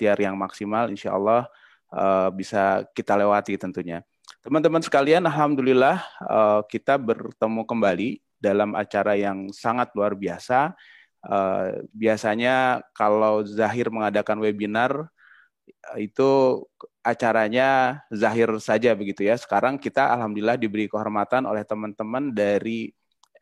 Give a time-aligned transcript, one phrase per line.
[0.00, 1.44] ikhtiar yang maksimal, insya Allah
[1.92, 4.00] uh, bisa kita lewati tentunya.
[4.40, 10.72] Teman-teman sekalian, Alhamdulillah uh, kita bertemu kembali dalam acara yang sangat luar biasa.
[11.20, 15.12] Uh, biasanya kalau Zahir mengadakan webinar,
[16.00, 16.64] itu
[17.04, 19.36] acaranya Zahir saja begitu ya.
[19.36, 22.88] Sekarang kita Alhamdulillah diberi kehormatan oleh teman-teman dari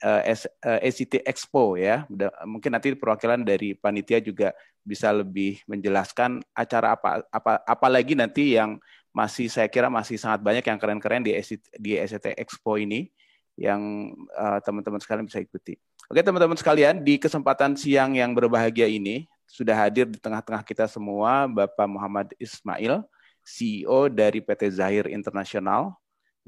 [0.02, 2.06] ACT Expo ya.
[2.46, 4.54] Mungkin nanti perwakilan dari panitia juga
[4.86, 8.80] bisa lebih menjelaskan acara apa apa apalagi nanti yang
[9.12, 11.34] masih saya kira masih sangat banyak yang keren-keren di
[11.76, 13.10] di SCT Expo ini
[13.58, 15.74] yang uh, teman-teman sekalian bisa ikuti.
[16.08, 21.44] Oke teman-teman sekalian, di kesempatan siang yang berbahagia ini sudah hadir di tengah-tengah kita semua
[21.44, 23.04] Bapak Muhammad Ismail,
[23.44, 25.92] CEO dari PT Zahir Internasional.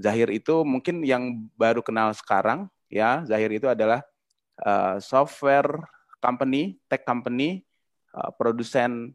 [0.01, 3.23] Zahir itu mungkin yang baru kenal sekarang ya.
[3.25, 4.03] Zahir itu adalah
[4.61, 5.81] uh, software
[6.21, 7.65] company, tech company,
[8.13, 9.15] uh, produsen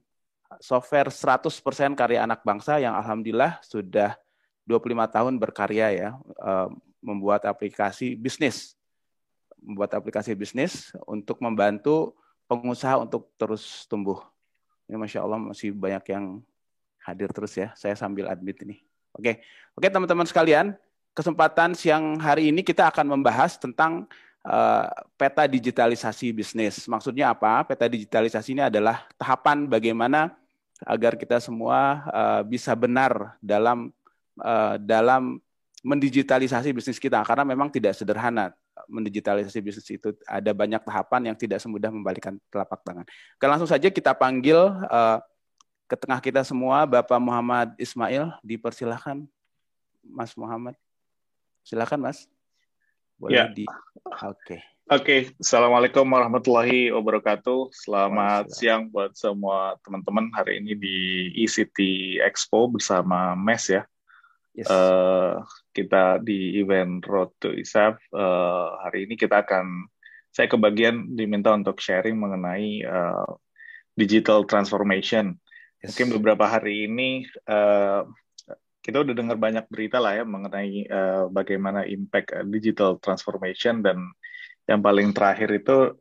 [0.64, 1.52] software 100%
[2.00, 4.16] karya anak bangsa yang alhamdulillah sudah
[4.66, 6.70] 25 tahun berkarya ya eh,
[7.02, 8.78] membuat aplikasi bisnis
[9.66, 12.14] membuat aplikasi bisnis untuk membantu
[12.46, 14.22] pengusaha untuk terus tumbuh.
[14.86, 16.46] Ini masya Allah masih banyak yang
[17.02, 17.74] hadir terus ya.
[17.74, 18.86] Saya sambil admit ini.
[19.18, 19.42] Oke,
[19.74, 20.78] oke teman-teman sekalian,
[21.16, 24.04] kesempatan siang hari ini kita akan membahas tentang
[24.44, 24.86] uh,
[25.16, 26.84] peta digitalisasi bisnis.
[26.86, 27.64] Maksudnya apa?
[27.64, 30.36] Peta digitalisasi ini adalah tahapan bagaimana
[30.84, 33.96] agar kita semua uh, bisa benar dalam
[34.44, 35.40] uh, dalam
[35.86, 38.52] mendigitalisasi bisnis kita karena memang tidak sederhana
[38.92, 43.06] mendigitalisasi bisnis itu ada banyak tahapan yang tidak semudah membalikan telapak tangan.
[43.08, 44.58] Oke, langsung saja kita panggil
[44.92, 45.24] uh,
[45.88, 49.24] ke tengah kita semua Bapak Muhammad Ismail dipersilahkan
[50.04, 50.76] Mas Muhammad.
[51.66, 52.30] Silakan Mas.
[53.18, 53.46] Boleh ya.
[53.50, 54.14] di Oke.
[54.22, 54.62] Okay.
[54.86, 55.22] Oke, okay.
[55.42, 57.74] Assalamualaikum warahmatullahi wabarakatuh.
[57.74, 60.98] Selamat siang buat semua teman-teman hari ini di
[61.42, 61.78] ECT
[62.22, 63.84] Expo bersama MES ya.
[64.54, 64.70] Yes.
[64.70, 65.42] Uh,
[65.74, 67.98] kita di event Road to ISAF.
[68.14, 69.90] Uh, hari ini kita akan,
[70.30, 73.26] saya kebagian diminta untuk sharing mengenai uh,
[73.98, 75.34] digital transformation.
[75.82, 75.98] Yes.
[75.98, 78.06] Mungkin beberapa hari ini uh,
[78.86, 83.98] kita udah dengar banyak berita lah ya mengenai uh, bagaimana impact digital transformation dan
[84.70, 85.98] yang paling terakhir itu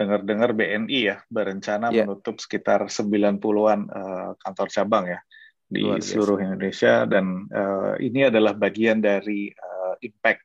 [0.00, 2.08] dengar-dengar BNI ya berencana yeah.
[2.08, 5.20] menutup sekitar 90-an uh, kantor cabang ya
[5.68, 10.44] di seluruh Indonesia dan uh, ini adalah bagian dari uh, impact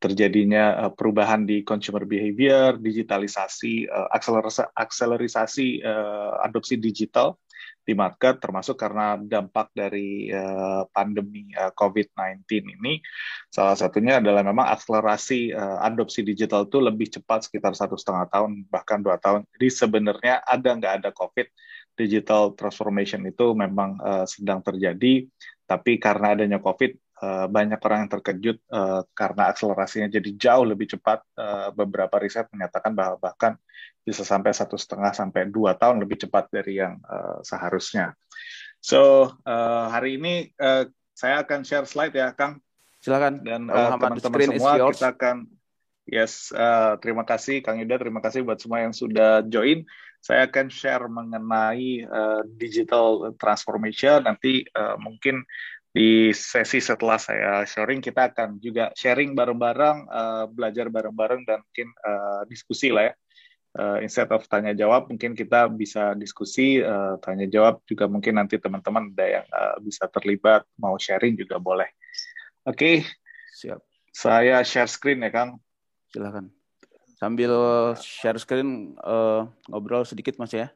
[0.00, 7.36] terjadinya uh, perubahan di consumer behavior, digitalisasi, uh, akselerasi, akselerasi uh, adopsi digital
[7.88, 13.00] di market termasuk karena dampak dari uh, pandemi uh, COVID-19 ini.
[13.48, 18.68] Salah satunya adalah memang akselerasi uh, adopsi digital itu lebih cepat sekitar satu setengah tahun
[18.68, 19.48] bahkan dua tahun.
[19.56, 21.48] Jadi sebenarnya ada nggak ada COVID
[21.96, 25.24] digital transformation itu memang uh, sedang terjadi.
[25.64, 30.86] Tapi karena adanya COVID Uh, banyak orang yang terkejut uh, karena akselerasinya jadi jauh lebih
[30.94, 31.26] cepat.
[31.34, 33.58] Uh, beberapa riset menyatakan bahwa bahkan
[34.06, 38.14] bisa sampai satu setengah sampai dua tahun lebih cepat dari yang uh, seharusnya.
[38.78, 42.62] So uh, hari ini uh, saya akan share slide ya, Kang.
[43.02, 43.42] Silakan.
[43.42, 45.36] Dan uh, teman-teman semua kita akan
[46.06, 49.82] yes uh, terima kasih Kang Yuda, terima kasih buat semua yang sudah join.
[50.18, 54.22] Saya akan share mengenai uh, digital transformation.
[54.22, 55.46] Nanti uh, mungkin
[55.88, 61.88] di sesi setelah saya sharing kita akan juga sharing bareng-bareng, uh, belajar bareng-bareng dan mungkin
[62.04, 63.14] uh, diskusi lah ya.
[63.78, 68.58] Uh, instead of tanya jawab, mungkin kita bisa diskusi, uh, tanya jawab juga mungkin nanti
[68.58, 71.86] teman-teman ada yang uh, bisa terlibat, mau sharing juga boleh.
[72.66, 72.96] Oke, okay.
[73.54, 73.80] siap.
[74.10, 75.62] Saya share screen ya Kang.
[76.10, 76.50] Silakan.
[77.20, 77.52] Sambil
[78.02, 80.74] share screen uh, ngobrol sedikit Mas ya,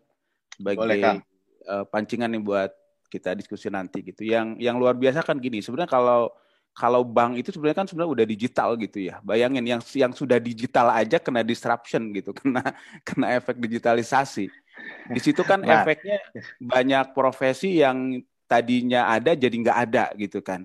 [0.54, 1.18] sebagai boleh, Kang.
[1.66, 2.70] Uh, pancingan nih buat
[3.12, 4.24] kita diskusi nanti gitu.
[4.24, 6.32] Yang yang luar biasa kan gini, sebenarnya kalau
[6.72, 9.20] kalau bank itu sebenarnya kan sebenarnya udah digital gitu ya.
[9.20, 12.64] Bayangin yang yang sudah digital aja kena disruption gitu, kena
[13.04, 14.48] kena efek digitalisasi.
[15.12, 15.84] Di situ kan nah.
[15.84, 16.16] efeknya
[16.56, 20.64] banyak profesi yang tadinya ada jadi nggak ada gitu kan.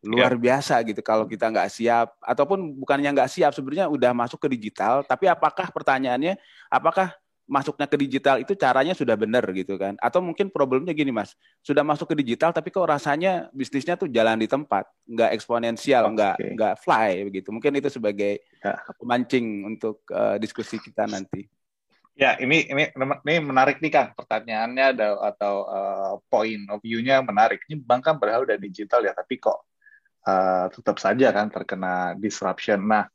[0.00, 0.40] Luar ya.
[0.40, 5.04] biasa gitu kalau kita nggak siap ataupun bukannya nggak siap sebenarnya udah masuk ke digital,
[5.04, 6.40] tapi apakah pertanyaannya
[6.72, 7.12] apakah
[7.48, 9.96] masuknya ke digital itu caranya sudah benar gitu kan.
[9.98, 11.32] Atau mungkin problemnya gini mas.
[11.64, 16.14] Sudah masuk ke digital tapi kok rasanya bisnisnya tuh jalan di tempat nggak eksponensial okay.
[16.14, 17.48] nggak nggak fly begitu.
[17.48, 18.76] Mungkin itu sebagai ya.
[19.00, 21.48] pemancing untuk uh, diskusi kita nanti.
[22.18, 27.64] Ya ini ini ini menarik nih kan pertanyaannya ada atau uh, point of view-nya menarik.
[27.64, 29.64] Ini bank kan berhal udah digital ya tapi kok
[30.28, 32.84] uh, tetap saja kan terkena disruption.
[32.84, 33.08] Nah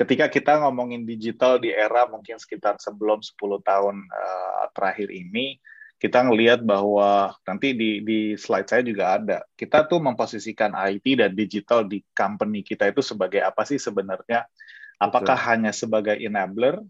[0.00, 5.60] ketika kita ngomongin digital di era mungkin sekitar sebelum 10 tahun uh, terakhir ini,
[6.00, 11.36] kita ngelihat bahwa nanti di di slide saya juga ada kita tuh memposisikan IT dan
[11.36, 14.48] digital di company kita itu sebagai apa sih sebenarnya
[14.96, 15.48] apakah Betul.
[15.52, 16.80] hanya sebagai enabler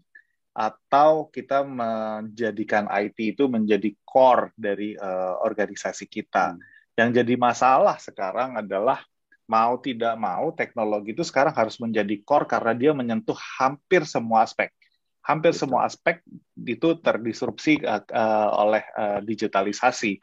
[0.55, 6.95] atau kita menjadikan IT itu menjadi core dari uh, organisasi kita hmm.
[6.95, 9.03] yang jadi masalah sekarang adalah
[9.51, 14.71] mau tidak mau teknologi itu sekarang harus menjadi core karena dia menyentuh hampir semua aspek
[15.21, 15.61] hampir Betul.
[15.61, 16.23] semua aspek
[16.65, 20.17] itu terdisrupsi uh, uh, oleh uh, digitalisasi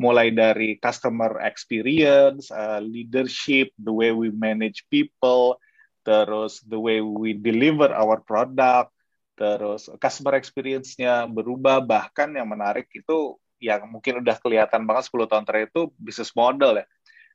[0.00, 5.60] mulai dari customer experience, uh, leadership, the way we manage people,
[6.02, 8.90] terus the way we deliver our product,
[9.38, 15.44] terus customer experience-nya berubah bahkan yang menarik itu yang mungkin udah kelihatan banget 10 tahun
[15.46, 16.86] terakhir itu business model ya.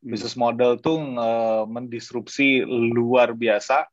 [0.05, 3.85] Business model tuh uh, mendisrupsi luar biasa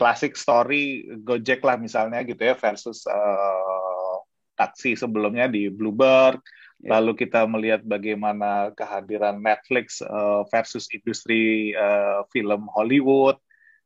[0.00, 4.16] classic story Gojek lah misalnya gitu ya versus uh,
[4.56, 6.40] taksi sebelumnya di Bluebird.
[6.82, 6.98] Yeah.
[6.98, 13.36] Lalu kita melihat bagaimana kehadiran Netflix uh, versus industri uh, film Hollywood.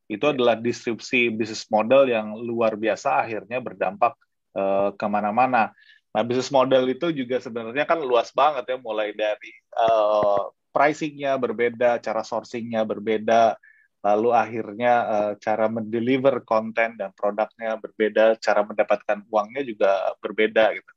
[0.07, 0.35] Itu yeah.
[0.39, 4.15] adalah disrupsi bisnis model yang luar biasa akhirnya berdampak
[4.55, 5.75] uh, ke mana-mana.
[6.17, 12.05] Nah, bisnis model itu juga sebenarnya kan luas banget ya, mulai dari uh, pricingnya berbeda,
[12.05, 13.57] cara sourcingnya berbeda,
[14.05, 20.93] lalu akhirnya uh, cara mendeliver konten dan produknya berbeda, cara mendapatkan uangnya juga berbeda gitu.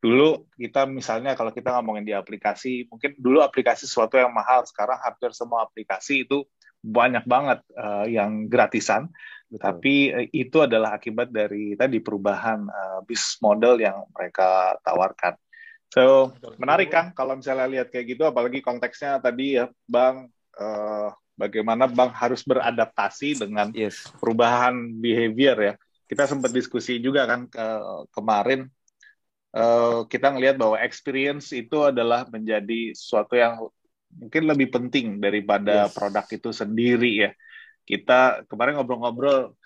[0.00, 4.96] Dulu kita misalnya kalau kita ngomongin di aplikasi, mungkin dulu aplikasi sesuatu yang mahal, sekarang
[5.04, 6.48] hampir semua aplikasi itu
[6.80, 9.12] banyak banget uh, yang gratisan,
[9.52, 9.60] Betul.
[9.60, 15.36] tapi uh, itu adalah akibat dari tadi perubahan uh, bisnis model yang mereka tawarkan.
[15.90, 20.30] So menarik kan kalau misalnya lihat kayak gitu, apalagi konteksnya tadi ya, Bang.
[20.54, 21.10] Uh,
[21.40, 24.12] bagaimana bank harus beradaptasi dengan yes.
[24.20, 25.74] perubahan behavior ya.
[26.04, 27.66] Kita sempat diskusi juga kan ke,
[28.12, 28.68] kemarin
[29.56, 33.56] uh, kita ngelihat bahwa experience itu adalah menjadi sesuatu yang
[34.12, 35.96] mungkin lebih penting daripada yes.
[35.96, 37.30] produk itu sendiri ya.
[37.88, 39.56] Kita kemarin ngobrol-ngobrol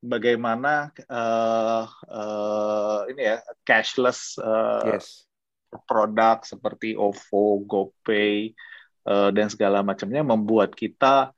[0.00, 3.36] bagaimana uh, uh, ini ya
[3.68, 5.28] cashless uh, yes.
[5.86, 8.50] Produk seperti OVO, GoPay,
[9.06, 11.30] uh, dan segala macamnya membuat kita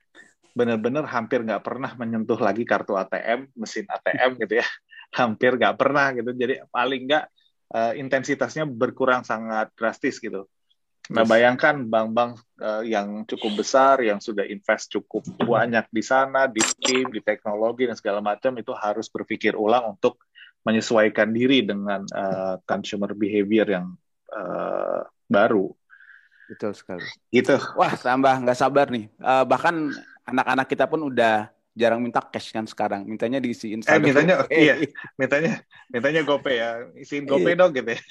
[0.53, 4.67] benar-benar hampir nggak pernah menyentuh lagi kartu ATM, mesin ATM gitu ya,
[5.21, 6.31] hampir nggak pernah gitu.
[6.33, 7.25] Jadi paling nggak
[7.73, 10.49] uh, intensitasnya berkurang sangat drastis gitu.
[11.11, 16.63] Nah bayangkan bank-bank uh, yang cukup besar, yang sudah invest cukup banyak di sana, di
[16.79, 20.23] tim, di teknologi dan segala macam itu harus berpikir ulang untuk
[20.63, 23.99] menyesuaikan diri dengan uh, consumer behavior yang
[24.33, 25.73] uh, baru.
[26.49, 27.05] Betul sekali.
[27.33, 27.57] Gitu.
[27.77, 29.09] Wah, tambah nggak sabar nih.
[29.21, 29.93] Uh, bahkan
[30.29, 33.09] anak-anak kita pun udah jarang minta cash kan sekarang.
[33.09, 34.59] Mintanya diisiin Eh, mintanya okay.
[34.69, 34.75] iya,
[35.17, 36.71] mintanya mintanya GoPay ya.
[36.97, 37.61] Isiin GoPay iya.
[37.61, 38.03] dong gitu ya.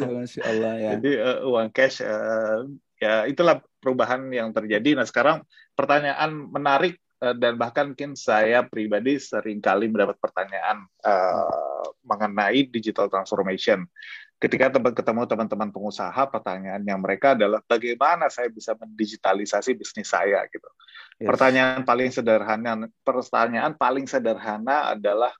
[0.00, 0.90] Masya Allah ya.
[0.96, 2.64] Jadi uh, uang cash uh,
[2.96, 4.96] ya itulah perubahan yang terjadi.
[4.96, 5.44] Nah, sekarang
[5.76, 13.84] pertanyaan menarik dan bahkan mungkin saya pribadi sering kali mendapat pertanyaan uh, mengenai digital transformation
[14.40, 20.48] ketika tempat ketemu teman-teman pengusaha, pertanyaan yang mereka adalah bagaimana saya bisa mendigitalisasi bisnis saya
[20.48, 20.64] gitu.
[21.20, 21.28] Yes.
[21.28, 25.36] Pertanyaan paling sederhana, pertanyaan paling sederhana adalah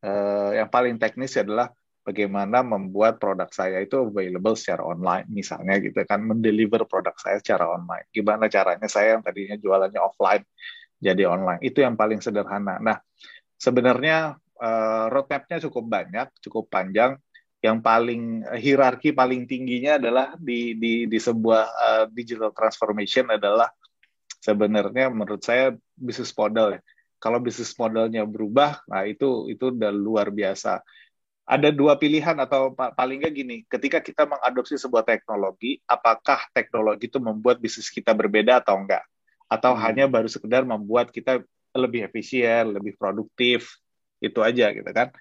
[0.00, 1.68] uh, yang paling teknis adalah
[2.08, 7.68] bagaimana membuat produk saya itu available secara online misalnya gitu kan mendeliver produk saya secara
[7.68, 8.08] online.
[8.08, 10.48] Gimana caranya saya yang tadinya jualannya offline
[10.98, 11.62] jadi online.
[11.62, 12.82] Itu yang paling sederhana.
[12.82, 12.98] Nah,
[13.54, 17.18] sebenarnya uh, roadmapnya cukup banyak, cukup panjang
[17.58, 23.66] yang paling eh, hierarki paling tingginya adalah di di di sebuah uh, digital transformation adalah
[24.38, 26.80] sebenarnya menurut saya bisnis model ya.
[27.18, 30.78] Kalau bisnis modelnya berubah, nah itu itu udah luar biasa.
[31.48, 37.18] Ada dua pilihan atau paling nggak gini, ketika kita mengadopsi sebuah teknologi, apakah teknologi itu
[37.18, 39.02] membuat bisnis kita berbeda atau enggak?
[39.48, 39.80] Atau hmm.
[39.82, 43.80] hanya baru sekedar membuat kita lebih efisien, lebih produktif,
[44.20, 45.12] itu aja gitu kan.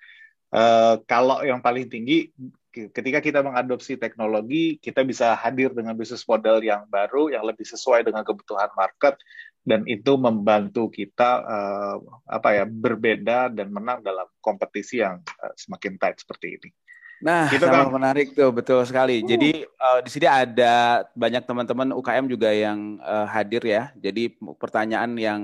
[0.48, 2.32] Uh, kalau yang paling tinggi,
[2.72, 8.08] ketika kita mengadopsi teknologi, kita bisa hadir dengan bisnis model yang baru, yang lebih sesuai
[8.08, 9.20] dengan kebutuhan market,
[9.68, 16.00] dan itu membantu kita uh, apa ya berbeda dan menang dalam kompetisi yang uh, semakin
[16.00, 16.70] tight seperti ini.
[17.18, 19.26] Nah, itu kan menarik tuh, betul sekali.
[19.26, 19.28] Uh.
[19.30, 23.90] Jadi uh, di sini ada banyak teman-teman UKM juga yang uh, hadir ya.
[23.98, 25.42] Jadi pertanyaan yang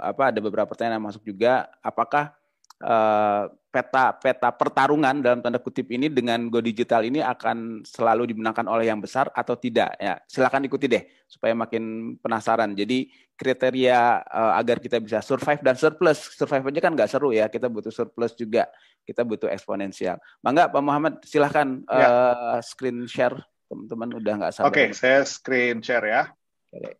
[0.00, 2.32] apa ada beberapa pertanyaan yang masuk juga, apakah
[2.80, 8.70] uh, peta peta pertarungan dalam tanda kutip ini dengan go digital ini akan selalu dimenangkan
[8.70, 9.98] oleh yang besar atau tidak?
[9.98, 12.78] Ya silakan ikuti deh supaya makin penasaran.
[12.78, 16.38] Jadi kriteria uh, agar kita bisa survive dan surplus.
[16.38, 18.70] Survive aja kan nggak seru ya kita butuh surplus juga.
[19.02, 20.22] Kita butuh eksponensial.
[20.38, 22.06] Mangga Pak Muhammad silahkan ya.
[22.06, 23.34] uh, screen share.
[23.66, 24.70] Teman-teman udah nggak sabar.
[24.70, 26.22] Oke okay, saya screen share ya.
[26.70, 26.94] Okay.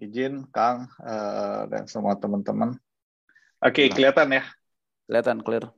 [0.00, 2.72] izin Kang uh, dan semua teman-teman
[3.60, 4.42] Oke, okay, kelihatan ya?
[5.04, 5.68] Kelihatan clear.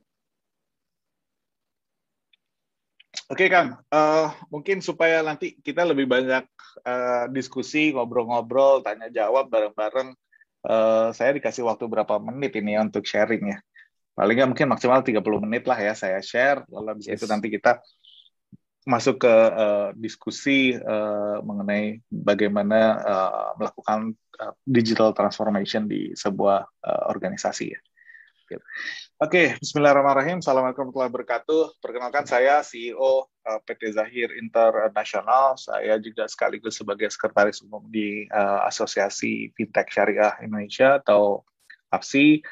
[3.27, 3.75] Oke, okay, Kang.
[3.91, 6.47] Uh, mungkin supaya nanti kita lebih banyak
[6.87, 10.15] uh, diskusi, ngobrol-ngobrol, tanya jawab bareng-bareng.
[10.63, 13.59] Uh, saya dikasih waktu berapa menit ini untuk sharing ya.
[14.15, 16.63] Paling nggak mungkin maksimal 30 menit lah ya saya share.
[16.71, 17.19] Lalu habis yes.
[17.19, 17.83] itu nanti kita
[18.83, 24.15] masuk ke uh, diskusi uh, mengenai bagaimana uh, melakukan
[24.67, 27.79] digital transformation di sebuah uh, organisasi ya.
[28.53, 28.59] Oke,
[29.17, 30.43] okay, Bismillahirrahmanirrahim.
[30.43, 31.61] Assalamualaikum warahmatullahi wabarakatuh.
[31.79, 35.55] Perkenalkan saya CEO uh, PT Zahir Internasional.
[35.55, 41.47] Saya juga sekaligus sebagai sekretaris umum di uh, Asosiasi Fintech Syariah Indonesia atau
[41.89, 42.43] APSI.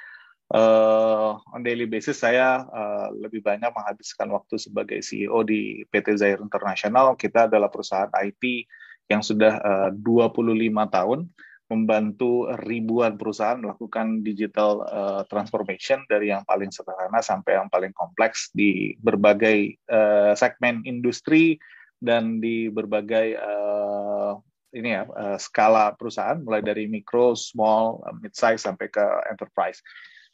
[0.52, 6.44] Uh, on daily basis saya uh, lebih banyak menghabiskan waktu sebagai CEO di PT Zahir
[6.44, 7.16] Internasional.
[7.16, 8.68] Kita adalah perusahaan IT
[9.08, 10.52] yang sudah uh, 25
[10.92, 11.32] tahun
[11.72, 18.52] membantu ribuan perusahaan melakukan digital uh, transformation dari yang paling sederhana sampai yang paling kompleks
[18.52, 21.56] di berbagai uh, segmen industri
[22.04, 24.36] dan di berbagai uh,
[24.76, 29.80] ini ya uh, skala perusahaan mulai dari mikro, small, mid size sampai ke enterprise.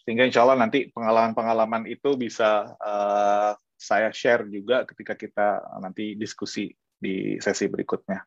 [0.07, 6.71] Sehingga insya Allah nanti pengalaman-pengalaman itu bisa uh, saya share juga ketika kita nanti diskusi
[6.95, 8.23] di sesi berikutnya.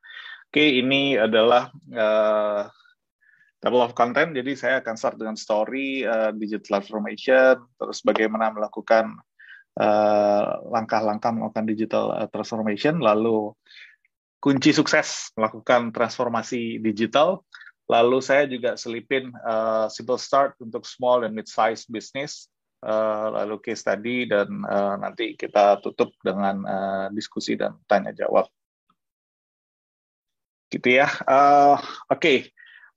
[0.52, 2.68] Oke, ini adalah uh,
[3.64, 4.37] table of content.
[4.37, 9.16] Jadi saya akan start dengan story uh, digital transformation, terus bagaimana melakukan
[9.80, 13.56] eh, langkah-langkah uh, melakukan digital transformation, lalu
[14.40, 17.44] kunci sukses melakukan transformasi digital.
[17.90, 22.47] Lalu saya juga selipin uh, simple start untuk small and mid-size business,
[22.87, 28.47] uh, lalu case study dan uh, nanti kita tutup dengan uh, diskusi dan tanya jawab.
[30.70, 31.11] Gitu ya.
[31.26, 31.75] Uh,
[32.06, 32.14] Oke.
[32.14, 32.38] Okay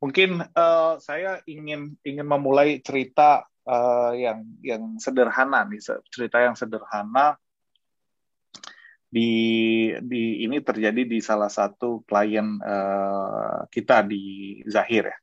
[0.03, 5.79] mungkin uh, saya ingin ingin memulai cerita uh, yang yang sederhana nih
[6.11, 7.39] cerita yang sederhana
[9.13, 9.29] di
[10.01, 15.17] di ini terjadi di salah satu klien uh, kita di Zahir ya.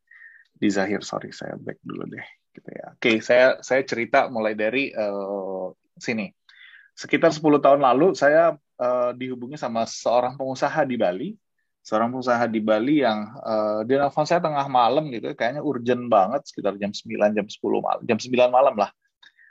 [0.54, 2.94] Di Zahir sorry saya back dulu deh gitu ya.
[2.94, 6.30] Oke saya saya cerita mulai dari uh, sini.
[6.94, 11.30] Sekitar 10 tahun lalu saya uh, dihubungi sama seorang pengusaha di Bali.
[11.82, 16.46] Seorang pengusaha di Bali yang uh, dia nelfon saya tengah malam gitu kayaknya urgent banget
[16.46, 18.92] sekitar jam 9 jam 10 malam jam 9 malam lah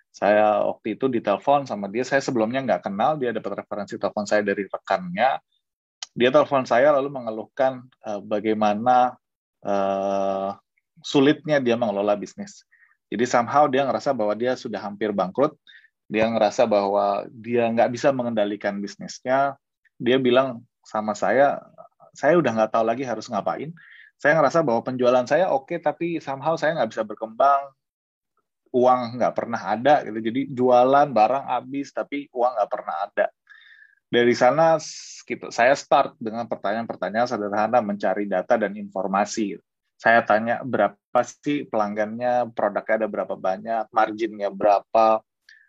[0.10, 2.04] saya waktu itu ditelepon sama dia.
[2.04, 5.38] Saya sebelumnya nggak kenal dia dapat referensi telepon saya dari rekannya.
[6.18, 9.16] Dia telepon saya lalu mengeluhkan uh, bagaimana
[9.64, 10.58] uh,
[11.06, 12.66] sulitnya dia mengelola bisnis.
[13.10, 15.56] Jadi somehow dia ngerasa bahwa dia sudah hampir bangkrut.
[16.10, 19.56] Dia ngerasa bahwa dia nggak bisa mengendalikan bisnisnya.
[20.02, 21.62] Dia bilang sama saya
[22.18, 23.72] saya udah nggak tahu lagi harus ngapain.
[24.20, 27.72] Saya ngerasa bahwa penjualan saya oke, okay, tapi somehow saya nggak bisa berkembang.
[28.70, 30.20] Uang nggak pernah ada, gitu.
[30.22, 33.26] Jadi jualan barang habis, tapi uang nggak pernah ada.
[34.10, 34.82] Dari sana
[35.26, 39.58] gitu, saya start dengan pertanyaan-pertanyaan sederhana, mencari data dan informasi.
[40.00, 45.22] Saya tanya berapa sih pelanggannya, produknya ada berapa banyak, marginnya berapa,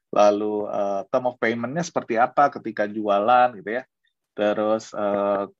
[0.08, 3.84] lalu uh, term of payment-nya seperti apa ketika jualan gitu ya.
[4.32, 5.50] Terus uh,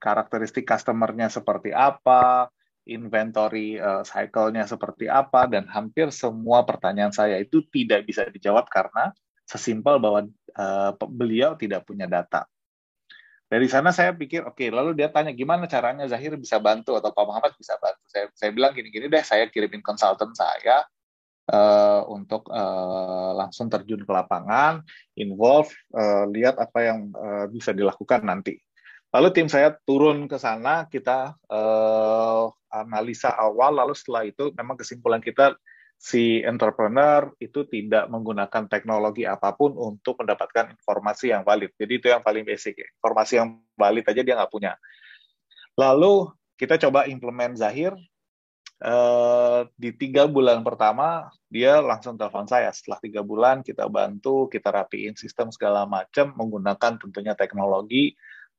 [0.00, 2.48] karakteristik customer-nya seperti apa,
[2.88, 9.14] inventory uh, cycle-nya seperti apa, dan hampir semua pertanyaan saya itu tidak bisa dijawab karena
[9.46, 12.46] sesimpel bahwa uh, beliau tidak punya data.
[13.52, 17.12] Dari sana saya pikir, oke, okay, lalu dia tanya gimana caranya Zahir bisa bantu atau
[17.12, 18.00] Pak Muhammad bisa bantu.
[18.08, 20.88] Saya, saya bilang gini-gini deh, saya kirimin konsultan saya
[21.52, 24.80] uh, untuk uh, langsung terjun ke lapangan,
[25.20, 28.56] involve, uh, lihat apa yang uh, bisa dilakukan nanti.
[29.12, 35.20] Lalu tim saya turun ke sana, kita uh, analisa awal, lalu setelah itu memang kesimpulan
[35.20, 35.52] kita
[36.02, 41.70] si entrepreneur itu tidak menggunakan teknologi apa pun untuk mendapatkan informasi yang valid.
[41.78, 42.74] Jadi itu yang paling basic.
[42.80, 42.88] Ya.
[42.98, 44.74] Informasi yang valid aja dia nggak punya.
[45.78, 47.94] Lalu kita coba implement Zahir.
[48.82, 52.74] Uh, di tiga bulan pertama dia langsung telepon saya.
[52.74, 58.10] Setelah tiga bulan kita bantu, kita rapiin sistem segala macam menggunakan tentunya teknologi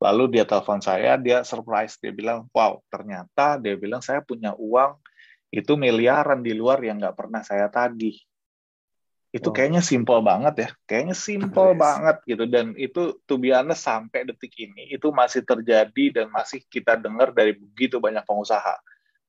[0.04, 5.00] Lalu dia telepon saya, dia surprise, dia bilang, wow, ternyata dia bilang saya punya uang
[5.48, 8.20] itu miliaran di luar yang nggak pernah saya tagih.
[9.32, 9.54] Itu oh.
[9.56, 11.80] kayaknya simple banget ya, kayaknya simple yes.
[11.80, 16.62] banget gitu dan itu to be honest sampai detik ini itu masih terjadi dan masih
[16.68, 18.76] kita dengar dari begitu banyak pengusaha.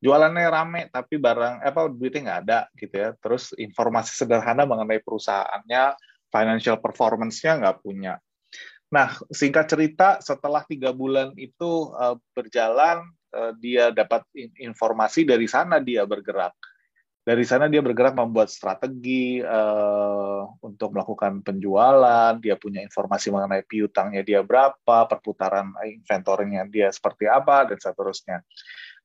[0.03, 3.09] Jualannya rame tapi barang apa duitnya nggak ada gitu ya.
[3.17, 5.97] Terus informasi sederhana mengenai perusahaannya,
[6.29, 8.21] financial performance-nya nggak punya.
[8.95, 13.03] Nah, singkat cerita, setelah tiga bulan itu uh, berjalan,
[13.35, 14.23] uh, dia dapat
[14.63, 16.55] informasi dari sana dia bergerak
[17.25, 24.21] dari sana dia bergerak membuat strategi uh, untuk melakukan penjualan, dia punya informasi mengenai piutangnya
[24.21, 28.45] dia berapa, perputaran inventornya dia seperti apa, dan seterusnya.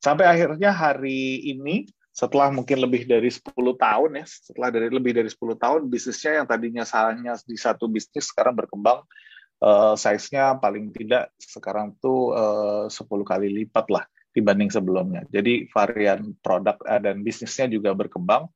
[0.03, 5.31] Sampai akhirnya hari ini, setelah mungkin lebih dari 10 tahun ya, setelah dari lebih dari
[5.31, 8.99] 10 tahun, bisnisnya yang tadinya salahnya di satu bisnis sekarang berkembang,
[9.63, 15.25] uh, size-nya paling tidak sekarang tuh uh, 10 kali lipat lah dibanding sebelumnya.
[15.33, 18.47] Jadi varian produk eh, dan bisnisnya juga berkembang.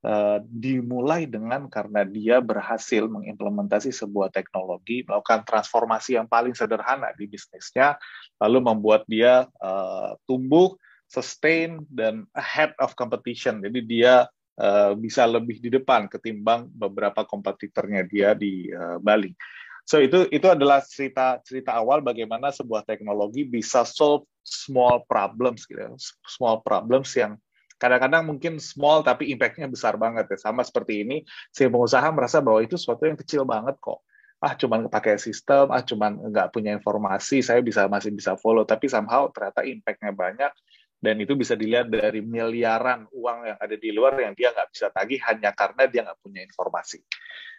[0.00, 7.28] Uh, dimulai dengan karena dia berhasil mengimplementasi sebuah teknologi, melakukan transformasi yang paling sederhana di
[7.28, 8.00] bisnisnya,
[8.40, 10.72] lalu membuat dia uh, tumbuh,
[11.04, 13.60] sustain, dan ahead of competition.
[13.60, 14.24] Jadi dia
[14.56, 19.36] uh, bisa lebih di depan ketimbang beberapa kompetitornya dia di uh, Bali.
[19.84, 25.80] So itu itu adalah cerita cerita awal bagaimana sebuah teknologi bisa solve small problems gitu,
[25.80, 25.90] ya.
[26.26, 27.36] small problems yang
[27.80, 30.38] kadang-kadang mungkin small tapi impact-nya besar banget ya.
[30.38, 34.04] Sama seperti ini, si pengusaha merasa bahwa itu sesuatu yang kecil banget kok.
[34.40, 38.64] Ah, cuman pakai sistem, ah, cuman nggak punya informasi, saya bisa masih bisa follow.
[38.64, 40.52] Tapi somehow ternyata impact-nya banyak
[41.00, 44.92] dan itu bisa dilihat dari miliaran uang yang ada di luar yang dia nggak bisa
[44.92, 47.00] tagih hanya karena dia nggak punya informasi.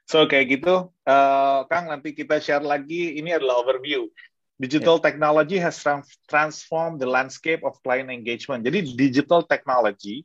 [0.05, 3.17] So kayak gitu, uh, Kang nanti kita share lagi.
[3.17, 4.05] Ini adalah overview.
[4.61, 5.05] Digital yeah.
[5.09, 5.81] technology has
[6.29, 8.61] transformed the landscape of client engagement.
[8.61, 10.21] Jadi digital technology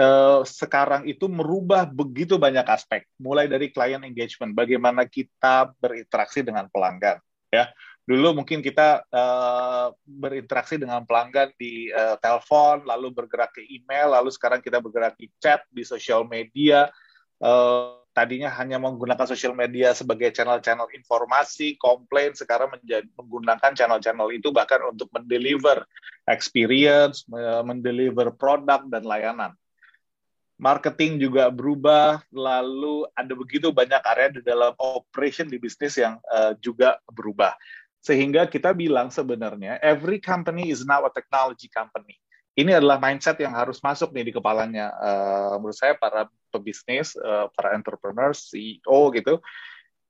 [0.00, 6.68] uh, sekarang itu merubah begitu banyak aspek, mulai dari client engagement, bagaimana kita berinteraksi dengan
[6.72, 7.20] pelanggan,
[7.52, 7.68] ya.
[8.10, 14.34] Dulu mungkin kita uh, berinteraksi dengan pelanggan di uh, telepon, lalu bergerak ke email, lalu
[14.34, 16.90] sekarang kita bergerak di chat, di social media.
[17.38, 24.50] Uh, tadinya hanya menggunakan sosial media sebagai channel-channel informasi, komplain, sekarang menjadi, menggunakan channel-channel itu
[24.50, 25.86] bahkan untuk mendeliver
[26.26, 27.22] experience,
[27.62, 29.54] mendeliver produk dan layanan.
[30.60, 36.52] Marketing juga berubah, lalu ada begitu banyak area di dalam operation di bisnis yang uh,
[36.60, 37.56] juga berubah.
[38.00, 42.16] Sehingga kita bilang sebenarnya every company is now a technology company
[42.58, 47.46] ini adalah mindset yang harus masuk nih di kepalanya uh, menurut saya para pebisnis, uh,
[47.56, 49.38] para entrepreneur, CEO gitu.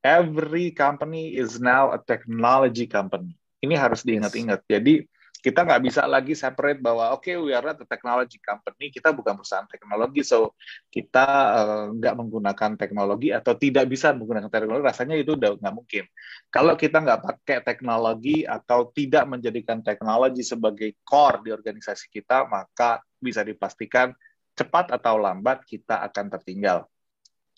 [0.01, 3.37] Every company is now a technology company.
[3.61, 4.65] Ini harus diingat-ingat.
[4.65, 5.05] Jadi
[5.41, 9.11] kita nggak bisa lagi separate bahwa oke okay, we are not a technology company kita
[9.11, 10.21] bukan perusahaan teknologi.
[10.25, 10.55] So
[10.93, 11.27] kita
[11.57, 16.05] uh, nggak menggunakan teknologi atau tidak bisa menggunakan teknologi rasanya itu udah nggak mungkin.
[16.53, 23.01] Kalau kita nggak pakai teknologi atau tidak menjadikan teknologi sebagai core di organisasi kita maka
[23.17, 24.13] bisa dipastikan
[24.55, 26.85] cepat atau lambat kita akan tertinggal.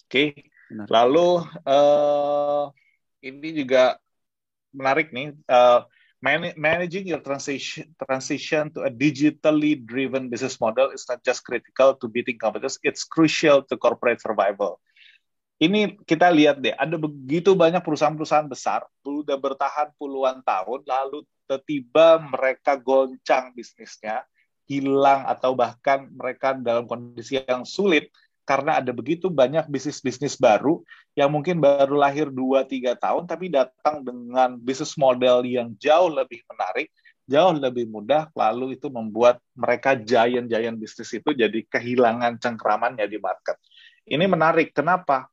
[0.06, 0.08] Oke?
[0.08, 0.30] Okay?
[0.88, 2.72] lalu uh,
[3.20, 4.00] ini juga
[4.72, 5.84] menarik nih uh,
[6.22, 12.06] managing your transition transition to a digitally driven business model is not just critical to
[12.06, 14.78] beating competitors, it's crucial to corporate survival.
[15.62, 22.18] Ini kita lihat deh, ada begitu banyak perusahaan-perusahaan besar, sudah bertahan puluhan tahun, lalu tiba-tiba
[22.18, 24.26] mereka goncang bisnisnya,
[24.66, 28.10] hilang atau bahkan mereka dalam kondisi yang sulit,
[28.42, 30.82] karena ada begitu banyak bisnis-bisnis baru
[31.14, 36.90] yang mungkin baru lahir 2-3 tahun tapi datang dengan bisnis model yang jauh lebih menarik,
[37.30, 43.56] jauh lebih mudah, lalu itu membuat mereka giant-giant bisnis itu jadi kehilangan cengkramannya di market.
[44.02, 45.30] Ini menarik, kenapa?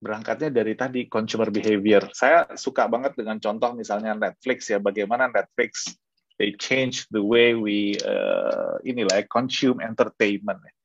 [0.00, 2.08] Berangkatnya dari tadi consumer behavior.
[2.16, 5.92] Saya suka banget dengan contoh misalnya Netflix ya, bagaimana Netflix
[6.40, 10.64] they change the way we uh, inilah consume entertainment.
[10.64, 10.79] Ya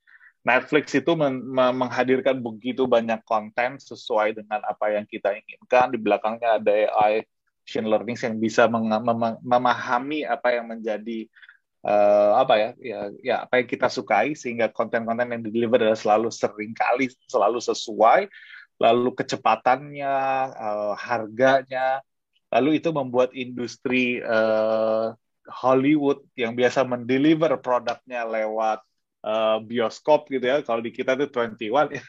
[0.45, 5.89] Netflix itu men menghadirkan begitu banyak konten sesuai dengan apa yang kita inginkan.
[5.89, 7.25] Di belakangnya ada AI
[7.65, 11.25] machine learning yang bisa mem mem memahami apa yang menjadi
[11.81, 16.29] uh, apa ya, ya ya apa yang kita sukai sehingga konten-konten yang deliver adalah selalu
[16.29, 18.29] sering kali selalu sesuai
[18.77, 20.15] lalu kecepatannya
[20.53, 22.05] uh, harganya
[22.53, 25.17] lalu itu membuat industri uh,
[25.49, 28.86] Hollywood yang biasa mendeliver produknya lewat
[29.26, 32.06] uh, bioskop gitu ya kalau di kita itu 21 ya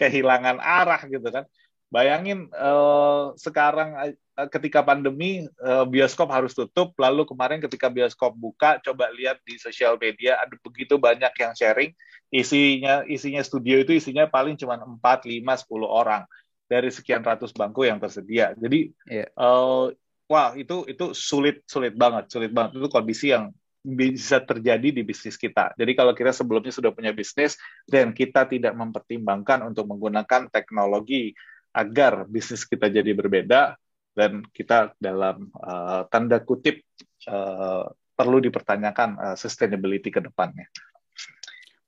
[0.00, 1.48] kehilangan arah gitu kan
[1.90, 8.78] Bayangin uh, sekarang uh, ketika pandemi uh, bioskop harus tutup, lalu kemarin ketika bioskop buka,
[8.78, 11.90] coba lihat di sosial media ada begitu banyak yang sharing,
[12.30, 16.22] isinya isinya studio itu isinya paling cuma 4, 5, 10 orang
[16.70, 18.54] dari sekian ratus bangku yang tersedia.
[18.54, 19.26] Jadi yeah.
[19.26, 19.42] Iya.
[19.42, 19.90] uh,
[20.30, 25.40] wah itu itu sulit sulit banget, sulit banget itu kondisi yang bisa terjadi di bisnis
[25.40, 25.72] kita.
[25.72, 27.56] Jadi kalau kita sebelumnya sudah punya bisnis
[27.88, 31.32] dan kita tidak mempertimbangkan untuk menggunakan teknologi
[31.72, 33.78] agar bisnis kita jadi berbeda
[34.12, 36.84] dan kita dalam uh, tanda kutip
[37.30, 40.68] uh, perlu dipertanyakan uh, sustainability ke depannya.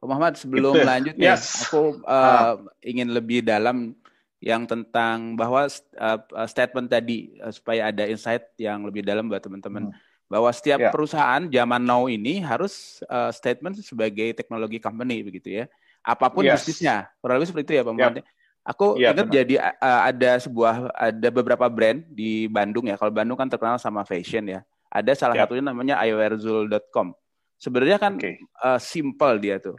[0.00, 0.88] Pak Muhammad sebelum gitu.
[0.88, 1.68] lanjut ya, yes.
[1.68, 2.52] aku uh, uh.
[2.82, 3.92] ingin lebih dalam
[4.42, 6.18] yang tentang bahwa uh,
[6.50, 9.94] statement tadi uh, supaya ada insight yang lebih dalam buat teman-teman hmm.
[10.32, 10.88] Bahwa setiap yeah.
[10.88, 15.64] perusahaan zaman now ini harus uh, statement sebagai teknologi company begitu ya
[16.02, 16.64] apa pun yes.
[16.64, 18.24] bisnisnya kurang lebih seperti itu ya Pak Muhammad.
[18.24, 18.40] Yep.
[18.62, 19.36] Aku ya, ingat benar.
[19.42, 22.94] jadi uh, ada sebuah ada beberapa brand di Bandung ya.
[22.94, 24.60] Kalau Bandung kan terkenal sama fashion ya.
[24.86, 25.42] Ada salah ya.
[25.46, 27.10] satunya namanya iwearzul.com.
[27.58, 28.38] Sebenarnya kan okay.
[28.62, 29.74] uh, simple dia tuh.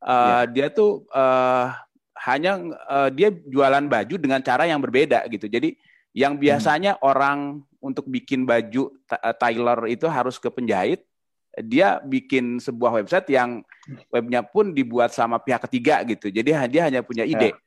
[0.00, 0.48] Uh, ya.
[0.48, 1.76] Dia tuh uh,
[2.24, 2.56] hanya
[2.88, 5.48] uh, dia jualan baju dengan cara yang berbeda gitu.
[5.48, 5.76] Jadi
[6.16, 6.42] yang hmm.
[6.44, 7.04] biasanya hmm.
[7.04, 7.38] orang
[7.82, 8.94] untuk bikin baju
[9.42, 11.02] tailor itu harus ke penjahit,
[11.60, 13.60] dia bikin sebuah website yang
[14.08, 16.30] webnya pun dibuat sama pihak ketiga gitu.
[16.30, 17.52] Jadi dia hanya punya ide.
[17.52, 17.58] Ya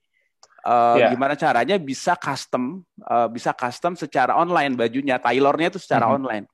[0.65, 1.09] uh, yeah.
[1.13, 6.17] gimana caranya bisa custom uh, bisa custom secara online bajunya tailornya itu secara mm-hmm.
[6.17, 6.45] online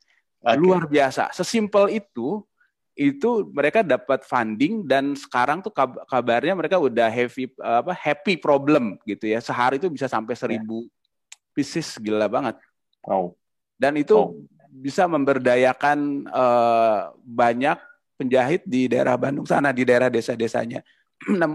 [0.43, 0.59] okay.
[0.59, 2.43] luar biasa sesimpel itu
[2.91, 5.71] itu mereka dapat funding dan sekarang tuh
[6.05, 10.43] kabarnya mereka udah heavy apa happy problem gitu ya sehari itu bisa sampai ya.
[10.43, 11.55] seribu yeah.
[11.55, 12.59] pieces gila banget
[13.07, 13.33] oh.
[13.81, 14.37] Dan itu oh.
[14.69, 17.81] bisa memberdayakan uh, banyak
[18.21, 20.85] penjahit di daerah Bandung sana di daerah desa-desanya
[21.39, 21.49] Nah,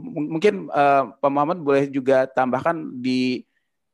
[0.00, 3.44] mungkin uh, Pak Muhammad boleh juga tambahkan di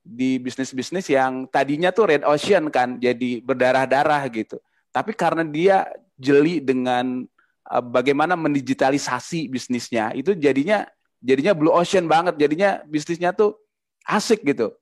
[0.07, 4.63] di bisnis-bisnis yang tadinya tuh red ocean kan jadi berdarah-darah gitu.
[4.95, 7.27] Tapi karena dia jeli dengan
[7.67, 10.87] uh, bagaimana mendigitalisasi bisnisnya, itu jadinya
[11.19, 12.39] jadinya blue ocean banget.
[12.39, 13.59] Jadinya bisnisnya tuh
[14.07, 14.79] asik gitu.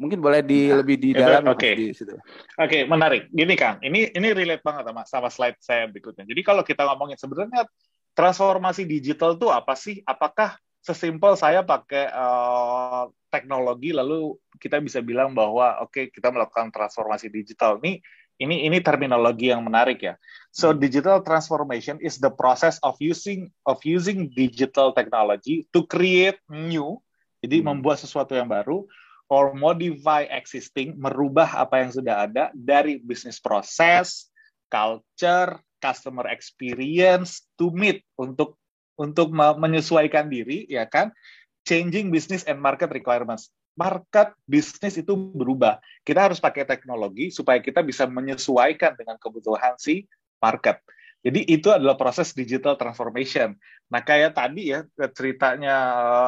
[0.00, 1.76] Mungkin boleh di nah, lebih di dalam Oke.
[1.76, 1.92] Okay.
[1.92, 2.16] Oke,
[2.56, 3.28] okay, menarik.
[3.28, 6.24] Gini Kang, ini ini relate banget sama sama slide saya berikutnya.
[6.24, 7.68] Jadi kalau kita ngomongin sebenarnya
[8.16, 10.00] transformasi digital itu apa sih?
[10.08, 16.72] Apakah sesimpel saya pakai uh, teknologi lalu kita bisa bilang bahwa oke okay, kita melakukan
[16.72, 18.00] transformasi digital ini
[18.40, 20.16] ini ini terminologi yang menarik ya.
[20.48, 20.80] So hmm.
[20.80, 26.98] digital transformation is the process of using of using digital technology to create new.
[27.44, 27.68] Jadi hmm.
[27.68, 28.88] membuat sesuatu yang baru
[29.30, 34.26] or modify existing, merubah apa yang sudah ada dari bisnis proses,
[34.66, 38.58] culture, customer experience to meet untuk
[38.98, 41.14] untuk menyesuaikan diri ya kan?
[41.62, 43.54] Changing business and market requirements.
[43.78, 45.78] Market bisnis itu berubah.
[46.02, 50.04] Kita harus pakai teknologi supaya kita bisa menyesuaikan dengan kebutuhan si
[50.42, 50.82] market.
[51.20, 53.54] Jadi itu adalah proses digital transformation.
[53.92, 54.82] Nah kayak tadi ya
[55.14, 55.74] ceritanya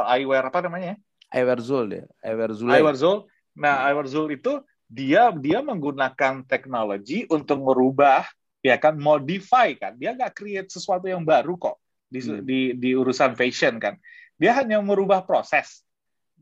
[0.07, 0.95] uh, eyewear apa namanya
[1.33, 3.19] eyewear Zul ya eyewear Zul eyewear Zul
[3.57, 4.61] nah eyewear Zul itu
[4.93, 8.29] dia dia menggunakan teknologi untuk merubah
[8.63, 9.99] ya kan modify kan.
[9.99, 12.41] Dia nggak create sesuatu yang baru kok di, hmm.
[12.47, 13.99] di di urusan fashion kan.
[14.39, 15.83] Dia hanya merubah proses.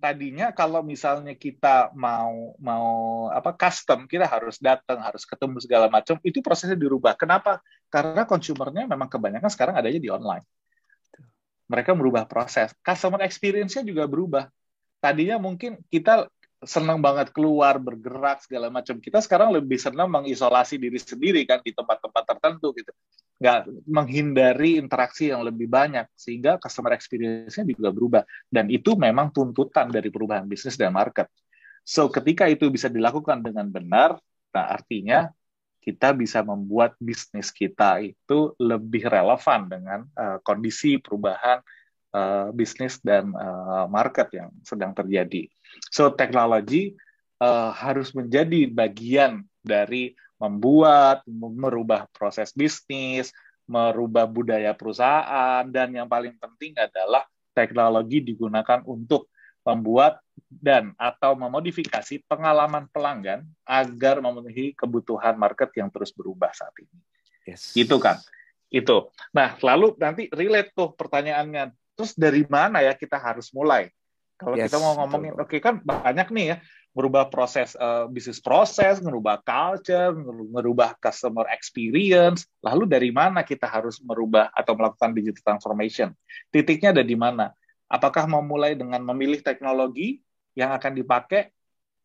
[0.01, 2.89] Tadinya kalau misalnya kita mau mau
[3.29, 7.17] apa custom kita harus datang harus ketemu segala macam itu prosesnya dirubah.
[7.17, 7.61] Kenapa?
[7.87, 10.45] Karena konsumernya memang kebanyakan sekarang adanya di online.
[11.71, 12.75] Mereka merubah proses.
[12.83, 14.51] Customer experience-nya juga berubah
[15.01, 16.29] tadinya mungkin kita
[16.61, 19.01] senang banget keluar bergerak segala macam.
[19.01, 22.93] Kita sekarang lebih senang mengisolasi diri sendiri kan di tempat-tempat tertentu gitu.
[23.41, 28.23] Nggak menghindari interaksi yang lebih banyak sehingga customer experience-nya juga berubah.
[28.53, 31.33] Dan itu memang tuntutan dari perubahan bisnis dan market.
[31.81, 35.31] So ketika itu bisa dilakukan dengan benar nah artinya
[35.81, 41.63] kita bisa membuat bisnis kita itu lebih relevan dengan uh, kondisi perubahan
[42.15, 45.47] uh, bisnis dan uh, market yang sedang terjadi.
[45.91, 46.95] So teknologi
[47.43, 53.29] uh, harus menjadi bagian dari membuat, merubah proses bisnis,
[53.69, 59.29] merubah budaya perusahaan, dan yang paling penting adalah teknologi digunakan untuk
[59.61, 66.99] membuat dan atau memodifikasi pengalaman pelanggan agar memenuhi kebutuhan market yang terus berubah saat ini.
[67.47, 67.77] Yes.
[67.77, 68.19] Itu kan.
[68.73, 69.13] Itu.
[69.37, 71.75] Nah, lalu nanti relate tuh pertanyaannya.
[72.01, 73.93] Terus dari mana ya kita harus mulai?
[74.41, 76.57] Kalau yes, kita mau ngomongin, oke okay, kan banyak nih ya,
[76.97, 80.17] merubah proses uh, bisnis proses, merubah culture,
[80.49, 82.49] merubah customer experience.
[82.65, 86.17] Lalu dari mana kita harus merubah atau melakukan digital transformation?
[86.49, 87.53] Titiknya ada di mana?
[87.85, 90.25] Apakah mau mulai dengan memilih teknologi
[90.57, 91.53] yang akan dipakai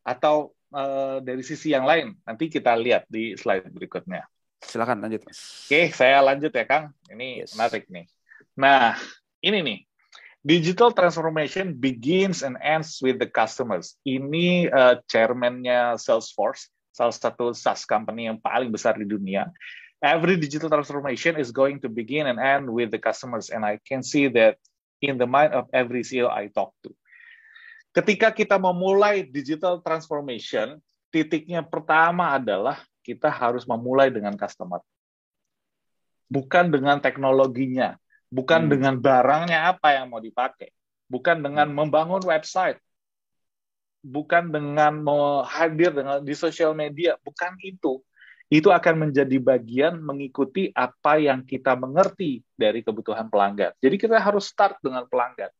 [0.04, 2.20] atau uh, dari sisi yang lain?
[2.28, 4.28] Nanti kita lihat di slide berikutnya.
[4.60, 5.64] Silakan lanjut, Mas.
[5.64, 6.92] Oke, saya lanjut ya, Kang.
[7.08, 7.56] Ini yes.
[7.56, 8.04] menarik nih.
[8.60, 8.92] Nah,
[9.40, 9.78] ini nih.
[10.46, 13.98] Digital transformation begins and ends with the customers.
[14.06, 19.50] Ini uh, chairman-nya Salesforce, salah satu SaaS company yang paling besar di dunia.
[19.98, 24.06] Every digital transformation is going to begin and end with the customers, and I can
[24.06, 24.62] see that
[25.02, 26.94] in the mind of every CEO I talk to.
[27.90, 30.78] Ketika kita memulai digital transformation,
[31.10, 34.78] titiknya pertama adalah kita harus memulai dengan customer.
[36.30, 37.98] Bukan dengan teknologinya,
[38.36, 38.70] bukan hmm.
[38.76, 40.68] dengan barangnya apa yang mau dipakai,
[41.08, 41.76] bukan dengan hmm.
[41.80, 42.76] membangun website,
[44.04, 48.04] bukan dengan mau hadir dengan di sosial media, bukan itu.
[48.46, 53.74] Itu akan menjadi bagian mengikuti apa yang kita mengerti dari kebutuhan pelanggan.
[53.82, 55.50] Jadi kita harus start dengan pelanggan.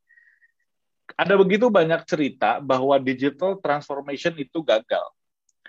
[1.18, 5.02] Ada begitu banyak cerita bahwa digital transformation itu gagal.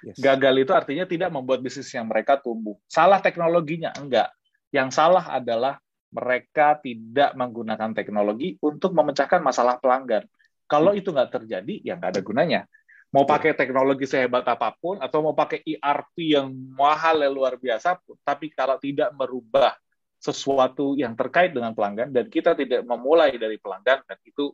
[0.06, 0.22] Yes.
[0.22, 2.78] Gagal itu artinya tidak membuat bisnis yang mereka tumbuh.
[2.86, 4.30] Salah teknologinya enggak.
[4.70, 10.24] Yang salah adalah mereka tidak menggunakan teknologi untuk memecahkan masalah pelanggan.
[10.68, 11.00] Kalau hmm.
[11.00, 12.62] itu nggak terjadi, ya nggak ada gunanya.
[13.08, 17.96] Mau pakai teknologi sehebat apa pun, atau mau pakai ERP yang mahal yang luar biasa,
[18.28, 19.80] tapi kalau tidak merubah
[20.20, 24.52] sesuatu yang terkait dengan pelanggan, dan kita tidak memulai dari pelanggan, dan itu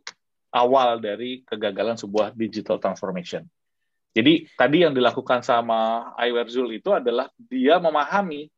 [0.54, 3.42] awal dari kegagalan sebuah digital transformation.
[4.14, 8.53] Jadi tadi yang dilakukan sama Iwer Zul itu adalah dia memahami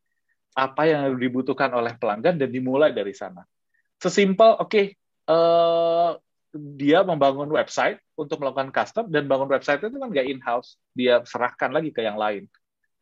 [0.55, 3.43] apa yang dibutuhkan oleh pelanggan dan dimulai dari sana.
[3.99, 4.85] Sesimpel, oke, okay,
[5.27, 6.11] uh, eh,
[6.55, 11.75] dia membangun website untuk melakukan custom dan bangun website itu kan nggak in-house, dia serahkan
[11.75, 12.47] lagi ke yang lain.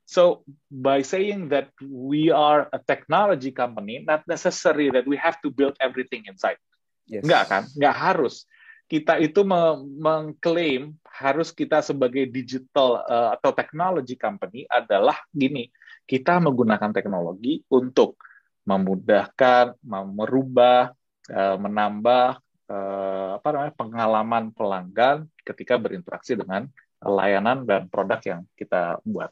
[0.04, 5.54] So by saying that we are a technology company, not necessary that we have to
[5.54, 6.60] build everything inside.
[7.08, 7.24] Yes.
[7.24, 7.64] Nggak kan?
[7.78, 8.44] Nggak harus.
[8.90, 15.72] Kita itu mengklaim harus kita sebagai digital uh, atau technology company adalah gini,
[16.04, 18.20] kita menggunakan teknologi untuk
[18.64, 20.92] memudahkan, merubah,
[21.28, 22.40] eh, menambah
[22.72, 26.72] eh, apa namanya pengalaman pelanggan ketika berinteraksi dengan
[27.04, 29.30] layanan dan produk yang kita buat.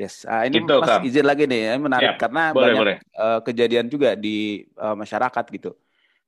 [0.00, 1.00] Yes, uh, ini gitu, Mas kan?
[1.04, 2.96] izin lagi nih, ini menarik ya, karena boleh, banyak boleh.
[3.12, 5.76] Uh, kejadian juga di uh, masyarakat gitu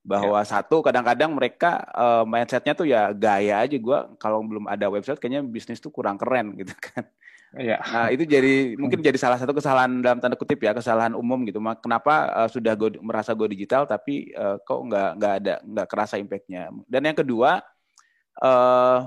[0.05, 0.45] bahwa ya.
[0.45, 5.47] satu kadang-kadang mereka uh, mindsetnya tuh ya gaya aja gue kalau belum ada website kayaknya
[5.47, 7.07] bisnis tuh kurang keren gitu kan
[7.53, 7.85] Iya.
[7.85, 11.61] Nah itu jadi mungkin jadi salah satu kesalahan dalam tanda kutip ya kesalahan umum gitu.
[11.85, 16.17] Kenapa uh, sudah go, merasa go digital tapi uh, kok nggak nggak ada nggak kerasa
[16.17, 16.73] impactnya.
[16.88, 17.61] Dan yang kedua
[18.41, 18.99] uh,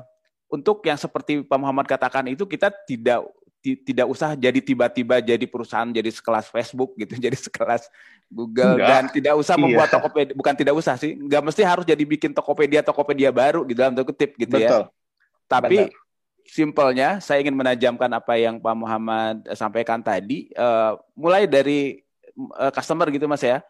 [0.53, 3.25] untuk yang seperti Pak Muhammad katakan itu kita tidak
[3.65, 7.89] tidak usah jadi tiba-tiba jadi perusahaan jadi sekelas Facebook gitu, jadi sekelas
[8.29, 8.89] Google Enggak.
[8.93, 9.93] dan tidak usah membuat iya.
[9.97, 13.97] Tokopedia, bukan tidak usah sih, nggak mesti harus jadi bikin Tokopedia Tokopedia baru gitu dalam
[13.97, 14.69] tanda kutip gitu ya.
[14.69, 14.84] Betul.
[14.86, 14.93] ya.
[15.49, 16.04] Tapi Betul
[16.45, 21.99] simpelnya saya ingin menajamkan apa yang Pak Muhammad sampaikan tadi uh, mulai dari
[22.55, 23.65] uh, customer gitu Mas ya.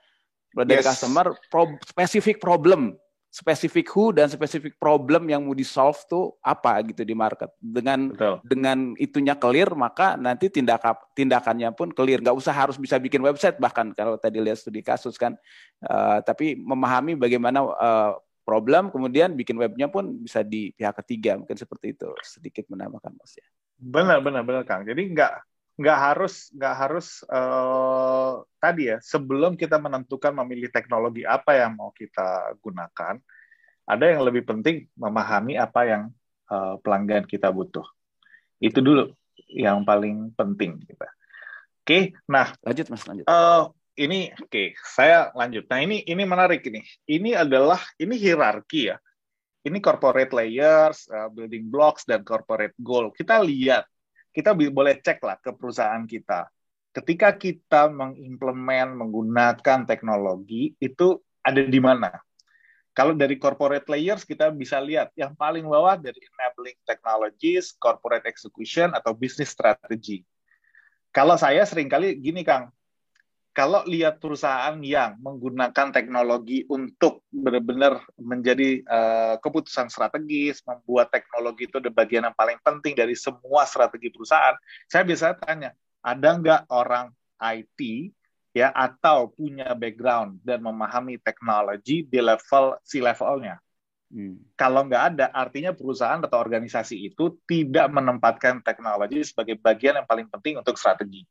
[0.55, 0.88] Mulai dari yes.
[0.95, 2.95] customer pro, specific problem,
[3.27, 7.51] specific who dan specific problem yang mau di solve tuh apa gitu di market.
[7.59, 8.39] Dengan Betul.
[8.47, 12.23] dengan itunya clear maka nanti tindakan tindakannya pun clear.
[12.23, 15.35] Nggak usah harus bisa bikin website bahkan kalau tadi lihat studi kasus kan.
[15.83, 21.58] Uh, tapi memahami bagaimana uh, problem, kemudian bikin webnya pun bisa di pihak ketiga, mungkin
[21.58, 23.47] seperti itu sedikit menambahkan mas ya.
[23.81, 24.86] Benar, benar, benar Kang.
[24.86, 25.34] Jadi nggak
[25.75, 31.91] nggak harus nggak harus uh, tadi ya sebelum kita menentukan memilih teknologi apa yang mau
[31.91, 33.19] kita gunakan,
[33.84, 36.03] ada yang lebih penting memahami apa yang
[36.47, 37.84] uh, pelanggan kita butuh.
[38.62, 39.12] Itu dulu
[39.51, 41.12] yang paling penting kita.
[41.86, 43.25] Oke, nah lanjut mas lanjut.
[43.27, 45.63] Uh, ini oke, okay, saya lanjut.
[45.71, 46.84] Nah, ini ini menarik ini.
[47.08, 48.99] Ini adalah ini hierarki ya.
[49.65, 53.10] Ini corporate layers, uh, building blocks dan corporate goal.
[53.10, 53.89] Kita lihat,
[54.29, 56.45] kita boleh cek lah ke perusahaan kita.
[56.93, 62.13] Ketika kita mengimplement menggunakan teknologi itu ada di mana?
[62.95, 68.95] Kalau dari corporate layers kita bisa lihat yang paling bawah dari enabling technologies, corporate execution
[68.95, 70.23] atau business strategy.
[71.12, 72.71] Kalau saya sering kali gini Kang,
[73.55, 81.79] kalau lihat perusahaan yang menggunakan teknologi untuk benar-benar menjadi uh, keputusan strategis, membuat teknologi itu
[81.79, 84.59] adalah bagian yang paling penting dari semua strategi perusahaan,
[84.91, 85.71] saya bisa tanya,
[86.03, 88.11] ada nggak orang IT
[88.51, 93.55] ya atau punya background dan memahami teknologi di level si levelnya?
[94.11, 94.35] Hmm.
[94.59, 100.27] Kalau nggak ada, artinya perusahaan atau organisasi itu tidak menempatkan teknologi sebagai bagian yang paling
[100.27, 101.23] penting untuk strategi.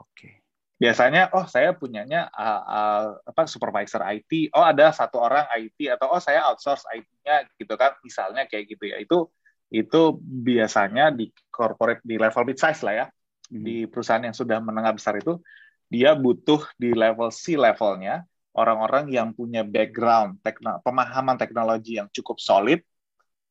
[0.00, 0.08] Oke.
[0.16, 0.47] Okay
[0.78, 6.14] biasanya oh saya punyanya uh, uh, apa supervisor IT oh ada satu orang IT atau
[6.14, 9.26] oh saya outsource IT-nya gitu kan misalnya kayak gitu ya itu
[9.74, 13.06] itu biasanya di corporate di level mid size lah ya
[13.50, 13.58] hmm.
[13.58, 15.42] di perusahaan yang sudah menengah besar itu
[15.90, 18.22] dia butuh di level C levelnya
[18.54, 22.80] orang-orang yang punya background tekno, pemahaman teknologi yang cukup solid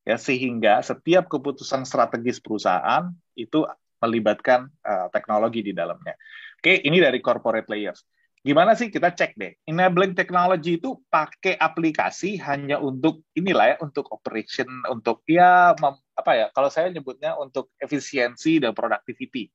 [0.08, 3.68] ya sehingga setiap keputusan strategis perusahaan itu
[4.00, 6.14] melibatkan uh, teknologi di dalamnya.
[6.68, 8.04] Oke, ini dari corporate layers.
[8.44, 8.92] Gimana sih?
[8.92, 9.56] Kita cek deh.
[9.72, 16.32] Enabling technology itu pakai aplikasi hanya untuk inilah ya untuk operation untuk ya mem, apa
[16.36, 19.48] ya kalau saya nyebutnya untuk efisiensi dan productivity.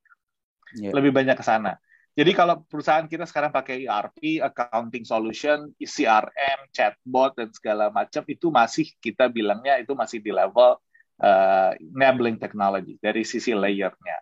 [0.72, 0.96] Yeah.
[0.96, 1.76] lebih banyak ke sana.
[2.16, 8.48] Jadi kalau perusahaan kita sekarang pakai ERP, accounting solution, CRM, chatbot dan segala macam itu
[8.48, 10.80] masih kita bilangnya itu masih di level
[11.20, 14.16] uh, enabling technology dari sisi layernya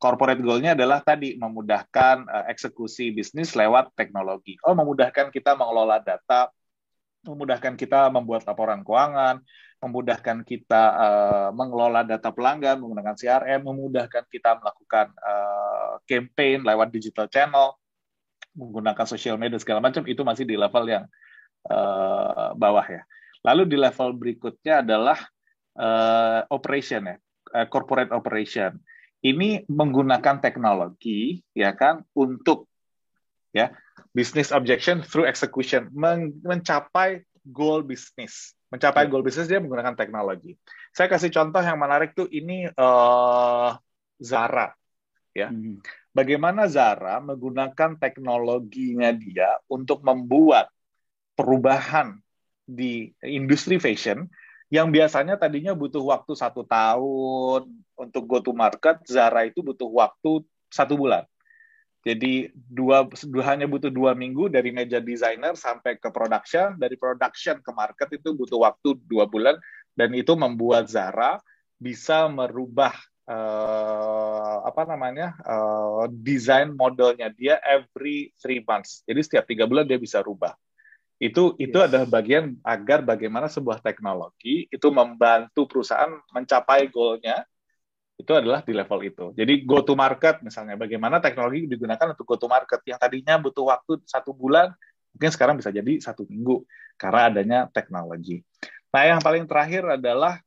[0.00, 4.56] corporate goal-nya adalah tadi memudahkan uh, eksekusi bisnis lewat teknologi.
[4.64, 6.48] Oh, memudahkan kita mengelola data,
[7.28, 9.44] memudahkan kita membuat laporan keuangan,
[9.84, 17.28] memudahkan kita uh, mengelola data pelanggan menggunakan CRM, memudahkan kita melakukan uh, campaign lewat digital
[17.28, 17.76] channel,
[18.56, 21.04] menggunakan social media segala macam itu masih di level yang
[21.68, 23.04] uh, bawah ya.
[23.44, 25.20] Lalu di level berikutnya adalah
[25.76, 27.16] uh, operation ya,
[27.52, 28.80] uh, corporate operation
[29.20, 32.68] ini menggunakan teknologi ya kan untuk
[33.52, 33.74] ya
[34.16, 39.10] business objection through execution Men mencapai goal bisnis mencapai ya.
[39.10, 40.56] goal bisnis dia menggunakan teknologi
[40.94, 43.76] saya kasih contoh yang menarik tuh ini uh,
[44.20, 44.72] Zara
[45.36, 45.84] ya hmm.
[46.16, 50.72] bagaimana Zara menggunakan teknologinya dia untuk membuat
[51.34, 52.18] perubahan
[52.64, 54.30] di industri fashion
[54.70, 57.66] yang biasanya tadinya butuh waktu satu tahun
[58.00, 60.40] untuk go to market, Zara itu butuh waktu
[60.72, 61.28] satu bulan.
[62.00, 67.60] Jadi dua, dua hanya butuh dua minggu dari meja designer sampai ke production, dari production
[67.60, 69.60] ke market itu butuh waktu dua bulan
[69.92, 71.36] dan itu membuat Zara
[71.76, 72.96] bisa merubah
[73.28, 79.04] uh, apa namanya uh, desain modelnya dia every three months.
[79.04, 80.56] Jadi setiap tiga bulan dia bisa rubah
[81.20, 81.86] itu itu yes.
[81.92, 87.44] adalah bagian agar bagaimana sebuah teknologi itu membantu perusahaan mencapai goalnya
[88.20, 89.26] itu adalah di level itu.
[89.32, 93.72] Jadi go to market misalnya bagaimana teknologi digunakan untuk go to market yang tadinya butuh
[93.72, 94.72] waktu satu bulan
[95.16, 96.62] mungkin sekarang bisa jadi satu minggu
[97.00, 98.44] karena adanya teknologi.
[98.92, 100.38] Nah yang paling terakhir adalah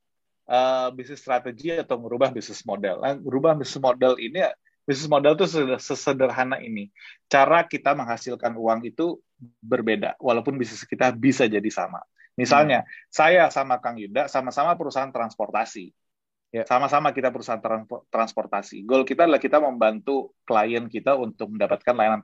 [0.48, 3.00] uh, bisnis strategi atau merubah bisnis model.
[3.04, 4.44] Nah, merubah bisnis model ini
[4.84, 5.46] bisnis model itu
[5.80, 6.92] sesederhana ini.
[7.32, 9.20] Cara kita menghasilkan uang itu
[9.64, 12.04] berbeda, walaupun bisnis kita bisa jadi sama.
[12.34, 12.90] Misalnya, hmm.
[13.14, 15.94] saya sama Kang Yuda sama-sama perusahaan transportasi.
[16.54, 16.70] Ya.
[16.70, 17.58] Sama-sama kita perusahaan
[18.14, 18.86] transportasi.
[18.86, 22.22] Goal kita adalah kita membantu klien kita untuk mendapatkan layanan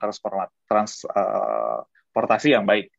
[0.70, 2.94] transportasi yang baik.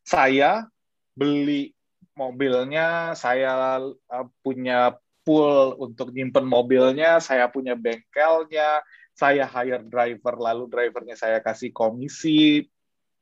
[0.00, 0.64] Saya
[1.12, 1.76] beli
[2.16, 4.96] mobilnya, saya uh, punya
[5.28, 8.80] pool untuk nyimpen mobilnya, saya punya bengkelnya,
[9.12, 12.64] saya hire driver, lalu drivernya saya kasih komisi,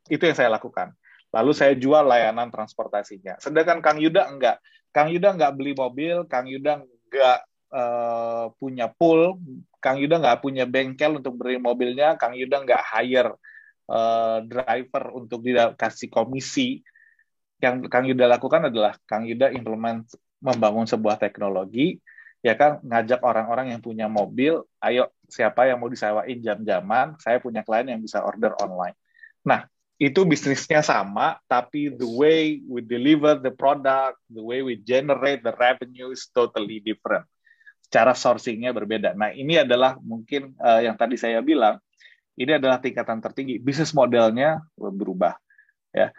[0.06, 0.94] itu yang saya lakukan.
[1.34, 3.42] Lalu saya jual layanan transportasinya.
[3.42, 4.62] Sedangkan Kang Yuda enggak.
[4.94, 6.78] Kang Yuda enggak beli mobil, Kang Yuda
[7.14, 7.38] enggak
[7.70, 9.38] uh, punya pool,
[9.78, 13.38] Kang Yuda enggak punya bengkel untuk beli mobilnya, Kang Yuda enggak hire
[13.86, 16.82] uh, driver untuk dikasih komisi.
[17.62, 20.10] Yang Kang Yuda lakukan adalah Kang Yuda implement
[20.42, 22.02] membangun sebuah teknologi
[22.44, 27.64] ya kan ngajak orang-orang yang punya mobil, ayo siapa yang mau disewain jam-jaman, saya punya
[27.64, 28.92] klien yang bisa order online.
[29.48, 35.46] Nah, itu bisnisnya sama, tapi the way we deliver the product, the way we generate
[35.46, 37.24] the revenue is totally different.
[37.88, 39.14] Cara sourcingnya berbeda.
[39.14, 41.78] Nah, ini adalah mungkin uh, yang tadi saya bilang,
[42.34, 43.62] ini adalah tingkatan tertinggi.
[43.62, 45.38] Bisnis modelnya berubah.
[45.94, 46.10] Ya,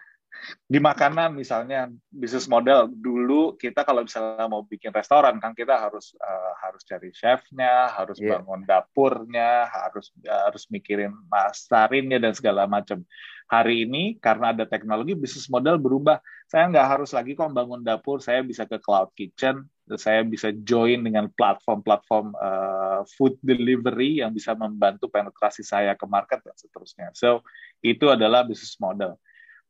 [0.66, 6.14] di makanan misalnya bisnis model dulu kita kalau misalnya mau bikin restoran kan kita harus
[6.20, 8.38] uh, harus cari chefnya harus yeah.
[8.38, 13.04] bangun dapurnya harus uh, harus mikirin masarinnya dan segala macam
[13.46, 16.18] hari ini karena ada teknologi bisnis model berubah
[16.50, 19.66] saya nggak harus lagi kok bangun dapur saya bisa ke cloud kitchen
[20.02, 26.42] saya bisa join dengan platform-platform uh, food delivery yang bisa membantu penetrasi saya ke market
[26.42, 27.46] dan seterusnya so
[27.86, 29.18] itu adalah bisnis model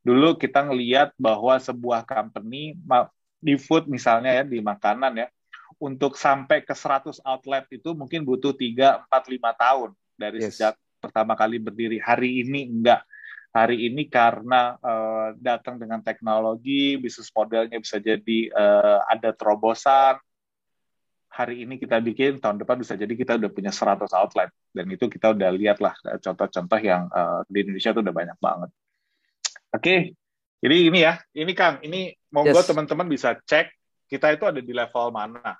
[0.06, 2.80] dulu kita ngelihat bahwa sebuah company
[3.44, 5.28] di food misalnya ya di makanan ya
[5.80, 10.56] untuk sampai ke 100 outlet itu mungkin butuh 3 4 5 tahun dari yes.
[10.56, 12.02] sejak pertama kali berdiri.
[12.02, 13.06] Hari ini enggak.
[13.56, 20.20] Hari ini karena uh, datang dengan teknologi, bisnis modelnya bisa jadi uh, ada terobosan.
[21.32, 24.52] Hari ini kita bikin, tahun depan bisa jadi kita udah punya 100 outlet.
[24.76, 28.70] Dan itu kita udah lihat lah contoh-contoh yang uh, di Indonesia itu udah banyak banget.
[29.72, 29.96] Oke,
[30.60, 32.68] jadi ini ya, ini Kang, ini monggo yes.
[32.68, 33.72] teman-teman bisa cek
[34.12, 35.56] kita itu ada di level mana.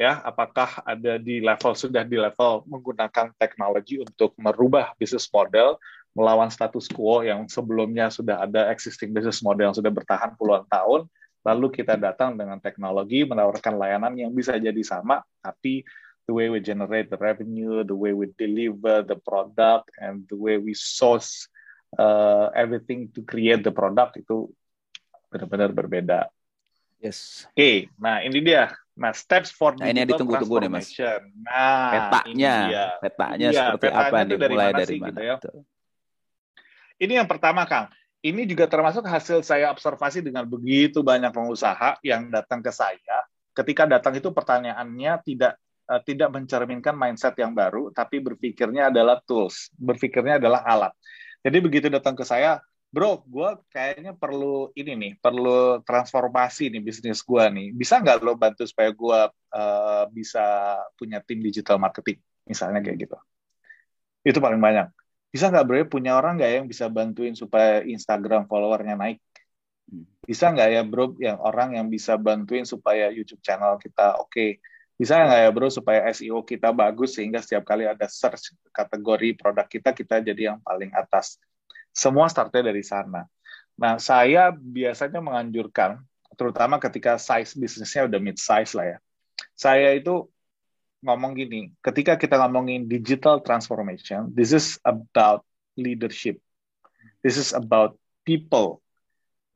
[0.00, 5.76] ya apakah ada di level sudah di level menggunakan teknologi untuk merubah bisnis model
[6.14, 11.06] melawan status quo yang sebelumnya sudah ada existing business model yang sudah bertahan puluhan tahun
[11.40, 15.86] lalu kita datang dengan teknologi menawarkan layanan yang bisa jadi sama tapi
[16.28, 20.58] the way we generate the revenue the way we deliver the product and the way
[20.60, 21.48] we source
[21.96, 24.50] uh, everything to create the product itu
[25.30, 26.28] benar-benar berbeda
[27.00, 27.48] Yes.
[27.48, 28.76] Oke, okay, nah ini dia.
[28.92, 30.92] Nah, steps for nah, ini yang ditunggu-tunggu nih, Mas.
[31.40, 32.54] Nah, petanya,
[33.00, 34.36] petanya ya, seperti petanya apa nih?
[34.36, 35.08] Mulai dari sih, mana?
[35.08, 35.36] Gitu ya?
[37.00, 37.88] Ini yang pertama, Kang.
[38.20, 43.24] Ini juga termasuk hasil saya observasi dengan begitu banyak pengusaha yang datang ke saya.
[43.56, 45.56] Ketika datang itu pertanyaannya tidak
[45.88, 50.92] uh, tidak mencerminkan mindset yang baru, tapi berpikirnya adalah tools, berpikirnya adalah alat.
[51.40, 52.60] Jadi begitu datang ke saya,
[52.92, 57.72] bro, gue kayaknya perlu ini nih, perlu transformasi nih bisnis gue nih.
[57.72, 63.16] Bisa nggak lo bantu supaya gue uh, bisa punya tim digital marketing, misalnya kayak gitu.
[64.20, 64.92] Itu paling banyak.
[65.30, 69.18] Bisa nggak bro punya orang nggak yang bisa bantuin supaya Instagram followernya naik?
[70.26, 74.30] Bisa nggak ya bro yang orang yang bisa bantuin supaya YouTube channel kita oke?
[74.30, 74.50] Okay?
[74.98, 79.66] Bisa nggak ya bro supaya SEO kita bagus sehingga setiap kali ada search kategori produk
[79.70, 81.38] kita kita jadi yang paling atas
[81.94, 83.26] semua startnya dari sana.
[83.80, 86.04] Nah, saya biasanya menganjurkan,
[86.36, 88.98] terutama ketika size bisnisnya udah mid size lah ya.
[89.56, 90.28] Saya itu
[91.00, 95.44] ngomong gini, ketika kita ngomongin digital transformation, this is about
[95.76, 96.36] leadership.
[97.24, 98.84] This is about people,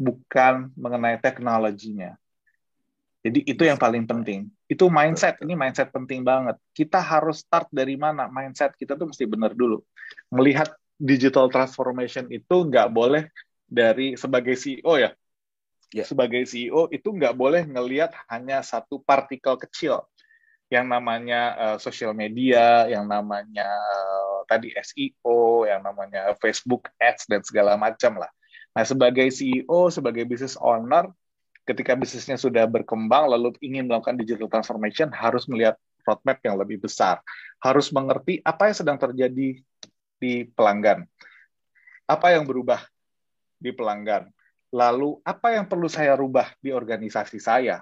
[0.00, 2.16] bukan mengenai teknologinya.
[3.24, 4.52] Jadi itu yang paling penting.
[4.68, 6.60] Itu mindset, ini mindset penting banget.
[6.76, 8.28] Kita harus start dari mana?
[8.28, 9.80] Mindset kita tuh mesti benar dulu.
[10.28, 13.32] Melihat digital transformation itu nggak boleh
[13.64, 15.16] dari sebagai CEO ya.
[15.92, 16.04] Yeah.
[16.04, 20.04] Sebagai CEO itu nggak boleh ngelihat hanya satu partikel kecil
[20.72, 27.40] yang namanya uh, social media, yang namanya uh, tadi SEO, yang namanya Facebook Ads dan
[27.44, 28.30] segala macam lah.
[28.74, 31.06] Nah, sebagai CEO, sebagai business owner,
[31.64, 37.24] ketika bisnisnya sudah berkembang lalu ingin melakukan digital transformation harus melihat roadmap yang lebih besar,
[37.62, 39.62] harus mengerti apa yang sedang terjadi
[40.20, 41.08] di pelanggan.
[42.04, 42.84] Apa yang berubah
[43.56, 44.28] di pelanggan?
[44.74, 47.80] Lalu apa yang perlu saya rubah di organisasi saya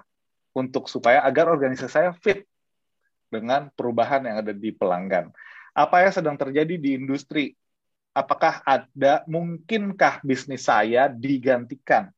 [0.55, 2.45] untuk supaya agar organisasi saya fit
[3.33, 5.33] dengan perubahan yang ada di pelanggan?
[5.73, 7.57] Apa yang sedang terjadi di industri?
[8.13, 12.13] Apakah ada mungkinkah bisnis saya digantikan?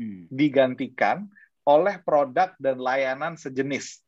[0.00, 0.24] Hmm.
[0.32, 1.28] Digantikan
[1.68, 4.00] oleh produk dan layanan sejenis.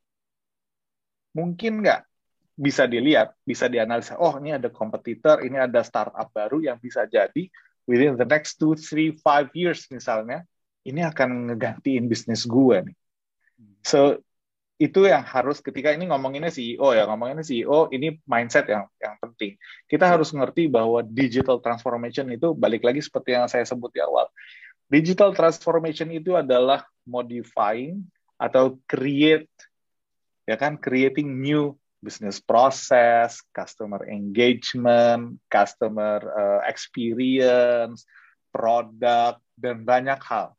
[1.36, 2.08] Mungkin nggak?
[2.58, 7.46] bisa dilihat, bisa dianalisa, oh ini ada kompetitor, ini ada startup baru yang bisa jadi
[7.86, 10.42] within the next two, three, five years misalnya,
[10.82, 12.96] ini akan ngegantiin bisnis gue nih.
[13.86, 14.18] So
[14.78, 19.58] itu yang harus ketika ini ngomonginnya CEO ya, ngomonginnya CEO ini mindset yang yang penting.
[19.90, 24.30] Kita harus ngerti bahwa digital transformation itu balik lagi seperti yang saya sebut di awal.
[24.86, 28.06] Digital transformation itu adalah modifying
[28.38, 29.50] atau create
[30.46, 38.06] ya kan creating new business process, customer engagement, customer uh, experience,
[38.54, 40.57] produk dan banyak hal.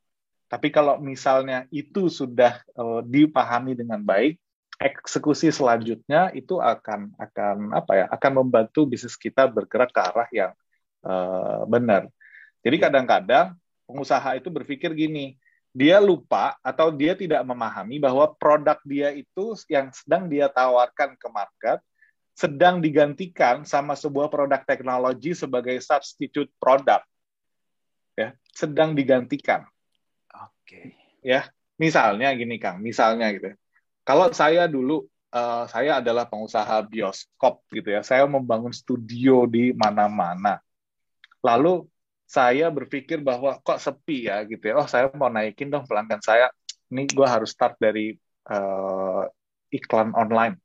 [0.50, 4.42] Tapi kalau misalnya itu sudah uh, dipahami dengan baik,
[4.82, 8.06] eksekusi selanjutnya itu akan akan apa ya?
[8.10, 10.52] akan membantu bisnis kita bergerak ke arah yang
[11.06, 12.10] uh, benar.
[12.66, 12.84] Jadi iya.
[12.90, 13.48] kadang-kadang
[13.86, 15.38] pengusaha itu berpikir gini,
[15.70, 21.28] dia lupa atau dia tidak memahami bahwa produk dia itu yang sedang dia tawarkan ke
[21.30, 21.78] market
[22.34, 27.04] sedang digantikan sama sebuah produk teknologi sebagai substitute produk.
[28.16, 29.68] Ya, sedang digantikan.
[30.34, 30.54] Oke.
[30.66, 30.86] Okay.
[31.26, 31.50] Ya,
[31.80, 33.52] misalnya gini Kang, misalnya gitu.
[34.06, 38.02] Kalau saya dulu uh, saya adalah pengusaha bioskop gitu ya.
[38.02, 40.58] Saya membangun studio di mana-mana.
[41.46, 41.86] Lalu
[42.30, 44.74] saya berpikir bahwa kok sepi ya gitu ya.
[44.78, 46.50] Oh saya mau naikin dong pelanggan saya.
[46.90, 48.18] Ini gue harus start dari
[48.50, 49.26] uh,
[49.70, 50.58] iklan online.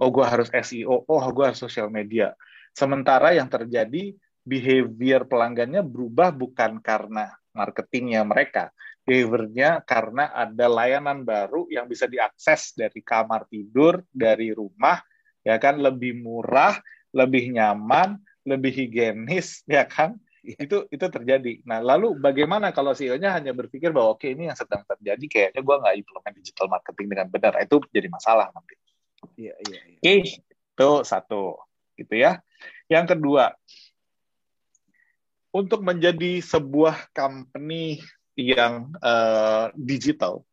[0.00, 1.04] Oh gue harus SEO.
[1.08, 2.32] Oh gue harus sosial media.
[2.72, 4.14] Sementara yang terjadi
[4.48, 8.70] behavior pelanggannya berubah bukan karena marketingnya mereka.
[9.02, 15.00] Behaviornya karena ada layanan baru yang bisa diakses dari kamar tidur, dari rumah,
[15.42, 16.76] ya kan lebih murah,
[17.16, 21.60] lebih nyaman, lebih higienis, ya kan itu itu terjadi.
[21.66, 25.60] Nah, lalu bagaimana kalau CEO-nya hanya berpikir bahwa oke okay, ini yang sedang terjadi, kayaknya
[25.60, 28.74] gue nggak implement digital marketing dengan benar, itu jadi masalah nanti.
[29.34, 29.80] Iya iya.
[29.98, 29.98] iya.
[29.98, 31.58] Oke, itu satu,
[31.98, 32.38] gitu ya.
[32.88, 33.52] Yang kedua,
[35.58, 37.98] untuk menjadi sebuah company
[38.38, 40.46] yang uh, digital,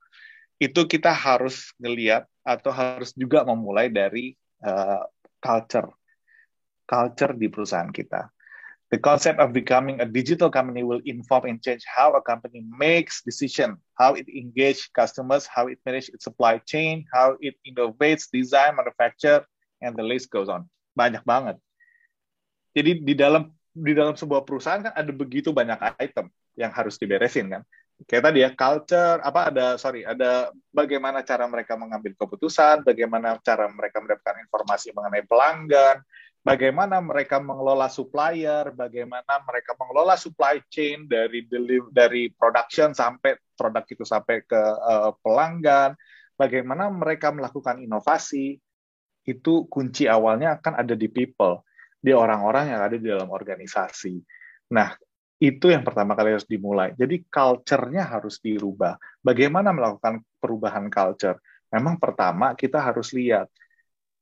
[0.57, 4.33] itu kita harus ngeliat atau harus juga memulai dari
[4.65, 5.05] uh,
[5.37, 5.93] culture,
[6.89, 8.33] culture di perusahaan kita.
[8.93, 13.25] The concept of becoming a digital company will inform and change how a company makes
[13.25, 18.77] decision, how it engage customers, how it manage its supply chain, how it innovates, design,
[18.77, 19.41] manufacture,
[19.81, 20.69] and the list goes on.
[20.93, 21.57] Banyak banget.
[22.77, 27.51] Jadi di dalam di dalam sebuah perusahaan kan ada begitu banyak item yang harus diberesin
[27.51, 27.61] kan?
[28.07, 33.71] Kayak tadi ya culture apa ada sorry ada bagaimana cara mereka mengambil keputusan bagaimana cara
[33.71, 36.03] mereka mendapatkan informasi mengenai pelanggan
[36.43, 43.87] bagaimana mereka mengelola supplier bagaimana mereka mengelola supply chain dari deliver, dari production sampai produk
[43.87, 45.95] itu sampai ke uh, pelanggan
[46.35, 48.59] bagaimana mereka melakukan inovasi
[49.25, 51.63] itu kunci awalnya akan ada di people
[52.05, 54.21] di orang-orang yang ada di dalam organisasi
[54.69, 54.93] nah
[55.41, 56.95] itu yang pertama kali harus dimulai.
[56.95, 58.95] Jadi culture-nya harus dirubah.
[59.19, 61.43] Bagaimana melakukan perubahan culture?
[61.75, 63.51] Memang pertama kita harus lihat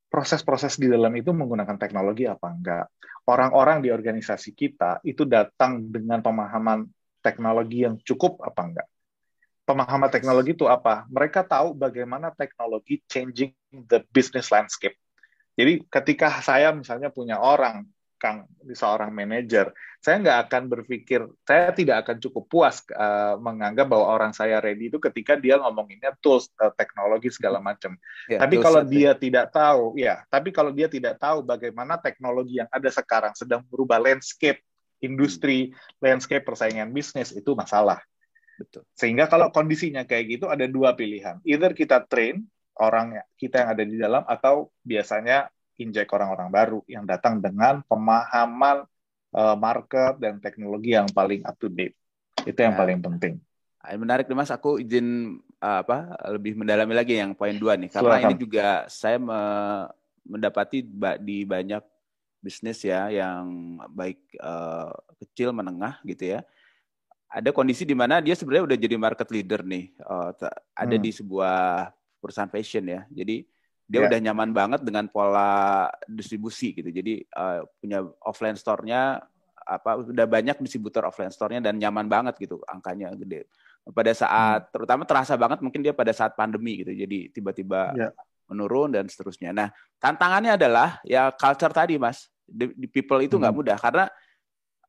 [0.10, 2.86] proses-proses di dalam itu menggunakan teknologi apa enggak.
[3.30, 6.90] Orang-orang di organisasi kita itu datang dengan pemahaman
[7.22, 8.88] teknologi yang cukup apa enggak.
[9.64, 11.08] Pemahaman teknologi itu apa?
[11.08, 14.98] Mereka tahu bagaimana teknologi changing the business landscape.
[15.54, 17.86] Jadi ketika saya misalnya punya orang
[18.24, 24.16] Kang seorang manajer, saya nggak akan berpikir, saya tidak akan cukup puas uh, menganggap bahwa
[24.16, 28.00] orang saya ready itu ketika dia ngomonginnya tools, uh, teknologi segala macam.
[28.32, 29.20] Ya, tapi kalau dia ya.
[29.20, 34.00] tidak tahu, ya, tapi kalau dia tidak tahu bagaimana teknologi yang ada sekarang sedang berubah
[34.00, 34.64] landscape
[35.04, 36.00] industri, hmm.
[36.00, 38.00] landscape persaingan bisnis itu masalah.
[38.56, 38.88] Betul.
[38.96, 42.48] Sehingga kalau kondisinya kayak gitu ada dua pilihan, either kita train
[42.80, 48.86] orang kita yang ada di dalam atau biasanya injek orang-orang baru yang datang dengan pemahaman
[49.34, 51.98] uh, market dan teknologi yang paling up to date.
[52.46, 52.80] Itu yang ya.
[52.80, 53.34] paling penting.
[53.84, 57.92] Ah, menarik nih Mas, aku izin uh, apa lebih mendalami lagi yang poin dua nih,
[57.92, 58.32] karena Silahkan.
[58.32, 59.42] ini juga saya me
[60.24, 60.88] mendapati
[61.20, 61.84] di banyak
[62.40, 64.88] bisnis ya yang baik uh,
[65.20, 66.48] kecil menengah gitu ya.
[67.28, 70.32] Ada kondisi di mana dia sebenarnya udah jadi market leader nih, uh,
[70.72, 71.04] ada hmm.
[71.04, 71.92] di sebuah
[72.24, 73.04] perusahaan fashion ya.
[73.12, 73.44] Jadi
[73.84, 74.08] dia yeah.
[74.08, 76.88] udah nyaman banget dengan pola distribusi gitu.
[76.88, 79.20] Jadi uh, punya offline store-nya
[79.64, 83.48] apa udah banyak distributor offline store-nya dan nyaman banget gitu angkanya gede.
[83.92, 84.72] Pada saat hmm.
[84.72, 86.96] terutama terasa banget mungkin dia pada saat pandemi gitu.
[86.96, 88.12] Jadi tiba-tiba yeah.
[88.48, 89.52] menurun dan seterusnya.
[89.52, 89.68] Nah,
[90.00, 92.32] tantangannya adalah ya culture tadi Mas.
[92.44, 93.60] Di, di people itu nggak hmm.
[93.64, 94.06] mudah karena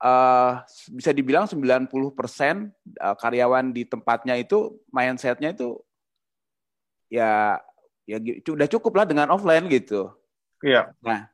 [0.03, 5.79] uh, bisa dibilang 90% uh, karyawan di tempatnya itu mindsetnya itu
[7.15, 7.63] ya
[8.05, 8.19] ya
[8.51, 10.13] udah cukup lah dengan offline gitu.
[10.61, 10.93] Iya.
[11.01, 11.31] Nah,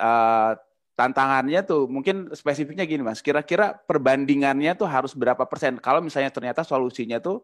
[0.00, 0.52] uh,
[0.98, 3.22] tantangannya tuh mungkin spesifiknya gini mas.
[3.22, 5.78] Kira-kira perbandingannya tuh harus berapa persen?
[5.78, 7.40] Kalau misalnya ternyata solusinya tuh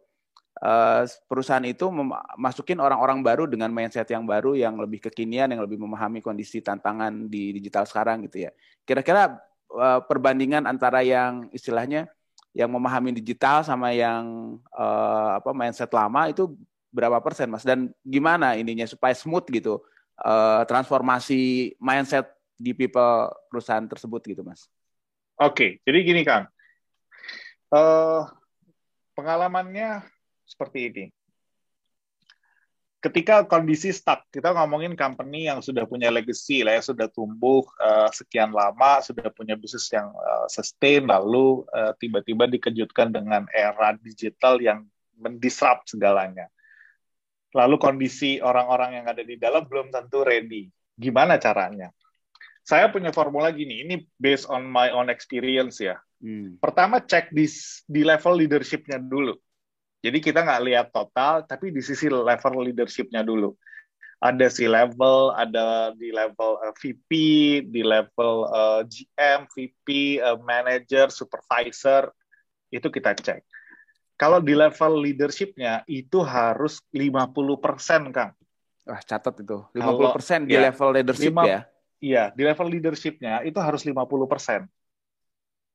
[0.61, 1.89] uh, perusahaan itu
[2.37, 7.31] masukin orang-orang baru dengan mindset yang baru, yang lebih kekinian, yang lebih memahami kondisi tantangan
[7.31, 8.51] di digital sekarang gitu ya.
[8.83, 9.39] Kira-kira
[9.73, 12.11] uh, perbandingan antara yang istilahnya
[12.57, 16.57] yang memahami digital sama yang uh, apa mindset lama itu
[16.97, 17.61] berapa persen mas?
[17.61, 19.85] Dan gimana ininya supaya smooth gitu
[20.25, 24.65] uh, transformasi mindset di people perusahaan tersebut gitu mas?
[25.37, 26.49] Oke jadi gini kang.
[27.69, 28.25] Uh,
[29.13, 30.01] pengalamannya
[30.49, 31.05] seperti ini.
[32.97, 38.09] Ketika kondisi stuck kita ngomongin company yang sudah punya legacy lah ya sudah tumbuh uh,
[38.11, 41.63] sekian lama sudah punya bisnis yang uh, sustain lalu
[42.01, 46.51] tiba-tiba uh, dikejutkan dengan era digital yang mendisrupt segalanya
[47.57, 50.69] lalu kondisi orang-orang yang ada di dalam belum tentu ready.
[50.93, 51.89] Gimana caranya?
[52.61, 55.97] Saya punya formula gini, ini based on my own experience ya.
[56.21, 56.61] Hmm.
[56.61, 57.49] Pertama cek di
[57.89, 59.33] di level leadership-nya dulu.
[60.05, 63.57] Jadi kita nggak lihat total, tapi di sisi level leadership-nya dulu.
[64.21, 67.11] Ada si level, ada di level uh, eh, VP,
[67.69, 69.87] di level uh, eh, GM, VP,
[70.21, 72.09] uh, eh, manager, supervisor,
[72.73, 73.45] itu kita cek
[74.17, 78.33] kalau di level leadershipnya itu harus 50% Kang.
[78.89, 79.59] Wah, catat itu.
[79.77, 81.61] 50% kalau, di ya, level leadership 5, ya?
[82.01, 84.69] Iya, di level leadershipnya itu harus 50%.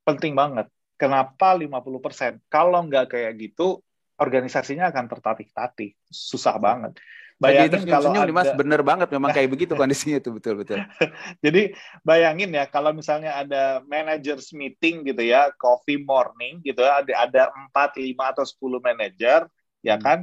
[0.01, 0.67] Penting banget.
[0.97, 2.41] Kenapa 50%?
[2.49, 3.81] Kalau nggak kayak gitu,
[4.17, 5.97] organisasinya akan tertatih-tatih.
[6.09, 6.97] Susah banget.
[7.41, 8.29] Bayangin kalau ada...
[8.29, 10.77] Mas, bener banget memang kayak begitu kondisinya itu betul betul.
[11.45, 11.73] Jadi
[12.05, 17.41] bayangin ya kalau misalnya ada managers meeting gitu ya, coffee morning gitu ya, ada ada
[17.73, 19.39] 4, 5 atau 10 manager
[19.81, 20.05] ya hmm.
[20.05, 20.19] kan,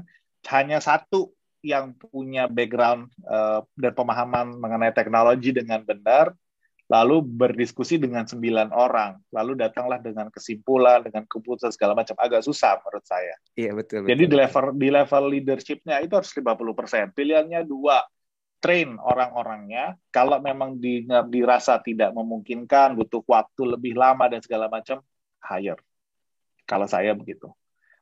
[0.54, 6.30] hanya satu yang punya background uh, dan pemahaman mengenai teknologi dengan benar,
[6.88, 12.80] lalu berdiskusi dengan sembilan orang, lalu datanglah dengan kesimpulan, dengan keputusan segala macam agak susah
[12.80, 13.36] menurut saya.
[13.52, 14.08] Iya betul.
[14.08, 17.12] Jadi di level di level leadershipnya itu harus 50%.
[17.12, 18.00] Pilihannya dua,
[18.58, 20.00] train orang-orangnya.
[20.08, 25.04] Kalau memang di, dirasa tidak memungkinkan, butuh waktu lebih lama dan segala macam,
[25.44, 25.84] hire.
[26.64, 27.52] Kalau saya begitu.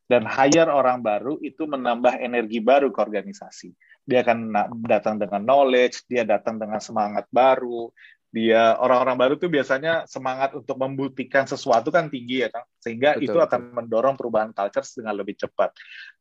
[0.07, 3.75] Dan hire orang baru itu menambah energi baru ke organisasi.
[4.07, 4.55] Dia akan
[4.87, 7.91] datang dengan knowledge, dia datang dengan semangat baru,
[8.35, 13.25] dia orang-orang baru tuh biasanya semangat untuk membuktikan sesuatu kan tinggi ya kan sehingga betul,
[13.25, 13.47] itu betul.
[13.49, 15.71] akan mendorong perubahan culture dengan lebih cepat.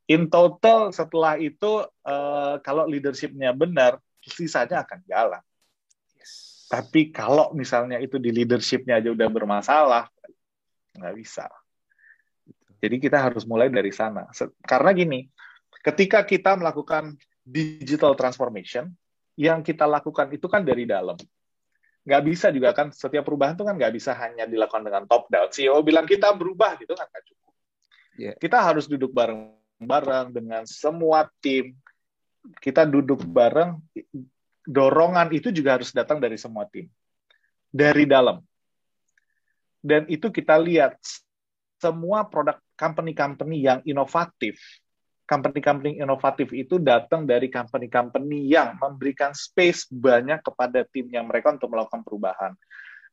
[0.06, 5.44] In total setelah itu uh, kalau leadershipnya benar sisanya akan jalan.
[6.16, 6.66] Yes.
[6.70, 10.06] Tapi kalau misalnya itu di leadershipnya aja udah bermasalah
[10.96, 11.50] nggak bisa.
[12.80, 14.30] Jadi kita harus mulai dari sana.
[14.62, 15.26] Karena gini,
[15.82, 18.94] ketika kita melakukan digital transformation,
[19.36, 21.20] yang kita lakukan itu kan dari dalam
[22.06, 25.50] nggak bisa juga kan setiap perubahan itu kan nggak bisa hanya dilakukan dengan top down.
[25.50, 27.54] CEO bilang kita berubah gitu kan nggak cukup.
[28.16, 28.36] Yeah.
[28.38, 31.74] Kita harus duduk bareng-bareng dengan semua tim.
[32.62, 33.82] Kita duduk bareng.
[34.66, 36.90] Dorongan itu juga harus datang dari semua tim,
[37.70, 38.42] dari dalam.
[39.78, 40.98] Dan itu kita lihat
[41.78, 44.58] semua produk company-company yang inovatif
[45.26, 52.06] company-company inovatif itu datang dari company-company yang memberikan space banyak kepada timnya mereka untuk melakukan
[52.06, 52.54] perubahan.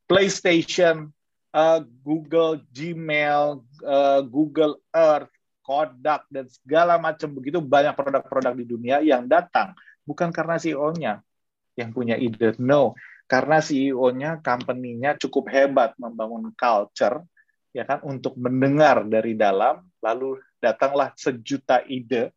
[0.05, 1.09] PlayStation,
[1.57, 5.33] uh, Google, Gmail, uh, Google Earth,
[5.65, 7.33] Kodak, dan segala macam.
[7.33, 9.73] Begitu banyak produk-produk di dunia yang datang.
[10.05, 11.23] Bukan karena CEO-nya
[11.79, 12.93] yang punya ide, no,
[13.25, 17.25] karena CEO-nya, company-nya cukup hebat membangun culture,
[17.73, 22.35] ya kan, untuk mendengar dari dalam, lalu datanglah sejuta ide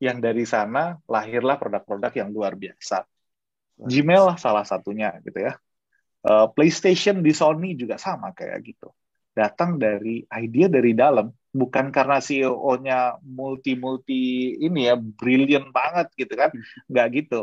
[0.00, 3.04] yang dari sana lahirlah produk-produk yang luar biasa.
[3.80, 5.58] Gmail lah salah satunya gitu ya.
[6.20, 8.88] Uh, PlayStation di Sony juga sama kayak gitu.
[9.32, 16.52] Datang dari ide dari dalam, bukan karena CEO-nya multi-multi ini ya, brilliant banget gitu kan.
[16.88, 17.40] Nggak gitu.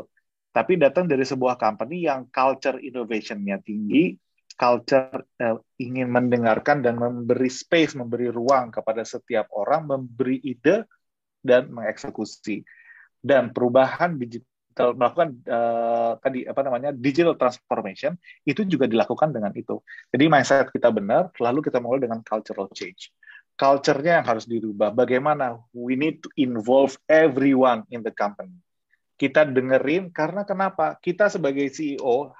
[0.53, 4.17] Tapi datang dari sebuah company yang culture innovation-nya tinggi,
[4.57, 10.89] culture uh, ingin mendengarkan dan memberi space, memberi ruang kepada setiap orang, memberi ide
[11.45, 12.65] dan mengeksekusi.
[13.21, 19.77] Dan perubahan digital melakukan uh, tadi apa namanya digital transformation itu juga dilakukan dengan itu.
[20.09, 23.13] Jadi mindset kita benar, lalu kita mulai dengan cultural change.
[23.57, 24.93] Culture-nya yang harus dirubah.
[24.93, 28.53] Bagaimana we need to involve everyone in the company.
[29.17, 30.93] Kita dengerin karena kenapa?
[31.01, 32.37] Kita sebagai CEO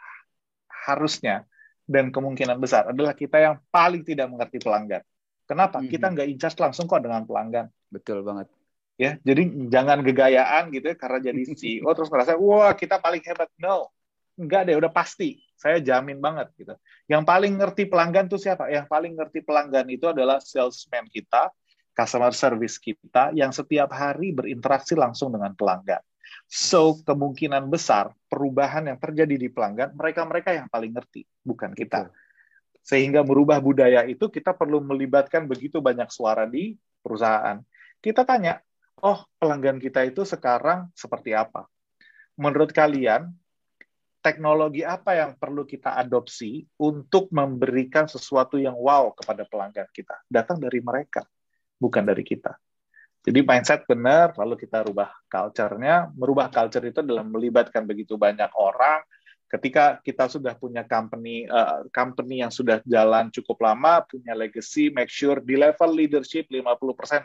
[0.70, 1.42] harusnya
[1.88, 5.02] dan kemungkinan besar adalah kita yang paling tidak mengerti pelanggan.
[5.48, 5.80] Kenapa?
[5.80, 5.88] Hmm.
[5.88, 7.72] Kita nggak incas langsung kok dengan pelanggan.
[7.88, 8.52] Betul banget.
[9.00, 13.48] Ya, jadi jangan gegayaan gitu ya karena jadi CEO terus merasa wah kita paling hebat.
[13.56, 13.88] No,
[14.36, 15.40] nggak deh, udah pasti.
[15.58, 16.76] Saya jamin banget gitu.
[17.10, 18.70] Yang paling ngerti pelanggan tuh siapa?
[18.70, 21.50] Yang paling ngerti pelanggan itu adalah salesman kita,
[21.98, 26.04] customer service kita yang setiap hari berinteraksi langsung dengan pelanggan.
[26.48, 32.08] So, kemungkinan besar perubahan yang terjadi di pelanggan, mereka-mereka yang paling ngerti, bukan kita.
[32.88, 37.60] Sehingga merubah budaya itu, kita perlu melibatkan begitu banyak suara di perusahaan.
[38.00, 38.64] Kita tanya,
[39.04, 41.68] oh pelanggan kita itu sekarang seperti apa?
[42.40, 43.28] Menurut kalian,
[44.24, 50.24] teknologi apa yang perlu kita adopsi untuk memberikan sesuatu yang wow kepada pelanggan kita?
[50.32, 51.28] Datang dari mereka,
[51.76, 52.56] bukan dari kita.
[53.28, 56.08] Jadi mindset benar, lalu kita rubah culture-nya.
[56.16, 59.04] Merubah culture itu adalah melibatkan begitu banyak orang.
[59.52, 65.12] Ketika kita sudah punya company uh, company yang sudah jalan cukup lama, punya legacy, make
[65.12, 66.72] sure di level leadership 50%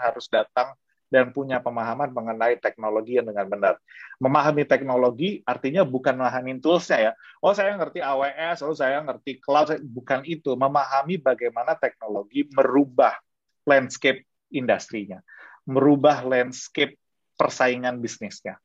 [0.03, 0.75] harus datang
[1.07, 3.75] dan punya pemahaman mengenai teknologi yang dengan benar.
[4.19, 7.13] Memahami teknologi artinya bukan memahami toolsnya ya.
[7.39, 10.59] Oh saya ngerti AWS, oh saya ngerti cloud, bukan itu.
[10.59, 13.15] Memahami bagaimana teknologi merubah
[13.63, 15.23] landscape industrinya
[15.69, 16.99] merubah landscape
[17.39, 18.59] persaingan bisnisnya.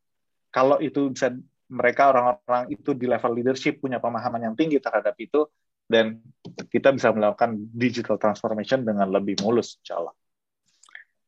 [0.49, 1.33] Kalau itu bisa
[1.67, 5.45] mereka orang-orang itu di level leadership punya pemahaman yang tinggi terhadap itu
[5.87, 6.19] dan
[6.67, 10.15] kita bisa melakukan digital transformation dengan lebih mulus, insya Allah.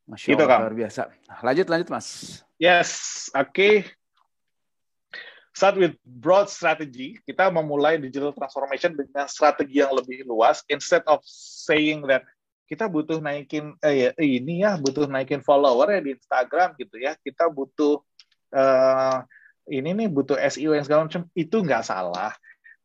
[0.04, 1.00] Masya Allah, itu, luar biasa.
[1.40, 2.08] Lanjut, lanjut, Mas.
[2.60, 2.90] Yes,
[3.32, 3.52] oke.
[3.52, 3.74] Okay.
[5.50, 7.18] Start with broad strategy.
[7.26, 10.62] Kita memulai digital transformation dengan strategi yang lebih luas.
[10.70, 12.24] Instead of saying that
[12.70, 17.18] kita butuh naikin eh, ya, ini ya butuh naikin follower ya di Instagram gitu ya.
[17.18, 17.98] Kita butuh
[18.54, 19.26] uh,
[19.66, 21.26] ini nih butuh SEO yang segala macam.
[21.34, 22.30] Itu nggak salah.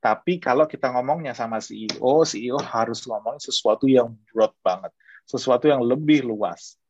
[0.01, 4.89] Tapi kalau kita ngomongnya sama CEO CEO harus ngomong sesuatu yang broad banget.
[5.29, 6.81] Sesuatu yang lebih luas.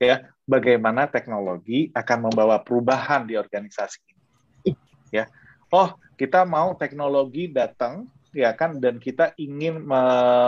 [0.00, 4.72] Ya bagaimana teknologi akan membawa perubahan di organisasi ini.
[5.12, 5.28] Ya.
[5.68, 8.78] Oh kita mau teknologi datang ya kan?
[8.78, 9.82] Dan kita ingin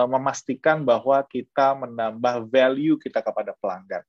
[0.08, 4.02] memastikan bahwa kita menambah value kita kepada pelanggan.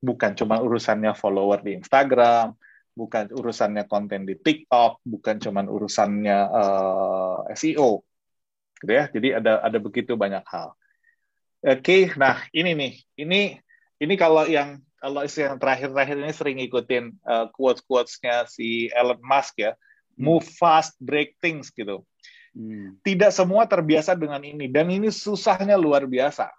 [0.00, 2.56] Bukan cuma urusannya follower di Instagram
[3.00, 8.04] bukan urusannya konten di TikTok bukan cuma urusannya uh, eh, SEO
[8.82, 9.04] gitu ya.
[9.08, 10.74] Jadi ada ada begitu banyak hal.
[11.60, 12.92] Oke okay, nah ini nih.
[13.20, 13.40] Ini
[14.00, 19.72] ini kalau yang kalau yang terakhir-terakhir ini sering ngikutin uh, quotes-quotesnya si Elon Musk ya,
[20.16, 22.04] move fast, break things gitu.
[22.50, 22.98] Hmm.
[23.00, 26.50] Tidak semua terbiasa dengan ini dan ini susahnya luar biasa.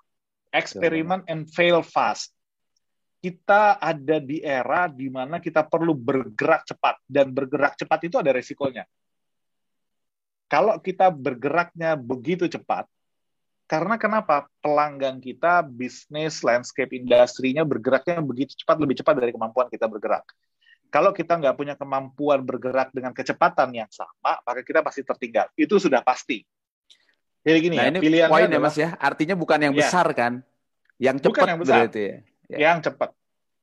[0.51, 2.35] Eksperimen and fail fast.
[3.21, 8.33] Kita ada di era di mana kita perlu bergerak cepat dan bergerak cepat itu ada
[8.33, 8.83] resikonya.
[10.49, 12.89] Kalau kita bergeraknya begitu cepat,
[13.71, 14.51] karena kenapa?
[14.59, 20.27] Pelanggan kita, bisnis, landscape industrinya bergeraknya begitu cepat, lebih cepat dari kemampuan kita bergerak.
[20.91, 25.47] Kalau kita nggak punya kemampuan bergerak dengan kecepatan yang sama, maka kita pasti tertinggal.
[25.55, 26.43] Itu sudah pasti.
[27.41, 28.89] Jadi gini nah, ya, ini pilihannya poin adalah, ya Mas ya.
[28.99, 30.43] Artinya bukan yang ya, besar kan?
[30.99, 31.77] Yang cepat bukan yang besar.
[31.79, 32.17] berarti ya.
[32.51, 32.57] ya.
[32.59, 33.09] Yang cepat.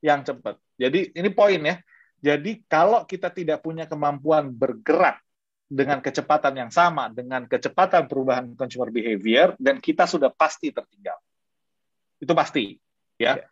[0.00, 0.54] Yang cepat.
[0.80, 1.76] Jadi ini poin ya.
[2.18, 5.22] Jadi kalau kita tidak punya kemampuan bergerak
[5.68, 11.20] dengan kecepatan yang sama dengan kecepatan perubahan consumer behavior dan kita sudah pasti tertinggal.
[12.18, 12.74] Itu pasti,
[13.20, 13.36] ya.
[13.36, 13.46] Yeah.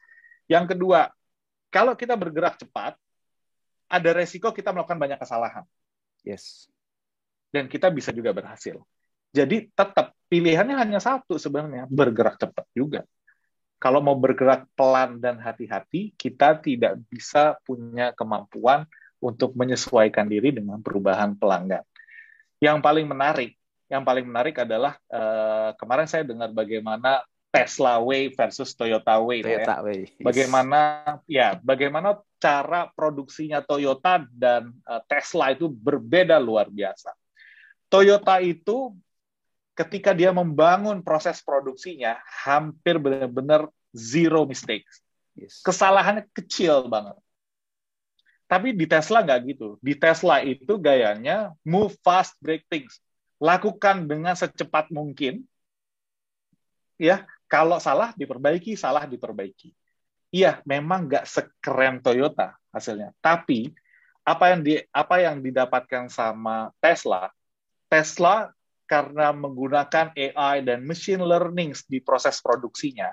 [0.59, 1.13] Yang kedua,
[1.71, 2.97] kalau kita bergerak cepat,
[3.87, 5.65] ada resiko kita melakukan banyak kesalahan.
[6.27, 6.67] Yes.
[7.51, 8.79] Dan kita bisa juga berhasil.
[9.31, 13.01] Jadi tetap pilihannya hanya satu sebenarnya, bergerak cepat juga.
[13.77, 18.89] Kalau mau bergerak pelan dan hati-hati, kita tidak bisa punya kemampuan
[19.21, 21.85] untuk menyesuaikan diri dengan perubahan pelanggan
[22.61, 23.53] yang paling menarik,
[23.87, 27.21] yang paling menarik adalah uh, kemarin saya dengar bagaimana
[27.57, 29.41] Tesla Way versus Toyota Way.
[29.41, 29.47] Ya.
[29.47, 29.85] Toyota ya.
[29.85, 30.01] Way.
[30.05, 30.27] Yes.
[30.27, 30.81] Bagaimana
[31.25, 37.17] ya, bagaimana cara produksinya Toyota dan uh, Tesla itu berbeda luar biasa.
[37.89, 38.93] Toyota itu
[39.77, 45.05] ketika dia membangun proses produksinya hampir benar-benar zero mistakes.
[45.37, 45.61] Yes.
[45.61, 47.17] Kesalahannya kecil banget.
[48.47, 49.77] Tapi di Tesla nggak gitu.
[49.83, 53.03] Di Tesla itu gayanya move fast, break things.
[53.43, 55.45] Lakukan dengan secepat mungkin.
[56.97, 59.71] Ya, kalau salah diperbaiki, salah diperbaiki.
[60.35, 63.15] Iya, memang nggak sekeren Toyota hasilnya.
[63.23, 63.71] Tapi
[64.27, 67.31] apa yang di apa yang didapatkan sama Tesla,
[67.87, 68.51] Tesla
[68.91, 73.11] karena menggunakan AI dan machine learning di proses produksinya,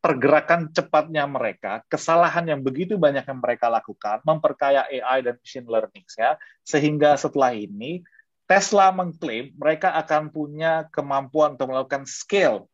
[0.00, 6.04] pergerakan cepatnya mereka, kesalahan yang begitu banyak yang mereka lakukan, memperkaya AI dan machine learning
[6.16, 8.00] ya, sehingga setelah ini
[8.48, 12.69] Tesla mengklaim mereka akan punya kemampuan untuk melakukan scale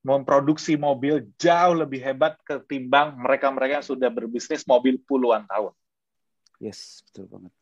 [0.00, 5.76] memproduksi mobil jauh lebih hebat ketimbang mereka-mereka yang sudah berbisnis mobil puluhan tahun.
[6.60, 7.52] Yes, betul banget.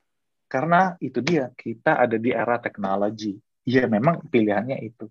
[0.49, 3.37] Karena itu dia, kita ada di era teknologi.
[3.69, 5.07] Ya memang pilihannya itu.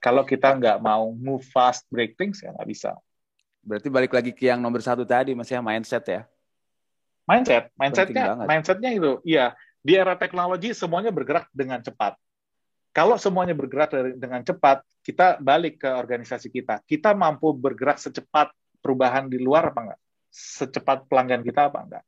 [0.00, 2.96] Kalau kita nggak mau move fast, break things, ya nggak bisa.
[3.60, 6.22] Berarti balik lagi ke yang nomor satu tadi, Mas ya, mindset ya?
[7.28, 9.52] Mindset, mindsetnya, mindsetnya itu, iya.
[9.84, 12.16] Di era teknologi semuanya bergerak dengan cepat.
[12.90, 16.82] Kalau semuanya bergerak dengan cepat, kita balik ke organisasi kita.
[16.82, 18.50] Kita mampu bergerak secepat
[18.82, 20.00] perubahan di luar apa enggak?
[20.30, 22.04] Secepat pelanggan kita apa enggak?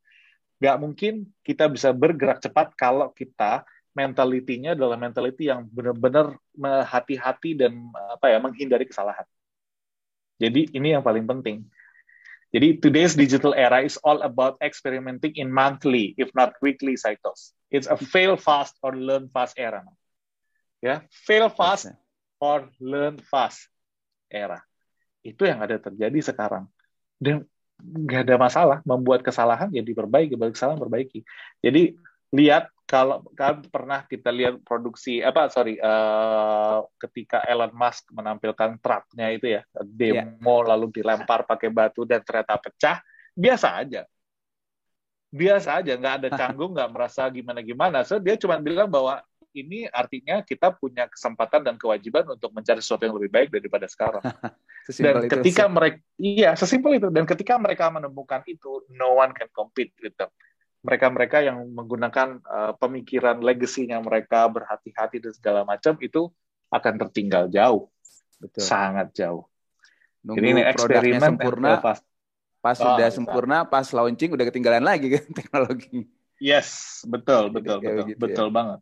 [0.58, 3.62] Nggak mungkin kita bisa bergerak cepat kalau kita
[3.92, 6.34] mentalitinya adalah mentality yang benar-benar
[6.86, 9.26] hati-hati dan apa ya menghindari kesalahan.
[10.42, 11.62] Jadi ini yang paling penting.
[12.52, 17.54] Jadi today's digital era is all about experimenting in monthly, if not weekly cycles.
[17.72, 19.80] It's a fail fast or learn fast era.
[20.82, 21.94] Ya, fail fast
[22.42, 23.70] or learn fast
[24.26, 24.58] era.
[25.22, 26.66] Itu yang ada terjadi sekarang.
[27.22, 27.46] Dan
[27.78, 31.22] nggak ada masalah membuat kesalahan ya diperbaiki, balik kesalahan perbaiki.
[31.62, 31.94] Jadi
[32.34, 39.32] lihat kalau kan pernah kita lihat produksi apa sorry uh, ketika Elon Musk menampilkan truknya
[39.32, 40.68] itu ya demo yeah.
[40.76, 43.00] lalu dilempar pakai batu dan ternyata pecah
[43.32, 44.02] biasa aja
[45.32, 49.86] biasa aja nggak ada canggung nggak merasa gimana gimana so dia cuma bilang bahwa ini
[49.88, 54.24] artinya kita punya kesempatan dan kewajiban untuk mencari sesuatu yang lebih baik daripada sekarang
[55.04, 59.92] dan ketika mereka iya sesimpel itu dan ketika mereka menemukan itu no one can compete
[60.00, 60.32] with them
[60.82, 66.26] mereka-mereka yang menggunakan uh, pemikiran legasinya mereka berhati-hati dan segala macam itu
[66.74, 67.86] akan tertinggal jauh,
[68.42, 68.62] Betul.
[68.66, 69.46] sangat jauh.
[70.26, 71.98] Nunggu Jadi ini eksperimen sempurna, pas,
[72.58, 76.10] pas oh, sudah sempurna, pas launching udah ketinggalan lagi kan teknologi.
[76.42, 78.54] Yes, betul, betul, betul, gitu, betul ya.
[78.54, 78.80] banget.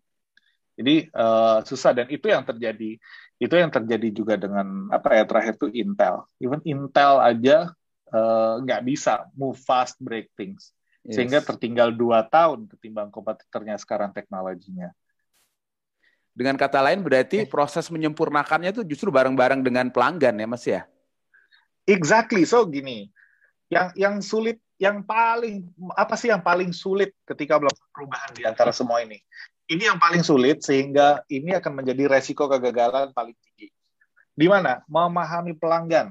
[0.81, 2.97] Jadi uh, susah dan itu yang terjadi,
[3.37, 6.25] itu yang terjadi juga dengan apa ya terakhir itu Intel.
[6.41, 7.69] Even Intel aja
[8.09, 10.73] eh, nggak uh, bisa move fast, break things
[11.05, 11.17] yes.
[11.17, 14.93] sehingga tertinggal dua tahun ketimbang kompetitornya sekarang teknologinya.
[16.31, 20.87] Dengan kata lain berarti proses menyempurnakannya itu justru bareng-bareng dengan pelanggan ya Mas ya?
[21.85, 22.47] Exactly.
[22.47, 23.11] So gini,
[23.69, 25.69] yang yang sulit, yang paling
[25.99, 29.21] apa sih yang paling sulit ketika melakukan perubahan di antara semua ini?
[29.71, 33.71] Ini yang paling sulit sehingga ini akan menjadi resiko kegagalan paling tinggi.
[34.35, 34.83] Di mana?
[34.91, 36.11] Memahami pelanggan.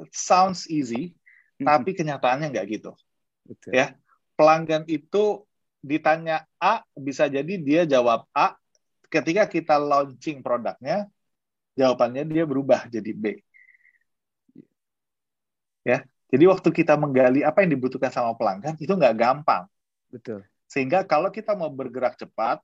[0.00, 1.12] It sounds easy,
[1.60, 1.68] hmm.
[1.68, 2.96] tapi kenyataannya nggak gitu.
[3.44, 3.76] Betul.
[3.76, 3.92] Ya,
[4.32, 5.44] pelanggan itu
[5.84, 8.56] ditanya A bisa jadi dia jawab A,
[9.12, 11.04] ketika kita launching produknya,
[11.76, 13.24] jawabannya dia berubah jadi B.
[15.84, 19.68] Ya, jadi waktu kita menggali apa yang dibutuhkan sama pelanggan itu nggak gampang.
[20.08, 20.48] Betul.
[20.70, 22.62] Sehingga kalau kita mau bergerak cepat,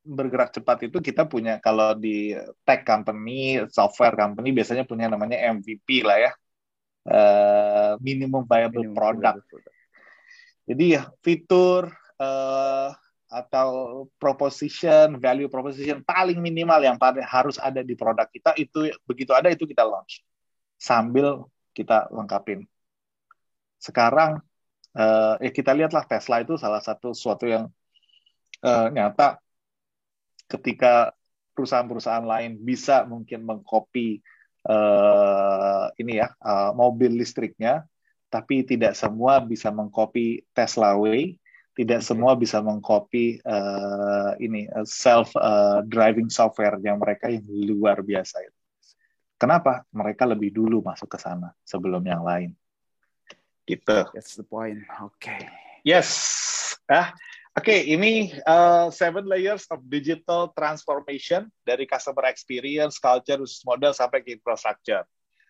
[0.00, 2.32] bergerak cepat itu kita punya kalau di
[2.64, 6.32] tech company, software company biasanya punya namanya MVP lah ya,
[7.08, 9.44] uh, minimum viable minimum product.
[9.48, 9.76] product.
[10.64, 12.88] Jadi ya fitur uh,
[13.30, 13.68] atau
[14.18, 19.66] proposition, value proposition paling minimal yang harus ada di produk kita itu begitu ada itu
[19.70, 20.24] kita launch
[20.74, 22.66] sambil kita lengkapin.
[23.78, 24.42] Sekarang
[24.96, 27.70] uh, eh kita lihatlah Tesla itu salah satu suatu yang
[28.64, 29.38] uh, nyata
[30.50, 31.14] ketika
[31.54, 34.18] perusahaan-perusahaan lain bisa mungkin mengcopy
[34.66, 37.86] uh, ini ya uh, mobil listriknya,
[38.26, 41.38] tapi tidak semua bisa mengcopy Tesla Way
[41.80, 48.02] tidak semua bisa mengcopy uh, ini uh, self uh, driving software yang mereka yang luar
[48.02, 48.60] biasa itu.
[49.40, 49.88] Kenapa?
[49.88, 52.52] Mereka lebih dulu masuk ke sana sebelum yang lain.
[53.64, 53.96] Gitu.
[54.12, 54.84] That's the point.
[55.00, 55.16] Oke.
[55.16, 55.40] Okay.
[55.80, 56.10] Yes.
[56.84, 57.16] Ah.
[57.50, 64.38] Okay, ini uh, seven layers of digital transformation dari customer experience, culture, model sampai ke
[64.38, 65.02] infrastructure.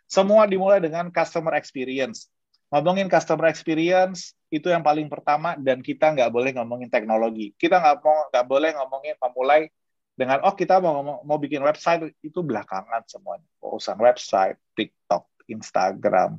[0.09, 2.33] Semua dimulai dengan customer experience
[2.71, 7.51] ngomongin customer experience itu yang paling pertama dan kita nggak boleh ngomongin teknologi.
[7.59, 9.67] Kita nggak boleh ngomongin memulai
[10.15, 13.47] dengan oh kita mau mau bikin website itu belakangan semuanya.
[13.59, 16.39] Urusan website, TikTok, Instagram,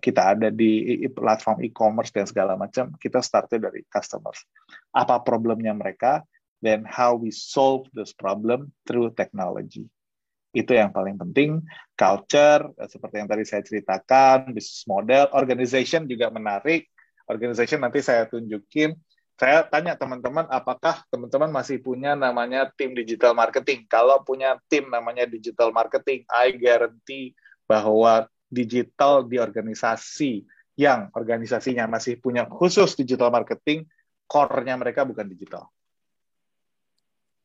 [0.00, 2.92] kita ada di platform e-commerce dan segala macam.
[3.00, 4.44] Kita startnya dari customers.
[4.92, 6.24] Apa problemnya mereka?
[6.60, 9.88] Then how we solve this problem through technology
[10.50, 11.62] itu yang paling penting
[11.94, 16.90] culture seperti yang tadi saya ceritakan business model organization juga menarik
[17.30, 18.98] organization nanti saya tunjukin
[19.38, 25.24] saya tanya teman-teman apakah teman-teman masih punya namanya tim digital marketing kalau punya tim namanya
[25.24, 27.32] digital marketing I guarantee
[27.70, 30.44] bahwa digital di organisasi
[30.74, 33.86] yang organisasinya masih punya khusus digital marketing
[34.26, 35.70] core-nya mereka bukan digital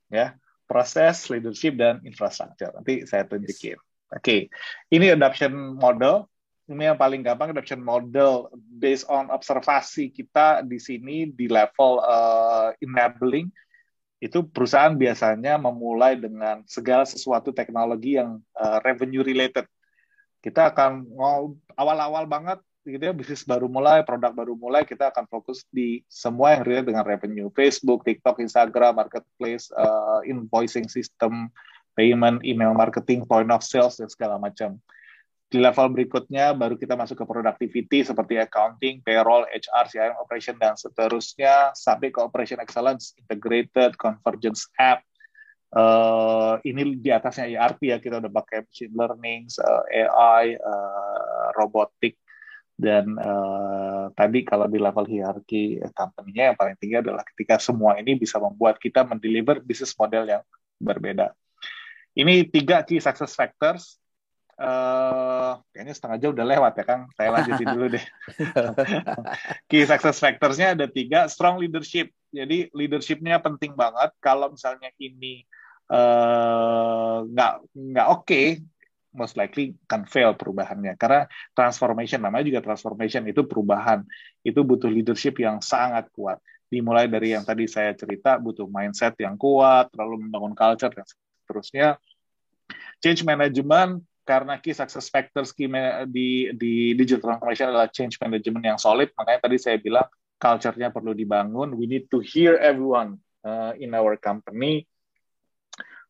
[0.10, 0.34] ya
[0.66, 2.74] proses, leadership, dan infrastruktur.
[2.74, 3.78] Nanti saya tunjukin.
[4.14, 4.42] Oke, okay.
[4.94, 6.30] ini adoption model.
[6.66, 12.74] Ini yang paling gampang adoption model based on observasi kita di sini di level uh,
[12.82, 13.54] enabling.
[14.18, 19.70] Itu perusahaan biasanya memulai dengan segala sesuatu teknologi yang uh, revenue related.
[20.46, 21.10] Kita akan
[21.74, 26.54] awal-awal banget gitu ya bisnis baru mulai, produk baru mulai, kita akan fokus di semua
[26.54, 31.50] yang relate dengan revenue, Facebook, TikTok, Instagram, marketplace, uh, invoicing system,
[31.98, 34.78] payment, email marketing, point of sales dan segala macam.
[35.50, 40.78] Di level berikutnya baru kita masuk ke productivity seperti accounting, payroll, HR, CRM, operation dan
[40.78, 45.02] seterusnya sampai ke operation excellence, integrated, convergence app,
[45.74, 52.16] Uh, ini di atasnya ERP ya kita udah pakai machine learning, uh, AI, uh, robotik
[52.76, 58.20] dan uh, tadi kalau di level hierarki company-nya yang paling tinggi adalah ketika semua ini
[58.20, 60.44] bisa membuat kita mendeliver bisnis model yang
[60.80, 61.32] berbeda.
[62.16, 64.00] Ini tiga key success factors.
[64.56, 67.02] Uh, kayaknya setengah jam udah lewat ya Kang.
[67.16, 68.06] Saya lanjutin dulu deh.
[69.70, 71.28] key success factors-nya ada tiga.
[71.28, 72.12] Strong leadership.
[72.32, 74.16] Jadi leadership-nya penting banget.
[74.24, 75.44] Kalau misalnya ini
[75.92, 78.64] eh, nggak uh, nggak oke, okay,
[79.16, 81.26] most likely akan fail perubahannya karena
[81.56, 84.04] transformation namanya juga transformation itu perubahan
[84.44, 89.40] itu butuh leadership yang sangat kuat dimulai dari yang tadi saya cerita butuh mindset yang
[89.40, 91.88] kuat lalu membangun culture dan seterusnya
[93.00, 95.70] change management karena key success factors key
[96.10, 100.10] di di digital transformation adalah change management yang solid makanya tadi saya bilang
[100.42, 104.90] culture-nya perlu dibangun we need to hear everyone uh, in our company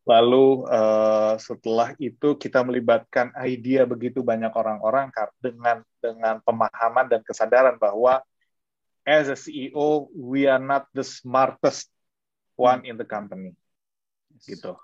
[0.05, 5.09] Lalu uh, setelah itu kita melibatkan idea begitu banyak orang-orang
[5.41, 8.22] dengan dengan pemahaman dan kesadaran bahwa
[9.01, 11.89] as a CEO we are not the smartest
[12.53, 13.57] one in the company.
[14.45, 14.78] Gitu.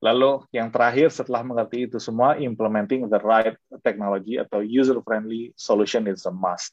[0.00, 3.52] Lalu yang terakhir setelah mengerti itu semua implementing the right
[3.84, 6.72] technology atau user friendly solution is a must.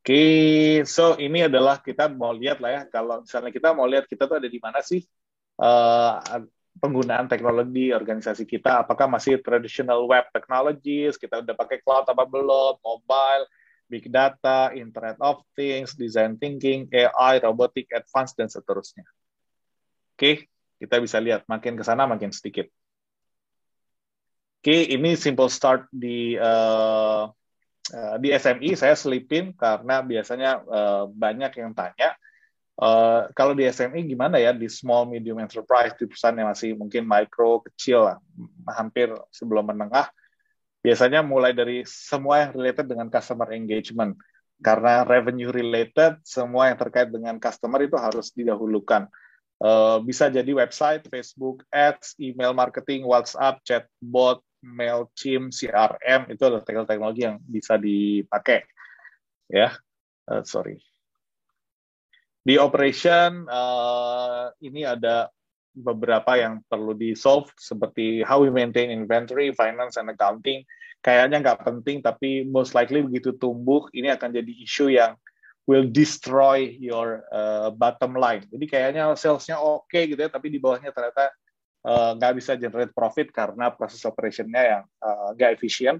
[0.00, 4.06] Oke, okay, so ini adalah kita mau lihat lah ya kalau misalnya kita mau lihat
[4.06, 5.02] kita tuh ada di mana sih
[5.58, 6.46] uh,
[6.78, 12.78] penggunaan teknologi organisasi kita, apakah masih traditional web technologies, kita udah pakai cloud apa belum,
[12.84, 13.44] mobile,
[13.88, 19.06] big data, internet of things, design thinking, AI, robotic, advance, dan seterusnya.
[20.16, 22.68] Oke, kita bisa lihat makin ke sana makin sedikit.
[24.60, 27.30] Oke, ini simple start di uh,
[27.94, 32.18] uh, di SMI saya selipin karena biasanya uh, banyak yang tanya
[32.76, 37.08] Uh, kalau di SME gimana ya di small medium enterprise di perusahaan yang masih mungkin
[37.08, 38.16] micro kecil lah
[38.76, 40.12] hampir sebelum menengah.
[40.84, 44.20] Biasanya mulai dari semua yang related dengan customer engagement.
[44.60, 49.08] Karena revenue related semua yang terkait dengan customer itu harus didahulukan
[49.62, 57.22] uh, bisa jadi website Facebook Ads email marketing WhatsApp chatbot Mailchimp CRM itu adalah teknologi
[57.22, 58.66] yang bisa dipakai
[59.46, 59.70] ya
[60.26, 60.82] uh, sorry
[62.46, 65.30] di operation uh, ini ada
[65.76, 70.64] beberapa yang perlu di solve seperti how we maintain inventory, finance and accounting.
[71.04, 75.14] Kayaknya nggak penting tapi most likely begitu tumbuh ini akan jadi isu yang
[75.66, 78.46] will destroy your uh, bottom line.
[78.46, 81.34] Jadi kayaknya salesnya oke okay gitu ya, tapi di bawahnya ternyata
[81.82, 84.82] uh, nggak uh, bisa generate profit karena proses operationnya yang
[85.34, 85.98] nggak uh, efisien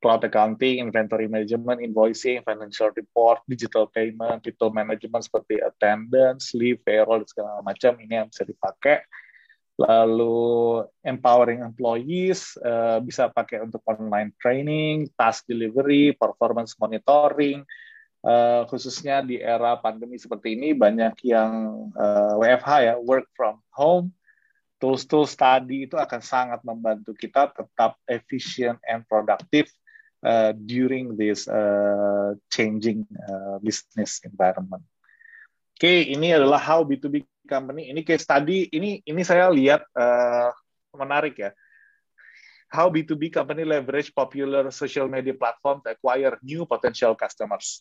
[0.00, 7.20] cloud accounting, inventory management, invoicing, financial report, digital payment, people management seperti attendance, leave, payroll,
[7.28, 9.04] segala macam ini yang bisa dipakai.
[9.80, 17.64] Lalu empowering employees uh, bisa pakai untuk online training, task delivery, performance monitoring.
[18.20, 23.56] Uh, khususnya di era pandemi seperti ini banyak yang uh, eh, WFH ya, work from
[23.72, 24.12] home.
[24.76, 29.72] Tools-tools tadi itu akan sangat membantu kita tetap efisien and produktif
[30.24, 34.84] uh, during this uh, changing uh, business environment.
[35.76, 37.88] Oke, okay, ini adalah how B2B company.
[37.88, 38.68] Ini case study.
[38.68, 40.52] Ini ini saya lihat uh,
[40.92, 41.56] menarik ya.
[42.68, 47.80] How B2B company leverage popular social media platform to acquire new potential customers.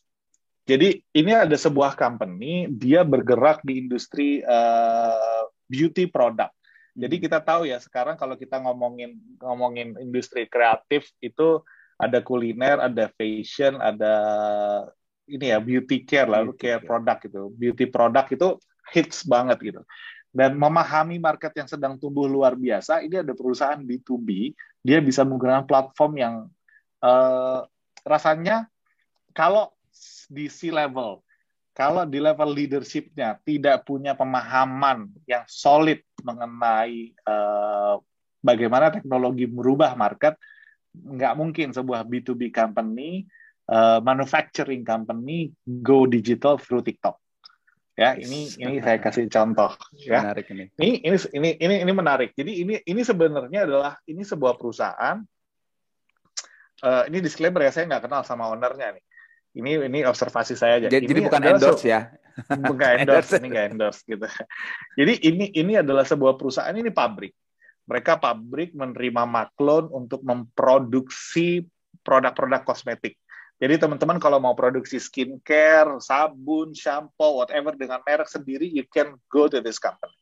[0.70, 6.54] Jadi ini ada sebuah company, dia bergerak di industri uh, beauty product.
[6.94, 11.66] Jadi kita tahu ya sekarang kalau kita ngomongin ngomongin industri kreatif itu
[11.98, 14.14] ada kuliner, ada fashion, ada
[15.26, 17.50] ini ya beauty care lalu care produk gitu.
[17.58, 18.62] Beauty product itu
[18.94, 19.82] hits banget gitu.
[20.30, 24.54] Dan memahami market yang sedang tumbuh luar biasa, ini ada perusahaan B2B,
[24.86, 26.36] dia bisa menggunakan platform yang
[27.02, 27.66] uh,
[28.06, 28.70] rasanya
[29.34, 29.74] kalau
[30.30, 31.24] di C-level,
[31.74, 37.98] kalau di level leadershipnya tidak punya pemahaman yang solid mengenai uh,
[38.44, 40.36] bagaimana teknologi merubah market,
[40.92, 43.24] nggak mungkin sebuah B2B company,
[43.72, 47.16] uh, manufacturing company go digital through TikTok.
[48.00, 50.24] Ya, ini ini saya kasih contoh ya.
[50.24, 50.72] Menarik ini.
[50.80, 52.32] Ini ini ini ini ini menarik.
[52.32, 55.20] Jadi ini ini sebenarnya adalah ini sebuah perusahaan
[56.84, 59.04] uh, ini disclaimer ya, saya nggak kenal sama ownernya nih.
[59.58, 60.88] Ini ini observasi saya aja.
[60.88, 62.02] Jadi, ini jadi bukan endorse ya.
[62.72, 64.24] Bukan endorse, ini nggak endorse gitu.
[64.96, 67.36] Jadi ini ini adalah sebuah perusahaan ini pabrik
[67.90, 71.66] mereka pabrik menerima maklon untuk memproduksi
[72.06, 73.18] produk-produk kosmetik.
[73.60, 79.50] Jadi teman-teman kalau mau produksi skincare, sabun, shampoo, whatever dengan merek sendiri, you can go
[79.50, 80.16] to this company.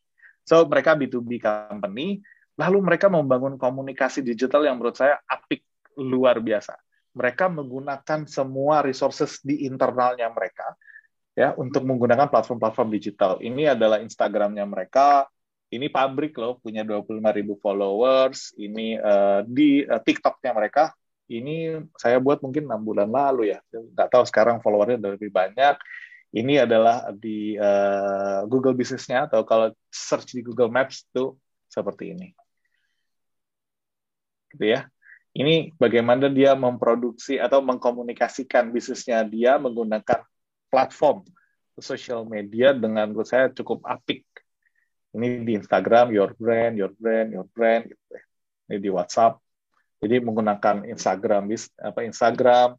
[0.48, 2.24] So mereka B2B company,
[2.56, 5.62] lalu mereka membangun komunikasi digital yang menurut saya apik
[6.00, 6.74] luar biasa.
[7.16, 10.76] Mereka menggunakan semua resources di internalnya mereka
[11.38, 13.38] ya untuk menggunakan platform-platform digital.
[13.38, 15.30] Ini adalah Instagramnya mereka,
[15.70, 18.50] ini pabrik loh punya 25 ribu followers.
[18.58, 20.90] Ini uh, di uh, TikToknya mereka.
[21.30, 23.62] Ini saya buat mungkin enam bulan lalu ya.
[23.70, 25.78] Nggak tahu sekarang followernya udah lebih banyak.
[26.34, 31.38] Ini adalah di uh, Google bisnisnya atau kalau search di Google Maps itu
[31.70, 32.28] seperti ini.
[34.50, 34.90] Gitu ya
[35.36, 40.24] ini bagaimana dia memproduksi atau mengkomunikasikan bisnisnya dia menggunakan
[40.72, 41.24] platform
[41.78, 44.24] sosial media dengan menurut saya cukup apik.
[45.14, 48.22] Ini di Instagram your brand your brand your brand gitu ya.
[48.68, 49.40] ini di WhatsApp.
[49.98, 51.50] Jadi menggunakan Instagram
[51.80, 52.78] apa Instagram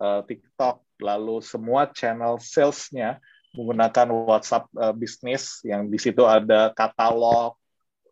[0.00, 3.20] uh, TikTok lalu semua channel salesnya
[3.54, 5.60] menggunakan WhatsApp uh, bisnis.
[5.66, 7.58] Yang di situ ada katalog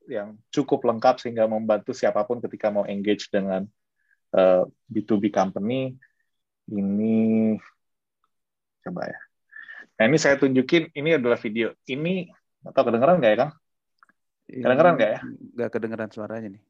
[0.08, 3.66] yang cukup lengkap sehingga membantu siapa pun ketika mau engage dengan
[4.34, 5.94] uh, eh, B2B company
[6.70, 7.54] ini
[8.82, 9.20] coba ya
[9.98, 12.26] nah ini saya tunjukin ini adalah video ini
[12.62, 13.52] atau kedengeran nggak ya, Kang?
[14.46, 15.20] Kedengeran nggak ya?
[15.58, 16.62] Nggak kedengeran suaranya nih.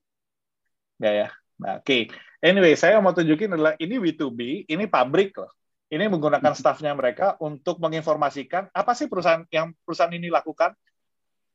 [1.00, 1.28] Nggak ya?
[1.62, 1.84] Nah, oke.
[1.84, 2.02] Okay.
[2.42, 5.52] Anyway, saya mau tunjukin adalah ini B2B, ini pabrik loh.
[5.92, 10.72] Ini menggunakan staffnya mereka untuk menginformasikan apa sih perusahaan yang perusahaan ini lakukan.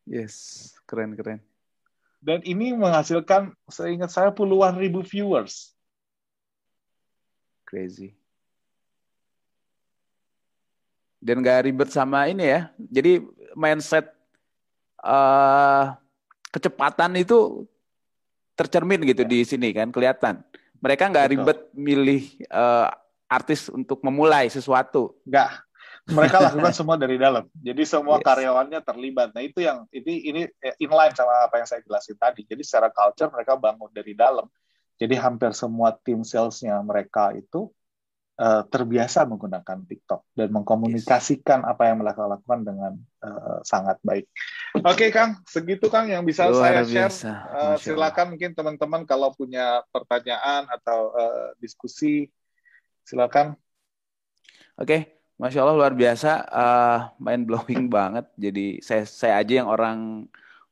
[0.05, 1.41] Yes, keren keren.
[2.17, 5.73] Dan ini menghasilkan, seingat saya, puluhan ribu viewers.
[7.67, 8.15] Crazy.
[11.21, 12.71] Dan gak ribet sama ini ya.
[12.77, 13.21] Jadi
[13.53, 14.09] mindset
[15.03, 15.93] uh,
[16.49, 17.67] kecepatan itu
[18.57, 19.29] tercermin gitu ya.
[19.29, 20.41] di sini kan, kelihatan.
[20.77, 22.21] Mereka nggak ribet milih
[22.53, 22.89] uh,
[23.25, 25.17] artis untuk memulai sesuatu.
[25.25, 25.66] Nggak
[26.07, 27.45] mereka lakukan semua dari dalam.
[27.53, 28.25] Jadi semua yes.
[28.25, 29.35] karyawannya terlibat.
[29.35, 30.41] Nah itu yang ini ini
[30.79, 32.47] inline sama apa yang saya jelasin tadi.
[32.47, 34.47] Jadi secara culture mereka bangun dari dalam.
[34.97, 37.69] Jadi hampir semua tim salesnya mereka itu
[38.41, 41.69] uh, terbiasa menggunakan TikTok dan mengkomunikasikan yes.
[41.69, 44.25] apa yang mereka lakukan dengan uh, sangat baik.
[44.77, 47.13] Oke okay, Kang, segitu Kang yang bisa Luar saya share.
[47.53, 52.29] Uh, silakan mungkin teman-teman kalau punya pertanyaan atau uh, diskusi,
[53.05, 53.57] silakan.
[54.77, 55.01] Oke, okay.
[55.37, 58.25] Masya Allah luar biasa, uh, mind blowing banget.
[58.33, 60.25] Jadi saya saya aja yang orang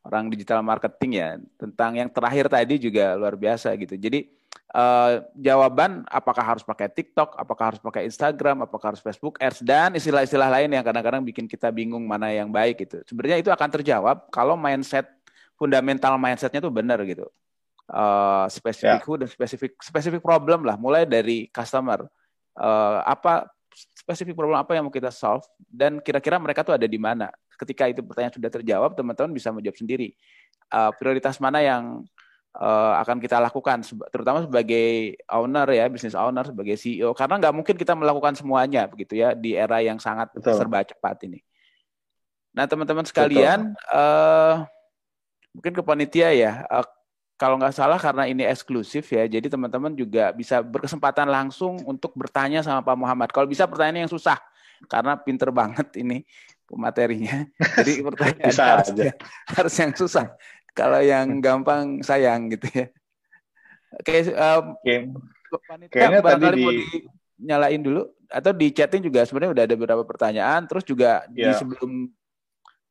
[0.05, 3.93] orang digital marketing ya tentang yang terakhir tadi juga luar biasa gitu.
[3.93, 4.25] Jadi
[4.73, 9.93] uh, jawaban apakah harus pakai TikTok, apakah harus pakai Instagram, apakah harus Facebook Ads dan
[9.93, 13.05] istilah-istilah lain yang kadang-kadang bikin kita bingung mana yang baik gitu.
[13.05, 15.05] Sebenarnya itu akan terjawab kalau mindset
[15.61, 17.29] fundamental mindsetnya tuh benar gitu.
[17.85, 19.17] Uh, spesifik yeah.
[19.21, 22.09] dan spesifik spesifik problem lah, mulai dari customer.
[22.57, 23.54] Uh, apa
[24.05, 27.33] spesifik problem apa yang mau kita solve dan kira-kira mereka tuh ada di mana.
[27.57, 30.13] Ketika itu pertanyaan sudah terjawab, teman-teman bisa menjawab sendiri
[30.69, 32.05] uh, prioritas mana yang
[32.61, 33.81] uh, akan kita lakukan,
[34.13, 39.17] terutama sebagai owner ya, bisnis owner, sebagai CEO, karena nggak mungkin kita melakukan semuanya begitu
[39.17, 40.53] ya di era yang sangat Betul.
[40.53, 41.41] serba cepat ini.
[42.53, 44.63] Nah teman-teman sekalian, uh,
[45.49, 46.85] mungkin ke panitia ya, uh,
[47.35, 52.63] kalau nggak salah karena ini eksklusif ya, jadi teman-teman juga bisa berkesempatan langsung untuk bertanya
[52.63, 53.29] sama Pak Muhammad.
[53.35, 54.39] Kalau bisa pertanyaan yang susah,
[54.87, 56.23] karena pinter banget ini
[56.73, 57.45] materinya.
[57.77, 59.13] Jadi pertanyaan bisa harus, aja.
[59.53, 60.25] harus yang susah.
[60.73, 62.85] Kalau yang gampang sayang gitu ya.
[63.95, 64.63] Oke, um,
[65.55, 66.65] Panitia Kayaknya barangkali tadi di...
[66.65, 66.73] mau
[67.39, 70.61] dinyalain dulu atau di chatting juga sebenarnya udah ada beberapa pertanyaan.
[70.67, 71.47] Terus juga yeah.
[71.47, 71.55] di ya.
[71.55, 71.91] sebelum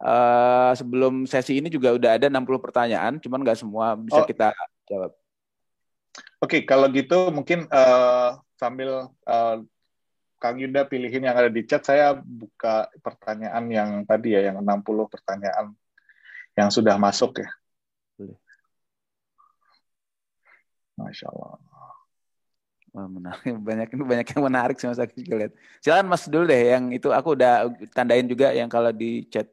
[0.01, 4.26] uh, sebelum sesi ini juga udah ada 60 pertanyaan, cuman nggak semua bisa oh.
[4.26, 4.51] kita
[4.88, 5.12] jawab.
[6.42, 9.57] Oke, okay, kalau gitu mungkin uh, sambil uh,
[10.38, 15.09] Kang Yuda pilihin yang ada di chat, saya buka pertanyaan yang tadi ya, yang 60
[15.09, 15.72] pertanyaan
[16.55, 17.51] yang sudah masuk ya.
[20.95, 21.59] Masya Allah.
[22.95, 23.42] Wah, menarik.
[23.66, 25.53] Banyak banyak yang menarik sih Mas Aki juga lihat.
[25.82, 29.51] Silakan Mas dulu deh yang itu aku udah tandain juga yang kalau di chat.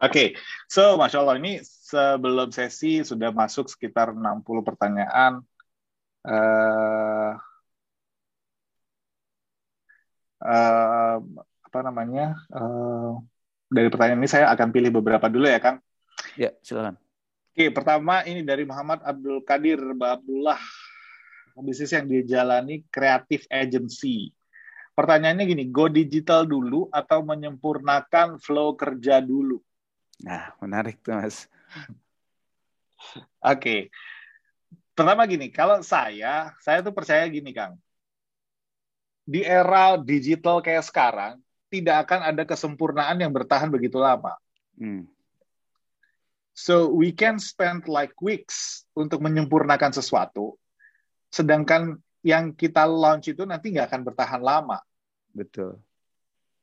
[0.00, 0.28] Oke, okay.
[0.64, 5.44] so Masya Allah ini sebelum sesi sudah masuk sekitar 60 pertanyaan.
[6.24, 7.36] Uh,
[10.40, 11.20] uh,
[11.60, 12.32] apa namanya?
[12.48, 13.20] Uh,
[13.68, 15.84] dari pertanyaan ini saya akan pilih beberapa dulu ya, Kang.
[16.32, 16.96] Ya, silakan.
[17.52, 20.56] Oke, okay, pertama ini dari Muhammad Abdul Kadir Abdullah.
[21.60, 24.32] Bisnis yang dijalani Creative Agency.
[24.96, 29.60] Pertanyaannya gini, go digital dulu atau menyempurnakan flow kerja dulu?
[30.20, 31.48] Nah, menarik tuh Mas.
[33.40, 33.56] Oke.
[33.56, 33.80] Okay.
[34.92, 37.80] Pertama gini, kalau saya, saya tuh percaya gini Kang.
[39.24, 41.40] Di era digital kayak sekarang,
[41.72, 44.36] tidak akan ada kesempurnaan yang bertahan begitu lama.
[44.76, 45.08] Hmm.
[46.52, 50.60] So we can spend like weeks untuk menyempurnakan sesuatu,
[51.32, 54.84] sedangkan yang kita launch itu nanti nggak akan bertahan lama.
[55.32, 55.80] Betul.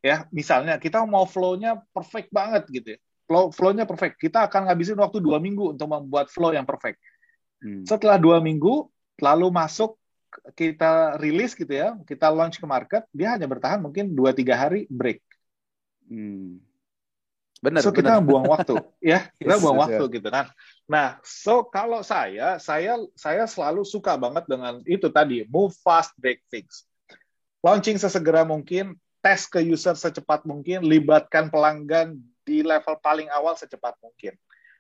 [0.06, 4.18] Ya, misalnya kita mau flow-nya perfect banget gitu ya flow flow-nya perfect.
[4.18, 6.98] Kita akan ngabisin waktu dua minggu untuk membuat flow yang perfect.
[7.60, 7.84] Hmm.
[7.84, 8.88] Setelah dua minggu,
[9.20, 10.00] lalu masuk
[10.56, 14.88] kita rilis gitu ya, kita launch ke market, dia hanya bertahan mungkin dua tiga hari
[14.88, 15.20] break.
[16.08, 16.64] Hmm.
[17.58, 17.82] Benar.
[17.82, 20.16] So kita buang waktu, ya kita yes, buang yes, waktu yeah.
[20.16, 20.46] gitu kan.
[20.86, 26.46] Nah, so kalau saya, saya saya selalu suka banget dengan itu tadi move fast, break
[26.54, 26.86] things.
[27.66, 28.94] Launching sesegera mungkin,
[29.26, 34.32] tes ke user secepat mungkin, libatkan pelanggan di level paling awal secepat mungkin.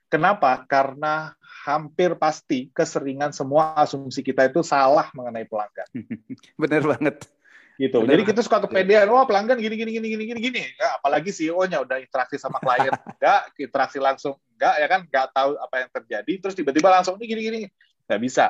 [0.07, 0.63] Kenapa?
[0.63, 1.35] Karena
[1.67, 5.87] hampir pasti keseringan semua asumsi kita itu salah mengenai pelanggan.
[6.63, 7.27] Benar banget.
[7.75, 7.99] Gitu.
[7.99, 10.63] Bener Jadi kita suka kepedean, wah oh, pelanggan gini gini gini gini gini gini.
[10.79, 12.89] Ya, apalagi CEO-nya udah interaksi sama klien
[13.19, 17.25] enggak, interaksi langsung enggak ya kan, enggak tahu apa yang terjadi, terus tiba-tiba langsung ini
[17.27, 17.59] gini gini.
[18.07, 18.45] Enggak bisa.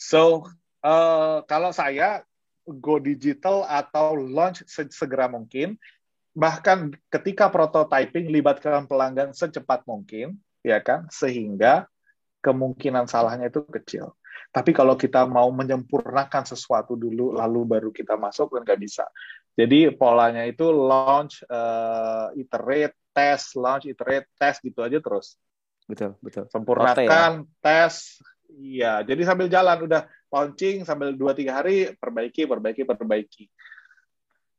[0.00, 0.48] So,
[0.80, 2.24] uh, kalau saya
[2.66, 5.76] go digital atau launch segera mungkin
[6.32, 11.86] bahkan ketika prototyping libatkan pelanggan secepat mungkin, ya kan, sehingga
[12.40, 14.16] kemungkinan salahnya itu kecil.
[14.52, 19.04] Tapi kalau kita mau menyempurnakan sesuatu dulu, lalu baru kita masuk, kan nggak bisa.
[19.52, 25.36] Jadi polanya itu launch, uh, iterate, test, launch, iterate, test gitu aja terus.
[25.88, 26.48] betul, betul.
[26.48, 27.60] Sempurnakan, ya?
[27.60, 28.92] tes, iya.
[29.04, 33.44] Jadi sambil jalan udah launching sambil dua tiga hari perbaiki, perbaiki, perbaiki.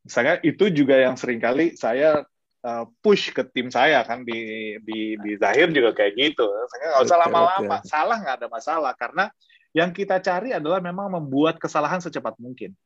[0.04, 2.28] Misalnya itu juga yang sering kali saya
[2.60, 6.44] uh, push ke tim saya kan di di di Zahir juga kayak gitu.
[6.44, 9.32] Saya nggak usah lama-lama, salah nggak ada masalah karena
[9.74, 12.76] yang kita cari adalah memang membuat kesalahan secepat mungkin.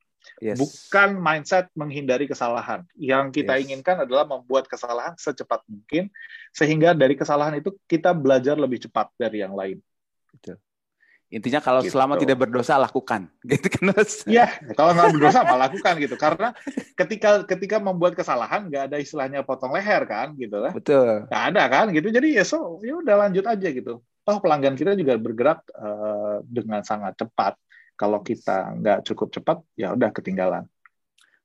[0.43, 0.59] Yes.
[0.59, 2.83] Bukan mindset menghindari kesalahan.
[2.99, 3.63] Yang kita yes.
[3.67, 6.11] inginkan adalah membuat kesalahan secepat mungkin,
[6.55, 9.79] sehingga dari kesalahan itu kita belajar lebih cepat dari yang lain.
[11.29, 11.93] Intinya kalau gitu.
[11.93, 13.93] selama tidak berdosa lakukan, gitu kan
[14.25, 16.17] Iya, kalau nggak berdosa malah lakukan gitu.
[16.17, 16.57] Karena
[16.97, 20.73] ketika ketika membuat kesalahan nggak ada istilahnya potong leher kan, gitu lah.
[20.73, 21.29] Betul.
[21.29, 22.09] Nggak ada kan, gitu.
[22.09, 26.85] Jadi ya so ya udah lanjut aja gitu toh pelanggan kita juga bergerak uh, dengan
[26.85, 27.57] sangat cepat.
[27.97, 30.69] Kalau kita nggak cukup cepat, ya udah ketinggalan.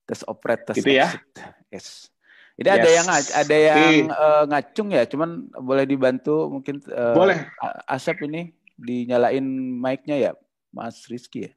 [0.04, 1.08] Tes operate, tes gitu ya.
[1.72, 2.12] Yes.
[2.60, 2.76] Ini yes.
[2.78, 3.82] ada yang ada yang
[4.12, 6.84] uh, ngacung ya, cuman boleh dibantu mungkin.
[6.92, 7.48] Uh, boleh.
[7.88, 8.52] Asep ini
[8.84, 9.44] dinyalain
[9.80, 10.32] mic-nya ya,
[10.76, 11.52] Mas Rizky ya.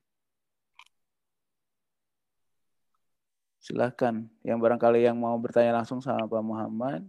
[3.59, 7.03] Silahkan, yang barangkali yang mau bertanya langsung sama Pak Muhammad.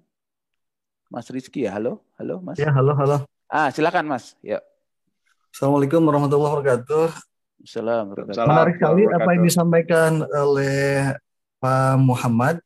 [1.07, 2.57] Mas Rizky ya, halo, halo Mas.
[2.57, 3.29] Ya, halo, halo.
[3.45, 4.33] Ah, silakan Mas.
[4.41, 4.59] Ya.
[5.53, 7.07] Assalamualaikum warahmatullahi wabarakatuh.
[7.61, 8.33] Assalamualaikum.
[8.33, 11.13] Menarik sekali apa yang disampaikan oleh
[11.61, 12.59] Pak Muhammad.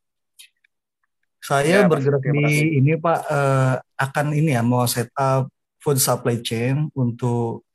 [1.41, 5.49] Saya ya, bergerak di ini Pak uh, akan ini ya mau setup
[5.81, 7.65] food supply chain untuk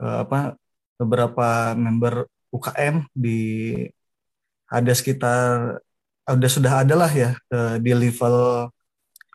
[0.00, 0.56] uh, apa
[0.96, 3.72] beberapa member UKM di
[4.72, 5.78] ada sekitar
[6.24, 8.68] ada sudah adalah ya uh, di level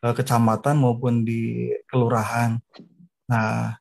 [0.04, 2.58] uh, kecamatan maupun di kelurahan.
[3.30, 3.78] Nah,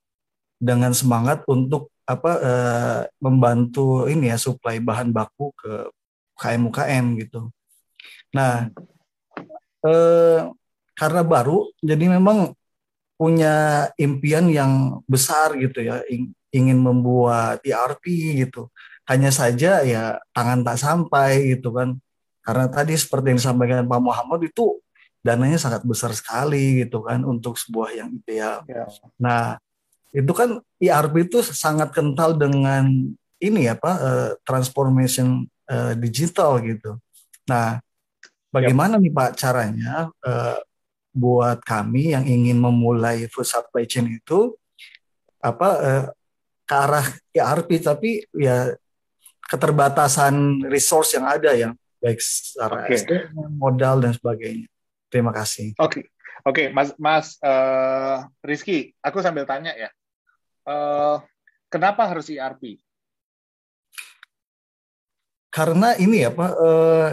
[0.60, 5.72] dengan semangat untuk apa eh, membantu ini ya suplai bahan baku ke
[6.40, 7.52] UKM-UKM gitu.
[8.32, 8.72] Nah,
[9.84, 10.40] eh,
[10.96, 12.56] karena baru, jadi memang
[13.18, 16.00] punya impian yang besar gitu ya,
[16.54, 18.70] ingin membuat ERP gitu.
[19.04, 21.98] Hanya saja ya tangan tak sampai gitu kan.
[22.46, 24.78] Karena tadi seperti yang disampaikan Pak Muhammad itu
[25.20, 28.62] dananya sangat besar sekali gitu kan untuk sebuah yang ideal.
[28.64, 28.86] Ya.
[29.18, 29.58] Nah,
[30.14, 32.88] itu kan ERP itu sangat kental dengan
[33.38, 36.96] ini ya Pak uh, transformation uh, digital gitu.
[37.50, 37.82] Nah,
[38.48, 39.02] bagaimana ya.
[39.02, 40.58] nih Pak caranya uh,
[41.18, 44.54] buat kami yang ingin memulai food supply chain itu
[45.42, 46.04] apa uh,
[46.62, 48.70] ke arah ERP tapi ya
[49.48, 53.32] keterbatasan resource yang ada yang baik secara okay.
[53.56, 54.68] modal dan sebagainya.
[55.08, 55.72] Terima kasih.
[55.80, 56.04] Oke, okay.
[56.44, 59.90] oke, okay, Mas Mas uh, Rizky, aku sambil tanya ya.
[60.68, 61.24] Uh,
[61.72, 62.76] kenapa harus ERP?
[65.48, 67.10] Karena ini ya Pak, uh,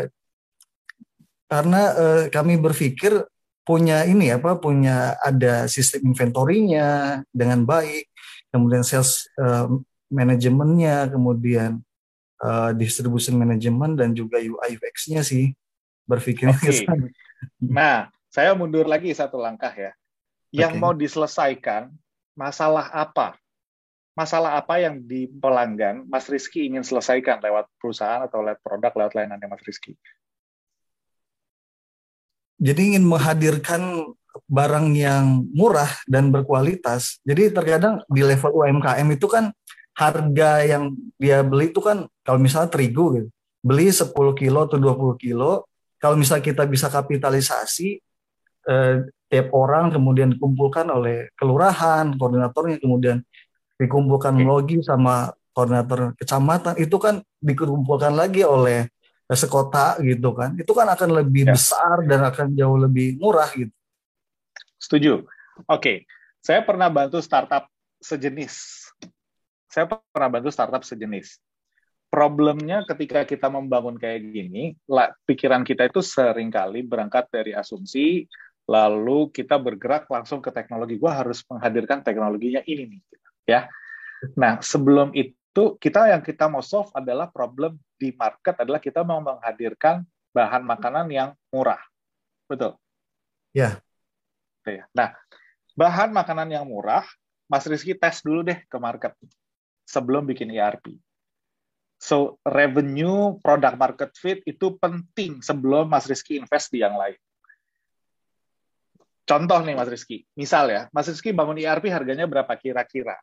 [1.48, 3.24] karena uh, kami berpikir
[3.66, 8.08] punya ini Pak, punya ada sistem inventorinya dengan baik,
[8.54, 9.68] kemudian sales uh,
[10.14, 11.82] manajemennya, kemudian
[12.46, 15.52] uh, distribution management dan juga UI UX-nya sih
[16.06, 16.86] berpikirnya okay.
[17.62, 19.92] Nah, saya mundur lagi satu langkah ya.
[20.54, 20.82] Yang okay.
[20.82, 21.92] mau diselesaikan
[22.38, 23.36] masalah apa?
[24.16, 29.12] Masalah apa yang di pelanggan Mas Rizky ingin selesaikan lewat perusahaan atau lewat produk, lewat
[29.20, 30.00] layanannya Mas Rizky?
[32.60, 34.12] Jadi ingin menghadirkan
[34.48, 37.20] barang yang murah dan berkualitas.
[37.24, 39.52] Jadi terkadang di level UMKM itu kan
[39.96, 43.30] harga yang dia beli itu kan kalau misalnya terigu gitu.
[43.66, 45.66] Beli 10 kilo atau 20 kilo
[45.98, 47.98] kalau misalnya kita bisa kapitalisasi
[48.70, 48.96] eh,
[49.26, 53.26] tiap orang kemudian dikumpulkan oleh kelurahan koordinatornya kemudian
[53.82, 58.86] dikumpulkan logi sama koordinator kecamatan itu kan dikumpulkan lagi oleh
[59.34, 61.58] sekota gitu kan itu kan akan lebih ya.
[61.58, 63.74] besar dan akan jauh lebih murah gitu
[64.78, 65.26] setuju
[65.66, 66.06] oke
[66.46, 67.66] saya pernah bantu startup
[67.98, 68.86] sejenis
[69.66, 71.42] saya pernah bantu startup sejenis
[72.16, 74.72] problemnya ketika kita membangun kayak gini,
[75.28, 78.24] pikiran kita itu sering kali berangkat dari asumsi,
[78.72, 80.96] lalu kita bergerak langsung ke teknologi.
[80.96, 83.02] Gua harus menghadirkan teknologinya ini nih,
[83.44, 83.68] ya.
[84.40, 89.24] Nah, sebelum itu kita yang kita mau solve adalah problem di market adalah kita mau
[89.24, 90.04] menghadirkan
[90.36, 91.80] bahan makanan yang murah,
[92.52, 92.76] betul?
[93.56, 93.80] Ya.
[94.68, 94.90] Yeah.
[94.92, 95.16] Nah,
[95.80, 97.08] bahan makanan yang murah,
[97.48, 99.16] Mas Rizky tes dulu deh ke market
[99.86, 100.98] sebelum bikin ERP
[101.96, 107.16] So revenue product market fit itu penting sebelum Mas Rizky invest di yang lain.
[109.26, 113.18] Contoh nih Mas Rizky, misal ya, Mas Rizky bangun ERP harganya berapa kira-kira?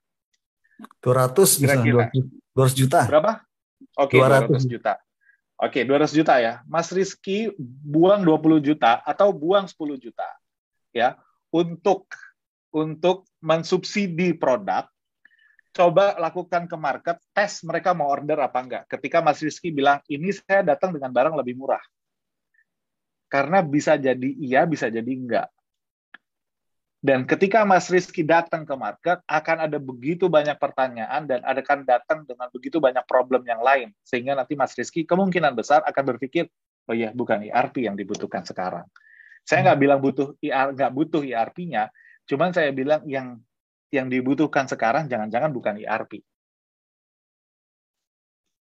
[1.01, 2.11] 200 kira-kira.
[2.55, 3.01] 200 juta.
[3.09, 3.33] Berapa?
[3.99, 4.69] Oke, okay, 200.
[4.69, 4.93] 200 juta.
[5.63, 6.53] Oke, okay, 200 juta ya.
[6.67, 10.29] Mas Rizky buang 20 juta atau buang 10 juta
[10.93, 11.17] ya
[11.53, 12.09] untuk
[12.73, 14.89] untuk mensubsidi produk,
[15.77, 18.85] coba lakukan ke market, tes mereka mau order apa enggak.
[18.89, 21.85] Ketika Mas Rizky bilang, ini saya datang dengan barang lebih murah.
[23.29, 25.49] Karena bisa jadi iya, bisa jadi enggak.
[27.03, 32.23] Dan ketika Mas Rizky datang ke market, akan ada begitu banyak pertanyaan dan akan datang
[32.23, 33.91] dengan begitu banyak problem yang lain.
[34.07, 36.47] Sehingga nanti Mas Rizky kemungkinan besar akan berpikir,
[36.87, 38.87] oh ya bukan ERP yang dibutuhkan sekarang.
[39.43, 41.91] Saya nggak bilang butuh IR, nggak butuh ERP-nya,
[42.31, 43.43] cuman saya bilang yang
[43.91, 46.23] yang dibutuhkan sekarang jangan-jangan bukan ERP.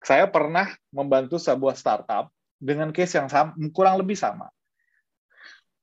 [0.07, 4.47] Saya pernah membantu sebuah startup dengan case yang sama, kurang lebih sama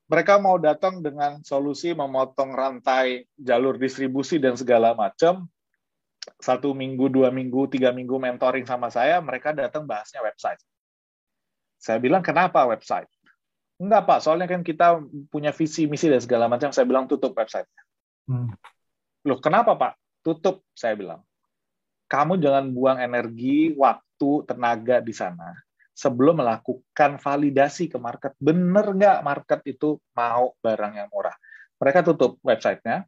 [0.09, 5.45] mereka mau datang dengan solusi memotong rantai jalur distribusi dan segala macam.
[6.41, 10.61] Satu minggu, dua minggu, tiga minggu mentoring sama saya, mereka datang bahasnya website.
[11.81, 13.09] Saya bilang, kenapa website?
[13.81, 14.19] Enggak, Pak.
[14.25, 15.01] Soalnya kan kita
[15.33, 16.69] punya visi, misi, dan segala macam.
[16.69, 17.69] Saya bilang, tutup website.
[18.29, 18.53] Hmm.
[19.25, 19.93] Loh, kenapa, Pak?
[20.21, 21.25] Tutup, saya bilang.
[22.13, 25.68] Kamu jangan buang energi, waktu, tenaga di sana
[25.99, 28.39] sebelum melakukan validasi ke market.
[28.39, 31.35] Benar nggak market itu mau barang yang murah?
[31.83, 33.03] Mereka tutup websitenya.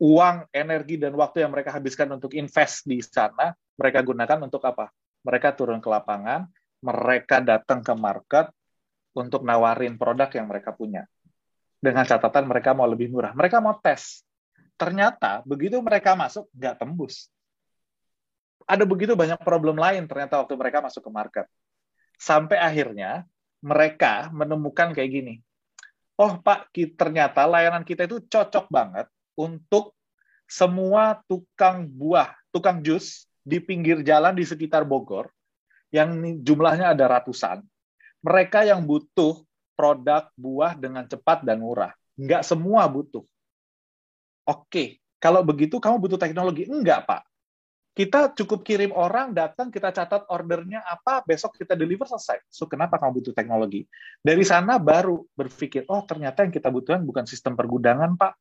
[0.00, 4.90] Uang, energi, dan waktu yang mereka habiskan untuk invest di sana, mereka gunakan untuk apa?
[5.22, 6.48] Mereka turun ke lapangan,
[6.82, 8.50] mereka datang ke market
[9.14, 11.06] untuk nawarin produk yang mereka punya.
[11.78, 13.30] Dengan catatan mereka mau lebih murah.
[13.30, 14.26] Mereka mau tes.
[14.74, 17.30] Ternyata begitu mereka masuk, nggak tembus
[18.66, 21.46] ada begitu banyak problem lain ternyata waktu mereka masuk ke market.
[22.18, 23.26] Sampai akhirnya
[23.62, 25.34] mereka menemukan kayak gini.
[26.18, 29.96] Oh Pak, ternyata layanan kita itu cocok banget untuk
[30.44, 35.32] semua tukang buah, tukang jus di pinggir jalan di sekitar Bogor,
[35.90, 36.14] yang
[36.44, 37.64] jumlahnya ada ratusan.
[38.22, 39.42] Mereka yang butuh
[39.74, 41.90] produk buah dengan cepat dan murah.
[42.14, 43.24] Nggak semua butuh.
[44.46, 46.68] Oke, kalau begitu kamu butuh teknologi?
[46.68, 47.31] Enggak, Pak
[47.92, 52.40] kita cukup kirim orang datang kita catat ordernya apa besok kita deliver selesai.
[52.48, 53.84] So kenapa kamu butuh teknologi?
[54.24, 58.32] Dari sana baru berpikir oh ternyata yang kita butuhkan bukan sistem pergudangan pak.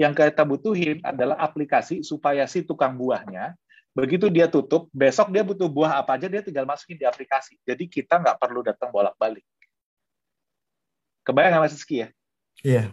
[0.00, 3.52] Yang kita butuhin adalah aplikasi supaya si tukang buahnya
[3.94, 7.60] begitu dia tutup besok dia butuh buah apa aja dia tinggal masukin di aplikasi.
[7.62, 9.44] Jadi kita nggak perlu datang bolak balik
[11.28, 12.08] kebayang nggak mas Rizky ya?
[12.64, 12.84] Iya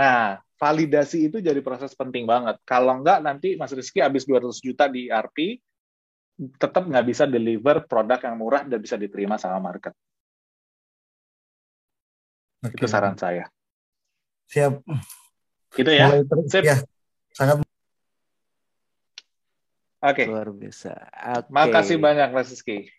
[0.00, 2.60] nah validasi itu jadi proses penting banget.
[2.68, 5.56] Kalau enggak nanti Mas Rizky habis 200 juta di ERP,
[6.60, 9.96] tetap nggak bisa deliver produk yang murah dan bisa diterima sama market.
[12.60, 12.76] Okay.
[12.76, 13.48] Itu saran saya.
[14.52, 14.84] Siap.
[15.72, 16.12] Gitu ya.
[16.44, 16.60] Sip.
[16.60, 16.76] Ya,
[17.32, 17.64] sangat.
[20.00, 20.24] Oke.
[20.24, 20.26] Okay.
[20.28, 20.92] Luar biasa.
[21.40, 21.52] Okay.
[21.56, 22.92] Makasih banyak Mas Rizky.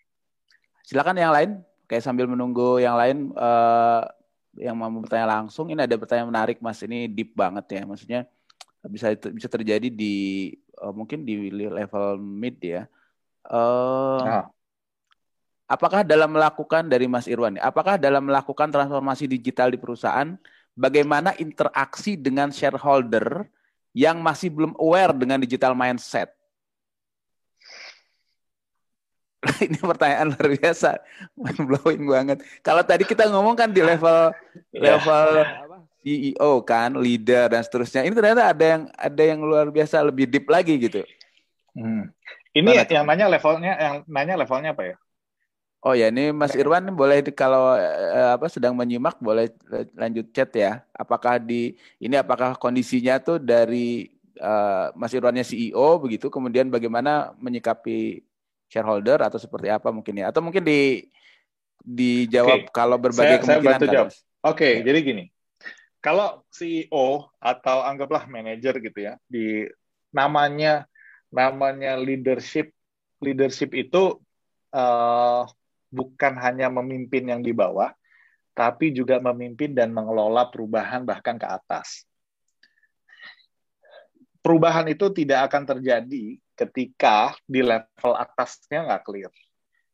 [0.82, 1.50] Silakan yang lain.
[1.86, 4.08] Kayak sambil menunggu yang lain, uh,
[4.56, 6.80] yang mau bertanya langsung, ini ada pertanyaan menarik Mas.
[6.84, 7.82] Ini deep banget ya.
[7.88, 8.20] Maksudnya
[8.84, 10.50] bisa bisa terjadi di
[10.82, 12.84] uh, mungkin di level mid ya.
[13.48, 14.46] Uh, nah.
[15.70, 20.36] Apakah dalam melakukan dari Mas Irwan, apakah dalam melakukan transformasi digital di perusahaan,
[20.76, 23.48] bagaimana interaksi dengan shareholder
[23.96, 26.28] yang masih belum aware dengan digital mindset?
[29.66, 31.02] ini pertanyaan luar biasa,
[31.66, 32.38] blowing banget.
[32.62, 34.30] Kalau tadi kita ngomong kan di level
[34.70, 34.94] yeah.
[34.94, 35.26] level
[36.02, 38.06] CEO kan, leader dan seterusnya.
[38.06, 41.02] Ini ternyata ada yang ada yang luar biasa lebih deep lagi gitu.
[41.74, 42.14] Hmm.
[42.52, 44.96] Ini Mana yang nanya levelnya, yang nanya levelnya apa ya?
[45.82, 49.50] Oh ya, ini Mas Irwan boleh kalau eh, apa sedang menyimak boleh
[49.98, 50.86] lanjut chat ya.
[50.94, 54.06] Apakah di ini apakah kondisinya tuh dari
[54.38, 58.22] uh, Mas Irwannya CEO begitu, kemudian bagaimana menyikapi
[58.72, 61.04] shareholder atau seperti apa mungkin ya atau mungkin di
[61.84, 62.72] dijawab okay.
[62.72, 64.04] kalau berbagai saya, kemungkinan saya
[64.42, 64.90] Oke, okay, ya.
[64.90, 65.24] jadi gini.
[66.02, 69.70] Kalau CEO atau anggaplah manajer gitu ya, di
[70.10, 70.90] namanya
[71.30, 72.74] namanya leadership
[73.22, 74.18] leadership itu
[74.74, 75.46] uh,
[75.94, 77.94] bukan hanya memimpin yang di bawah,
[78.50, 82.02] tapi juga memimpin dan mengelola perubahan bahkan ke atas.
[84.42, 89.32] Perubahan itu tidak akan terjadi ketika di level atasnya nggak clear.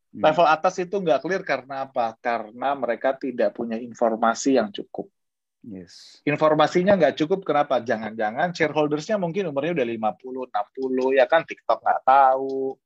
[0.09, 0.25] Hmm.
[0.25, 2.16] Level atas itu nggak clear karena apa?
[2.19, 5.12] Karena mereka tidak punya informasi yang cukup.
[5.61, 6.25] Yes.
[6.25, 7.83] Informasinya nggak cukup, kenapa?
[7.83, 12.79] Jangan-jangan shareholdersnya mungkin umurnya udah 50, 60, ya kan TikTok nggak tahu,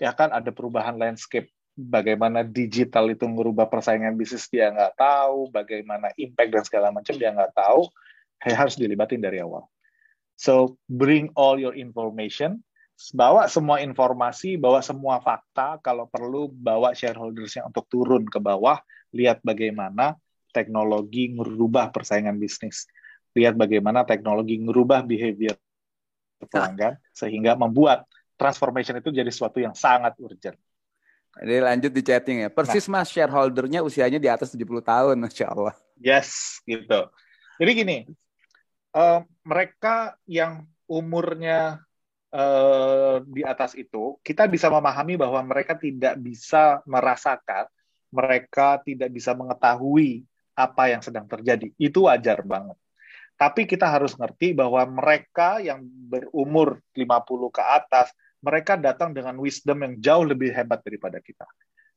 [0.00, 6.12] ya kan ada perubahan landscape bagaimana digital itu merubah persaingan bisnis dia nggak tahu, bagaimana
[6.20, 7.88] impact dan segala macam dia nggak tahu,
[8.44, 9.66] ya harus dilibatin dari awal.
[10.40, 12.64] So bring all your information,
[13.12, 18.80] bawa semua informasi, bawa semua fakta, kalau perlu bawa shareholdersnya untuk turun ke bawah,
[19.12, 20.16] lihat bagaimana
[20.48, 22.88] teknologi merubah persaingan bisnis.
[23.30, 25.54] lihat bagaimana teknologi merubah behavior
[26.50, 28.02] pelanggan sehingga membuat
[28.34, 30.58] transformation itu jadi sesuatu yang sangat urgent.
[31.38, 32.50] Jadi lanjut di chatting ya.
[32.50, 32.98] Persis nah.
[32.98, 35.78] mas shareholdernya usianya di atas 70 tahun, Masya Allah.
[35.94, 37.06] Yes, gitu.
[37.62, 37.96] Jadi gini,
[38.94, 41.82] uh, mereka yang umurnya
[42.34, 47.66] uh, di atas itu, kita bisa memahami bahwa mereka tidak bisa merasakan,
[48.10, 50.26] mereka tidak bisa mengetahui
[50.58, 51.70] apa yang sedang terjadi.
[51.78, 52.76] Itu wajar banget.
[53.40, 58.12] Tapi kita harus ngerti bahwa mereka yang berumur 50 ke atas,
[58.44, 61.48] mereka datang dengan wisdom yang jauh lebih hebat daripada kita.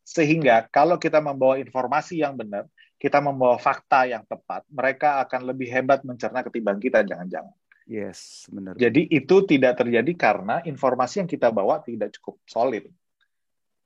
[0.03, 2.67] Sehingga kalau kita membawa informasi yang benar,
[3.03, 7.51] kita membawa fakta yang tepat, mereka akan lebih hebat mencerna ketimbang kita, jangan-jangan.
[7.83, 8.79] Yes, benar.
[8.79, 12.87] Jadi itu tidak terjadi karena informasi yang kita bawa tidak cukup solid,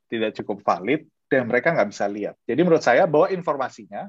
[0.05, 2.37] tidak cukup valid, dan mereka nggak bisa lihat.
[2.45, 4.05] Jadi menurut saya bawa informasinya,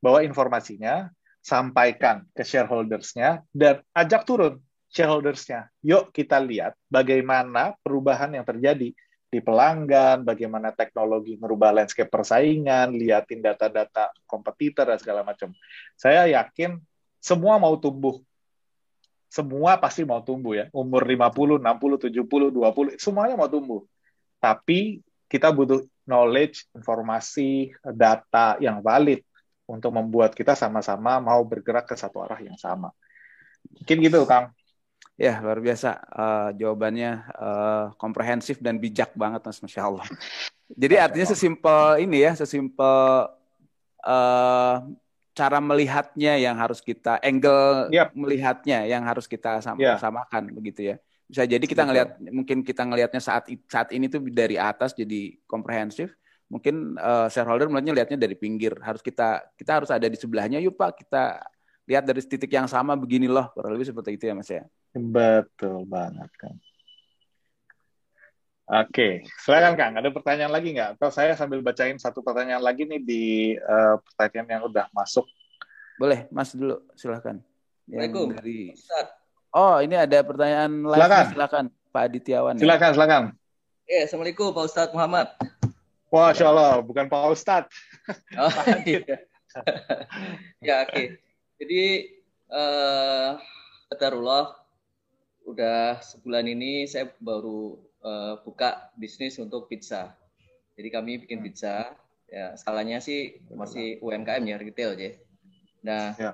[0.00, 1.12] bawa informasinya,
[1.44, 4.56] sampaikan ke shareholdersnya dan ajak turun
[4.88, 5.68] shareholdersnya.
[5.84, 8.96] Yuk kita lihat bagaimana perubahan yang terjadi
[9.34, 15.50] di pelanggan, bagaimana teknologi merubah landscape persaingan, liatin data-data kompetitor dan segala macam.
[15.98, 16.78] Saya yakin
[17.18, 18.22] semua mau tumbuh.
[19.26, 20.70] Semua pasti mau tumbuh ya.
[20.70, 23.82] Umur 50, 60, 70, 20, semuanya mau tumbuh.
[24.38, 29.26] Tapi kita butuh knowledge, informasi, data yang valid
[29.66, 32.94] untuk membuat kita sama-sama mau bergerak ke satu arah yang sama.
[33.82, 34.54] Mungkin gitu, Kang.
[35.14, 36.02] Ya, luar biasa.
[36.10, 39.62] Uh, jawabannya uh, komprehensif dan bijak banget, Mas.
[39.62, 40.06] Masya Allah.
[40.82, 43.30] Jadi artinya sesimpel ini ya, sesimpel
[44.02, 44.76] uh,
[45.34, 48.10] cara melihatnya yang harus kita, angle yep.
[48.14, 49.98] melihatnya yang harus kita sama yeah.
[49.98, 50.96] samakan, begitu ya.
[51.30, 56.10] Bisa jadi kita ngelihat, mungkin kita ngelihatnya saat saat ini tuh dari atas jadi komprehensif,
[56.50, 60.76] mungkin uh, shareholder melihatnya lihatnya dari pinggir harus kita kita harus ada di sebelahnya yuk
[60.76, 61.40] pak kita
[61.84, 65.84] lihat dari titik yang sama begini loh kurang lebih seperti itu ya mas ya betul
[65.88, 66.54] banget kan
[68.64, 69.92] Oke, silakan Kang.
[70.00, 70.96] Ada pertanyaan lagi nggak?
[70.96, 73.24] Atau saya sambil bacain satu pertanyaan lagi nih di
[73.60, 75.28] uh, pertanyaan yang udah masuk.
[76.00, 76.80] Boleh, Mas dulu.
[76.96, 77.44] Silakan.
[77.84, 78.32] Assalamualaikum.
[78.40, 78.72] Dari...
[79.52, 80.96] Oh, ini ada pertanyaan lain.
[80.96, 81.24] Silakan.
[81.36, 82.54] Silakan, Pak Adityawan.
[82.56, 82.94] Silakan, ya.
[82.96, 83.22] silakan.
[83.84, 85.28] Eh, Assalamualaikum Pak Ustadz Muhammad.
[86.08, 87.68] Masya Allah, bukan Pak Ustadz.
[88.40, 88.48] Oh,
[88.88, 89.04] iya.
[90.64, 90.88] ya, oke.
[90.88, 91.06] Okay.
[91.64, 92.12] Jadi,
[92.52, 93.40] uh,
[95.48, 100.12] udah sebulan ini saya baru uh, buka bisnis untuk pizza.
[100.76, 101.96] Jadi kami bikin pizza,
[102.28, 105.16] ya skalanya sih masih UMKM ya, retail aja.
[105.80, 106.32] Nah, ya.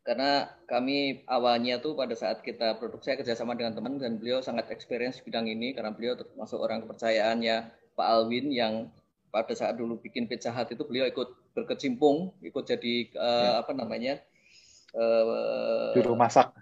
[0.00, 4.72] karena kami awalnya tuh pada saat kita produksi saya kerjasama dengan teman dan beliau sangat
[4.72, 8.88] experience bidang ini karena beliau termasuk orang kepercayaannya Pak Alwin yang
[9.28, 13.50] pada saat dulu bikin Pizza Hut itu beliau ikut berkecimpung, ikut jadi uh, ya.
[13.64, 14.20] apa namanya
[14.92, 16.52] uh, juru masak.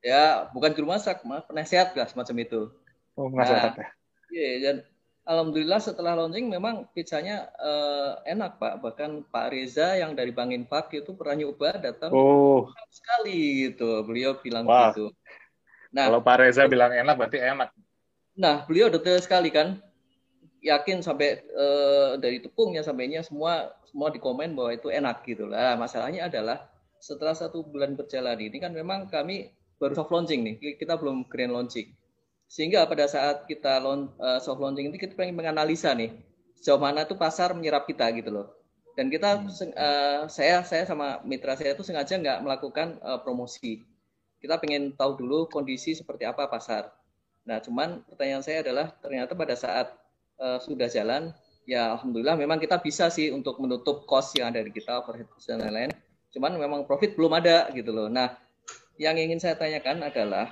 [0.00, 2.60] Ya, bukan juru masak, malah penasehat lah semacam itu.
[3.20, 3.88] Oh, penasehat nah, ya.
[4.30, 4.76] Iya, dan
[5.28, 8.80] alhamdulillah setelah launching memang pizzanya uh, enak Pak.
[8.80, 12.72] Bahkan Pak Reza yang dari Bang Infak itu pernah nyoba datang oh.
[12.88, 14.00] sekali gitu.
[14.08, 14.94] Beliau bilang Wah.
[14.94, 15.12] gitu.
[15.92, 17.68] Nah, kalau Pak Reza bilang enak berarti enak.
[18.38, 19.82] Nah, beliau detail sekali kan
[20.60, 25.74] yakin sampai uh, dari tepungnya sampainya semua semua dikomen bahwa itu enak gitu lah.
[25.74, 26.70] Masalahnya adalah
[27.02, 29.50] setelah satu bulan berjalan ini kan memang kami
[29.82, 31.90] baru soft launching nih, kita belum grand launching.
[32.46, 36.14] Sehingga pada saat kita launch, uh, soft launching ini kita pengen menganalisa nih
[36.60, 38.46] sejauh mana tuh pasar menyerap kita gitu loh.
[38.92, 43.80] Dan kita uh, saya saya sama mitra saya itu sengaja nggak melakukan uh, promosi.
[44.40, 46.92] Kita pengen tahu dulu kondisi seperti apa pasar.
[47.48, 49.96] Nah, cuman pertanyaan saya adalah ternyata pada saat
[50.36, 51.32] uh, sudah jalan,
[51.70, 55.62] ya alhamdulillah memang kita bisa sih untuk menutup cost yang ada di kita overhead dan
[55.62, 55.90] lain-lain.
[56.34, 58.10] Cuman memang profit belum ada gitu loh.
[58.10, 58.34] Nah,
[58.98, 60.50] yang ingin saya tanyakan adalah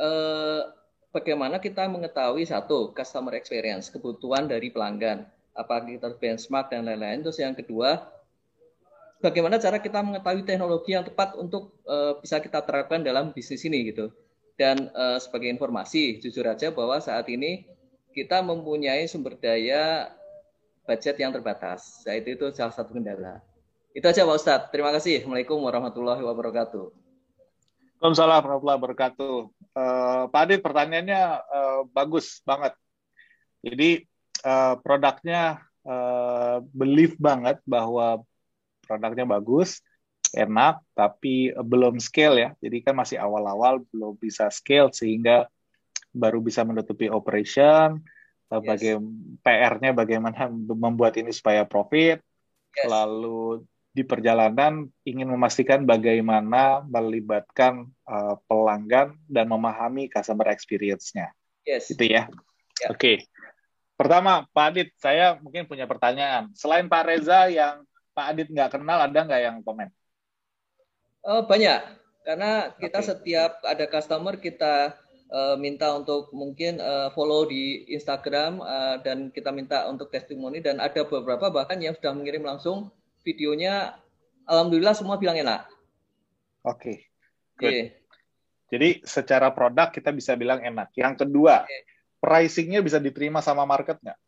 [0.00, 0.72] uh,
[1.12, 7.20] bagaimana kita mengetahui satu customer experience, kebutuhan dari pelanggan, apa kita benchmark dan lain-lain.
[7.20, 8.08] Terus yang kedua,
[9.20, 13.92] bagaimana cara kita mengetahui teknologi yang tepat untuk uh, bisa kita terapkan dalam bisnis ini
[13.92, 14.08] gitu.
[14.58, 17.68] Dan uh, sebagai informasi, jujur aja bahwa saat ini
[18.10, 20.17] kita mempunyai sumber daya
[20.88, 22.00] budget yang terbatas.
[22.08, 23.44] Nah, itu, itu salah satu kendala.
[23.92, 24.68] Itu aja Pak Ustadz.
[24.72, 25.20] Terima kasih.
[25.20, 26.88] Assalamualaikum warahmatullahi wabarakatuh.
[28.00, 29.36] Waalaikumsalam warahmatullahi wabarakatuh.
[29.76, 32.72] Uh, Pak Adit, pertanyaannya uh, bagus banget.
[33.60, 34.08] Jadi
[34.48, 38.24] uh, produknya uh, belief banget bahwa
[38.88, 39.84] produknya bagus,
[40.32, 42.50] enak, tapi belum scale ya.
[42.64, 45.44] Jadi kan masih awal-awal belum bisa scale sehingga
[46.16, 48.00] baru bisa menutupi operation,
[48.48, 48.96] yes.
[49.44, 52.24] PR-nya bagaimana membuat ini supaya profit,
[52.72, 52.88] yes.
[52.88, 61.34] lalu di perjalanan ingin memastikan bagaimana melibatkan uh, pelanggan dan memahami customer experience-nya.
[61.66, 61.90] Yes.
[61.92, 62.30] Itu ya.
[62.78, 62.88] ya.
[62.94, 62.96] Oke.
[62.96, 63.16] Okay.
[63.98, 66.54] Pertama, Pak Adit, saya mungkin punya pertanyaan.
[66.54, 67.82] Selain Pak Reza yang
[68.14, 69.90] Pak Adit nggak kenal, ada nggak yang komen?
[71.26, 71.82] Oh, banyak.
[72.22, 73.08] Karena kita okay.
[73.10, 74.94] setiap ada customer kita
[75.32, 80.80] uh, minta untuk mungkin uh, follow di Instagram uh, dan kita minta untuk testimoni dan
[80.80, 82.92] ada beberapa bahkan yang sudah mengirim langsung
[83.24, 83.96] videonya
[84.48, 85.68] alhamdulillah semua bilang enak.
[86.64, 86.80] Oke.
[86.80, 86.96] Okay.
[87.58, 87.80] Okay.
[88.68, 90.92] Jadi secara produk kita bisa bilang enak.
[90.92, 91.88] Yang kedua, okay.
[92.20, 94.18] pricingnya bisa diterima sama market nggak?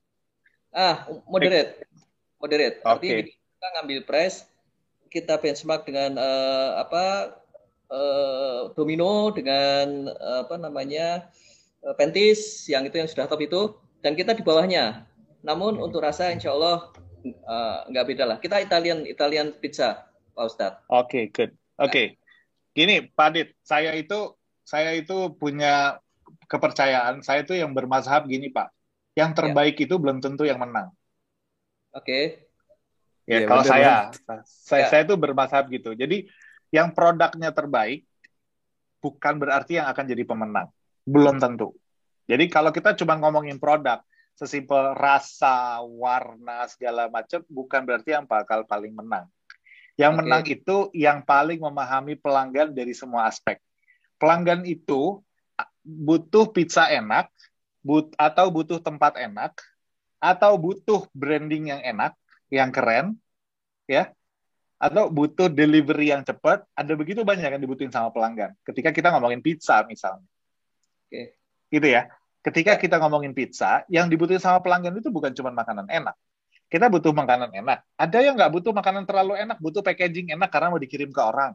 [0.73, 1.85] Ah, moderate.
[2.41, 2.81] Moderate.
[2.81, 3.37] Okay.
[3.37, 4.49] kita ngambil price,
[5.13, 7.37] kita benchmark dengan uh, apa
[7.91, 11.29] uh, domino dengan uh, apa namanya
[11.85, 15.05] uh, pentis yang itu yang sudah top itu dan kita di bawahnya.
[15.45, 15.87] Namun hmm.
[15.91, 16.89] untuk rasa insya Allah
[17.25, 18.37] uh, nggak beda lah.
[18.39, 20.81] Kita Italian Italian pizza, Pak Ustadz.
[20.89, 21.51] Oke, okay, good.
[21.77, 21.91] Oke.
[21.91, 22.07] Okay.
[22.71, 25.99] Gini, Pak Dit, saya itu saya itu punya
[26.47, 28.71] kepercayaan, saya itu yang bermazhab gini, Pak.
[29.19, 29.91] Yang terbaik ya.
[29.91, 30.95] itu belum tentu yang menang.
[31.91, 32.07] Oke.
[32.07, 32.25] Okay.
[33.27, 34.11] Ya, ya kalau saya,
[34.47, 34.89] saya, ya.
[34.91, 35.95] saya itu bermazhab gitu.
[35.95, 36.31] Jadi
[36.71, 38.07] yang produknya terbaik
[39.03, 40.69] bukan berarti yang akan jadi pemenang.
[41.03, 41.75] Belum tentu.
[42.31, 44.05] Jadi kalau kita cuma ngomongin produk,
[44.39, 49.27] sesimpel rasa, warna segala macam bukan berarti yang bakal paling menang.
[49.99, 50.19] Yang okay.
[50.23, 53.59] menang itu yang paling memahami pelanggan dari semua aspek.
[54.17, 55.19] Pelanggan itu
[55.83, 57.29] butuh pizza enak,
[57.83, 59.57] but atau butuh tempat enak,
[60.21, 62.13] atau butuh branding yang enak,
[62.53, 63.17] yang keren,
[63.89, 64.13] ya,
[64.81, 66.65] atau butuh delivery yang cepat.
[66.73, 68.57] Ada begitu banyak yang dibutuhin sama pelanggan.
[68.65, 70.25] Ketika kita ngomongin pizza misalnya,
[71.07, 71.37] oke,
[71.69, 72.09] gitu ya
[72.41, 76.17] ketika kita ngomongin pizza, yang dibutuhin sama pelanggan itu bukan cuma makanan enak.
[76.71, 77.83] Kita butuh makanan enak.
[77.99, 81.53] Ada yang nggak butuh makanan terlalu enak, butuh packaging enak karena mau dikirim ke orang.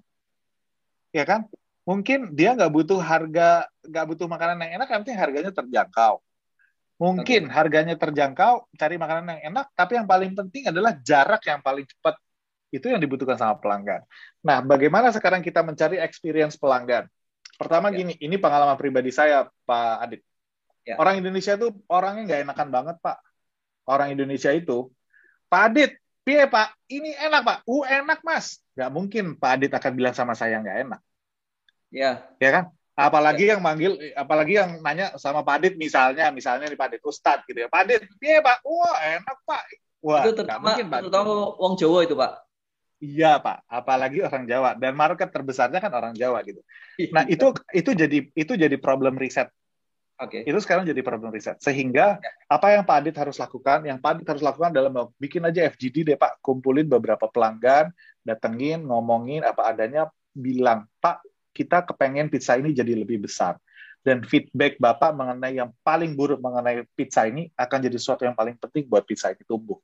[1.15, 1.47] Ya kan?
[1.87, 6.19] Mungkin dia nggak butuh harga, nggak butuh makanan yang enak, nanti harganya terjangkau.
[6.95, 11.85] Mungkin harganya terjangkau, cari makanan yang enak, tapi yang paling penting adalah jarak yang paling
[11.87, 12.15] cepat.
[12.75, 14.03] Itu yang dibutuhkan sama pelanggan.
[14.43, 17.07] Nah, bagaimana sekarang kita mencari experience pelanggan?
[17.55, 18.03] Pertama ya.
[18.03, 20.21] gini, ini pengalaman pribadi saya, Pak Adit
[20.85, 21.01] Ya.
[21.01, 23.17] Orang Indonesia itu orangnya nggak enakan banget, Pak.
[23.89, 24.93] Orang Indonesia itu,
[25.49, 26.77] Pak Adit, piye Pak?
[26.85, 27.57] Ini enak Pak.
[27.65, 28.61] Uh enak Mas.
[28.77, 31.01] Nggak mungkin Pak Adit akan bilang sama saya nggak enak.
[31.89, 32.29] Ya.
[32.37, 32.63] Ya kan?
[32.95, 33.57] Apalagi ya.
[33.57, 37.65] yang manggil, apalagi yang nanya sama Pak Adit misalnya, misalnya nih Pak Adit Ustad gitu
[37.65, 37.67] ya.
[37.67, 38.61] Pak Adit, piye Pak?
[38.61, 39.61] Wah enak Pak.
[40.05, 40.99] Wah, itu terutama, mungkin Pak.
[41.01, 42.44] Terutama Wong Jawa itu Pak.
[42.95, 46.63] Iya Pak, apalagi orang Jawa dan market terbesarnya kan orang Jawa gitu.
[47.11, 49.51] Nah itu itu jadi itu jadi problem riset
[50.15, 50.47] Okay.
[50.47, 51.59] Itu sekarang jadi problem riset.
[51.59, 52.31] Sehingga ya.
[52.47, 53.83] apa yang Pak Adit harus lakukan?
[53.83, 57.91] Yang Pak Adit harus lakukan adalah bikin aja FGD deh Pak, kumpulin beberapa pelanggan,
[58.23, 61.19] datengin, ngomongin apa adanya, bilang Pak
[61.51, 63.59] kita kepengen pizza ini jadi lebih besar.
[63.99, 68.55] Dan feedback Bapak mengenai yang paling buruk mengenai pizza ini akan jadi sesuatu yang paling
[68.55, 69.81] penting buat pizza ini tumbuh.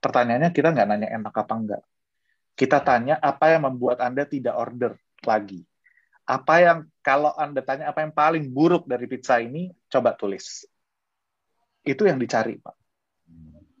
[0.00, 1.82] Pertanyaannya kita nggak nanya enak apa enggak.
[2.58, 5.62] Kita tanya apa yang membuat Anda tidak order lagi
[6.28, 10.68] apa yang kalau Anda tanya apa yang paling buruk dari pizza ini, coba tulis.
[11.80, 12.76] Itu yang dicari, Pak.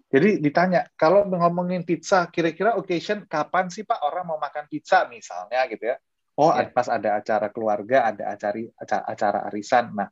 [0.08, 5.68] Jadi ditanya, kalau ngomongin pizza, kira-kira occasion kapan sih Pak orang mau makan pizza misalnya
[5.68, 6.00] gitu ya?
[6.40, 6.72] Oh, ya.
[6.72, 9.92] pas ada acara keluarga, ada acara, acara arisan.
[9.92, 10.08] Nah,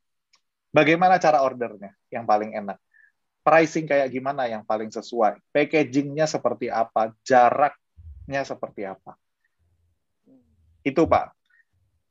[0.68, 2.76] bagaimana cara ordernya yang paling enak?
[3.40, 5.40] Pricing kayak gimana yang paling sesuai?
[5.48, 7.16] Packagingnya seperti apa?
[8.26, 9.14] Jaraknya seperti apa?
[10.82, 11.30] Itu Pak.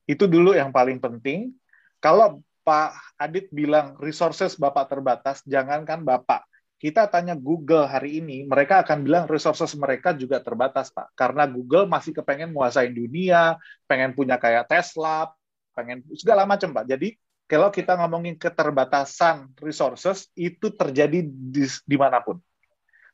[0.08, 1.52] Itu dulu yang paling penting.
[2.00, 6.48] Kalau Pak Adit bilang resources Bapak terbatas, jangankan Bapak.
[6.80, 11.12] Kita tanya Google hari ini, mereka akan bilang resources mereka juga terbatas, Pak.
[11.12, 15.28] Karena Google masih kepengen menguasai dunia, pengen punya kayak Tesla,
[15.76, 16.84] pengen segala macam, Pak.
[16.96, 22.40] Jadi kalau kita ngomongin keterbatasan resources, itu terjadi di, di mana pun.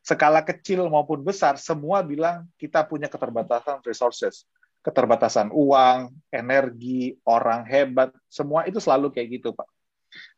[0.02, 4.44] Skala kecil maupun besar, semua bilang kita punya keterbatasan resources
[4.82, 9.64] keterbatasan uang, energi, orang hebat, semua itu selalu kayak gitu, Pak.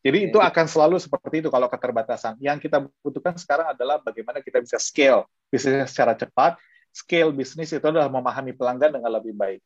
[0.04, 2.38] Jadi itu akan selalu seperti itu kalau keterbatasan.
[2.38, 6.60] Yang kita butuhkan sekarang adalah bagaimana kita bisa scale bisnisnya secara cepat.
[6.94, 9.58] Scale bisnis itu adalah memahami pelanggan dengan lebih baik.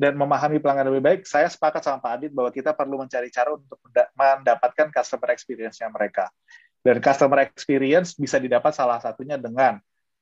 [0.00, 3.52] Dan memahami pelanggan lebih baik, saya sepakat sama Pak Adit bahwa kita perlu mencari cara
[3.52, 3.76] untuk
[4.16, 6.32] mendapatkan customer experience-nya mereka.
[6.80, 9.76] Dan customer experience bisa didapat salah satunya dengan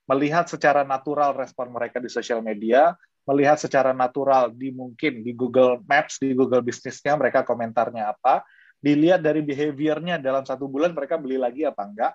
[0.08, 2.96] melihat secara natural respon mereka di sosial media,
[3.28, 8.40] melihat secara natural di mungkin di Google Maps, di Google bisnisnya mereka komentarnya apa,
[8.80, 12.14] dilihat dari behaviornya dalam satu bulan mereka beli lagi apa enggak.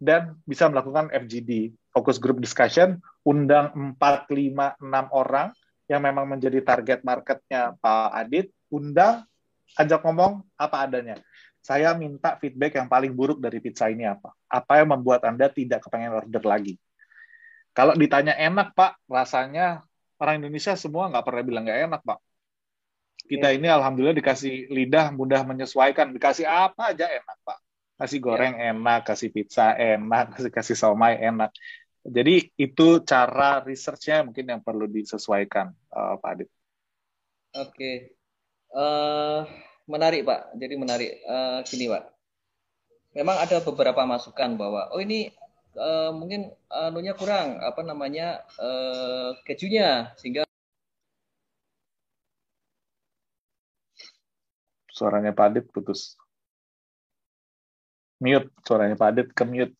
[0.00, 3.68] dan bisa melakukan FGD, focus group discussion, undang
[4.00, 4.80] 4, 5, 6
[5.12, 5.52] orang
[5.92, 9.28] yang memang menjadi target marketnya Pak Adit, undang,
[9.76, 11.20] ajak ngomong apa adanya.
[11.60, 14.32] Saya minta feedback yang paling buruk dari pizza ini apa?
[14.48, 16.80] Apa yang membuat Anda tidak kepengen order lagi?
[17.76, 19.84] Kalau ditanya enak, Pak, rasanya
[20.18, 22.18] orang Indonesia semua nggak pernah bilang nggak enak, Pak.
[23.30, 23.56] Kita ya.
[23.60, 27.58] ini alhamdulillah dikasih lidah mudah menyesuaikan, dikasih apa aja enak, Pak.
[28.00, 28.24] Kasih ya.
[28.24, 28.74] goreng ya.
[28.74, 31.52] enak, kasih pizza enak, kasih kasih somai enak.
[32.00, 36.48] Jadi itu cara researchnya mungkin yang perlu disesuaikan, uh, Pak Adit.
[37.50, 38.16] Oke,
[38.72, 39.44] uh,
[39.90, 40.54] menarik Pak.
[40.54, 41.12] Jadi menarik.
[41.26, 42.04] Uh, gini Pak,
[43.18, 45.34] memang ada beberapa masukan bahwa oh ini
[45.74, 50.46] uh, mungkin anunya kurang apa namanya uh, kejunya sehingga
[55.00, 56.12] Suaranya Pak Adit putus.
[58.20, 59.72] Mute, suaranya Pak Adit ke mute.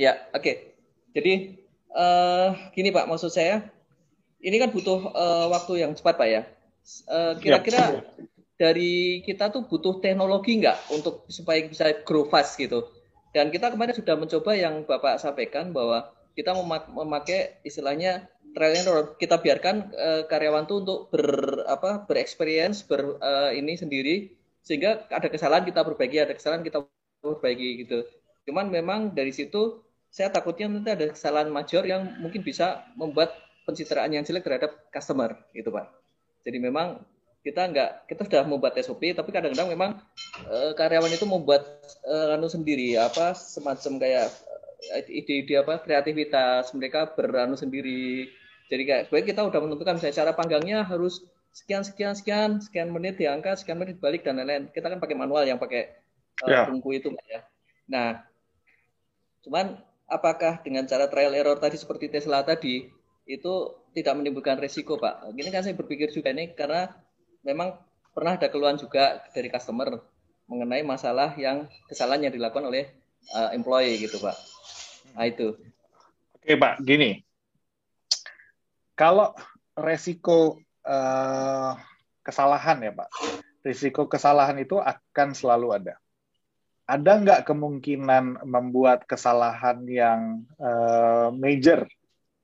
[0.00, 0.40] Ya, oke.
[0.40, 0.56] Okay.
[1.12, 1.32] Jadi
[1.92, 3.68] uh, gini Pak, maksud saya
[4.40, 6.42] ini kan butuh uh, waktu yang cepat Pak ya.
[7.10, 8.00] Uh, kira-kira ya.
[8.56, 12.86] dari kita tuh butuh teknologi nggak untuk supaya bisa grow fast gitu.
[13.34, 16.52] Dan kita kemarin sudah mencoba yang Bapak sampaikan bahwa kita
[16.92, 21.24] memakai istilahnya trial and error kita biarkan uh, karyawan tuh untuk ber
[21.68, 24.32] apa berexperience ber uh, ini sendiri
[24.64, 26.80] sehingga ada kesalahan kita perbaiki ada kesalahan kita
[27.20, 28.08] perbaiki gitu
[28.48, 33.36] cuman memang dari situ saya takutnya nanti ada kesalahan major yang mungkin bisa membuat
[33.66, 35.90] pencitraan yang jelek terhadap customer gitu pak
[36.46, 37.02] jadi memang
[37.42, 39.90] kita nggak kita sudah membuat SOP tapi kadang-kadang memang
[40.46, 41.62] uh, karyawan itu membuat
[42.06, 44.26] uh, anu sendiri apa semacam kayak
[45.10, 48.30] ide-ide apa kreativitas mereka beranu sendiri
[48.66, 51.22] jadi kayak kita udah menentukan misalnya cara panggangnya harus
[51.54, 54.68] sekian sekian sekian sekian menit diangkat, sekian menit balik dan lain-lain.
[54.74, 56.02] Kita kan pakai manual yang pakai
[56.42, 56.66] uh, yeah.
[56.66, 57.46] tungku itu ya.
[57.86, 58.26] Nah,
[59.46, 59.78] cuman
[60.10, 62.90] apakah dengan cara trial error tadi seperti Tesla tadi
[63.26, 65.34] itu tidak menimbulkan resiko, Pak?
[65.34, 66.86] Ini kan saya berpikir juga ini karena
[67.42, 67.74] memang
[68.14, 69.98] pernah ada keluhan juga dari customer
[70.46, 72.86] mengenai masalah yang kesalahan yang dilakukan oleh
[73.34, 74.36] uh, employee gitu, Pak.
[75.18, 75.58] Nah, itu.
[76.38, 76.78] Oke, Pak.
[76.86, 77.18] Gini,
[78.94, 79.34] kalau
[79.74, 81.74] resiko uh,
[82.22, 83.10] kesalahan ya Pak,
[83.66, 85.94] risiko kesalahan itu akan selalu ada.
[86.86, 91.82] Ada nggak kemungkinan membuat kesalahan yang uh, major?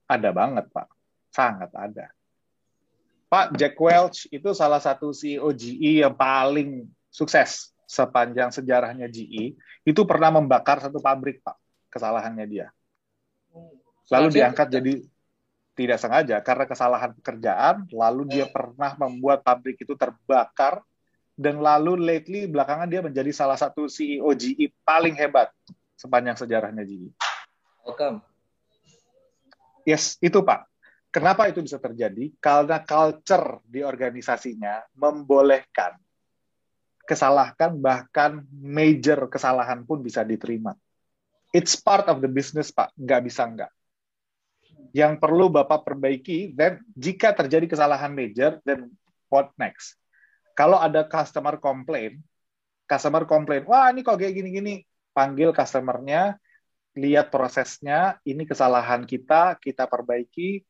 [0.07, 0.87] Ada banget Pak,
[1.31, 2.11] sangat ada.
[3.33, 9.57] Pak Jack Welch itu salah satu CEO GE yang paling sukses sepanjang sejarahnya GE.
[9.81, 11.57] Itu pernah membakar satu pabrik Pak,
[11.89, 12.67] kesalahannya dia.
[14.13, 14.93] Lalu diangkat jadi
[15.73, 20.85] tidak sengaja karena kesalahan pekerjaan, lalu dia pernah membuat pabrik itu terbakar,
[21.33, 25.49] dan lalu lately belakangan dia menjadi salah satu CEO GE paling hebat
[25.97, 27.09] sepanjang sejarahnya GE.
[27.81, 28.32] Welcome.
[29.83, 30.67] Yes, itu Pak.
[31.13, 32.33] Kenapa itu bisa terjadi?
[32.41, 35.93] Karena culture di organisasinya membolehkan
[37.03, 40.73] kesalahan bahkan major kesalahan pun bisa diterima.
[41.53, 42.95] It's part of the business, Pak.
[42.97, 43.71] Nggak bisa nggak
[44.93, 48.93] yang perlu Bapak perbaiki dan jika terjadi kesalahan major then
[49.27, 49.97] what next?
[50.53, 52.21] Kalau ada customer complain,
[52.85, 56.37] customer complain, wah ini kok kayak gini-gini, panggil customernya,
[56.93, 60.61] lihat prosesnya, ini kesalahan kita, kita perbaiki,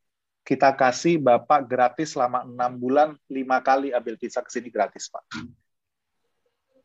[0.44, 5.24] kita kasih Bapak gratis selama enam bulan, lima kali ambil pizza ke sini gratis, Pak.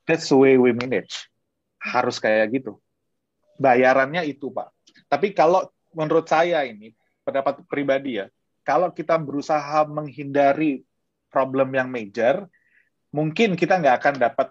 [0.07, 1.27] That's the way we manage.
[1.79, 2.79] Harus kayak gitu.
[3.59, 4.71] Bayarannya itu, Pak.
[5.11, 6.95] Tapi kalau menurut saya ini,
[7.27, 8.27] pendapat pribadi ya,
[8.67, 10.83] kalau kita berusaha menghindari
[11.31, 12.47] problem yang major,
[13.15, 14.49] mungkin kita nggak akan dapat,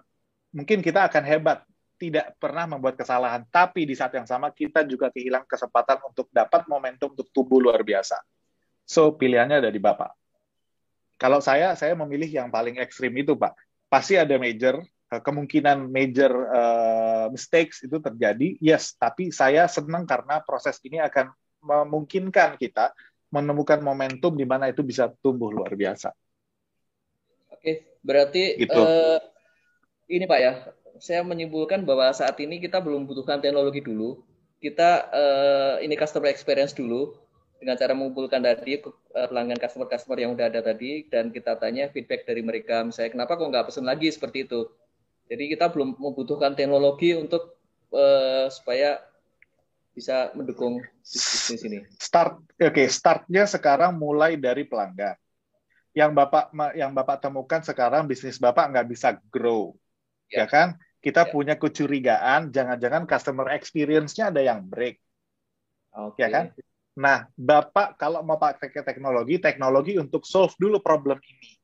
[0.52, 1.67] mungkin kita akan hebat,
[1.98, 6.64] tidak pernah membuat kesalahan, tapi di saat yang sama kita juga kehilangan kesempatan untuk dapat
[6.70, 8.22] momentum untuk tumbuh luar biasa.
[8.88, 10.14] So, pilihannya ada di Bapak.
[11.18, 13.52] Kalau saya, saya memilih yang paling ekstrim itu, Pak.
[13.90, 14.80] Pasti ada major,
[15.10, 21.34] eh, kemungkinan major uh, mistakes itu terjadi, yes, tapi saya senang karena proses ini akan
[21.58, 22.94] memungkinkan kita
[23.28, 26.14] menemukan momentum di mana itu bisa tumbuh luar biasa.
[27.52, 28.78] Oke, berarti gitu.
[28.78, 29.18] uh,
[30.08, 30.52] ini Pak ya,
[30.98, 34.22] saya menyimpulkan bahwa saat ini kita belum butuhkan teknologi dulu,
[34.58, 37.14] kita uh, ini customer experience dulu
[37.58, 42.26] dengan cara mengumpulkan tadi uh, pelanggan customer-customer yang udah ada tadi dan kita tanya feedback
[42.26, 44.70] dari mereka, misalnya kenapa kok nggak pesen lagi seperti itu.
[45.28, 47.58] Jadi kita belum membutuhkan teknologi untuk
[47.92, 49.02] uh, supaya
[49.92, 51.82] bisa mendukung bisnis ini?
[51.98, 55.18] Start, oke, okay, startnya sekarang mulai dari pelanggan.
[55.92, 56.44] Yang bapak
[56.78, 59.74] yang bapak temukan sekarang bisnis bapak nggak bisa grow
[60.30, 60.68] ya, ya kan?
[61.08, 61.32] Kita ya.
[61.32, 65.00] punya kecurigaan, jangan-jangan customer experience-nya ada yang break.
[65.88, 66.20] Okay.
[66.20, 66.44] Ya kan?
[67.00, 71.56] Nah, Bapak kalau mau pakai teknologi, teknologi untuk solve dulu problem ini.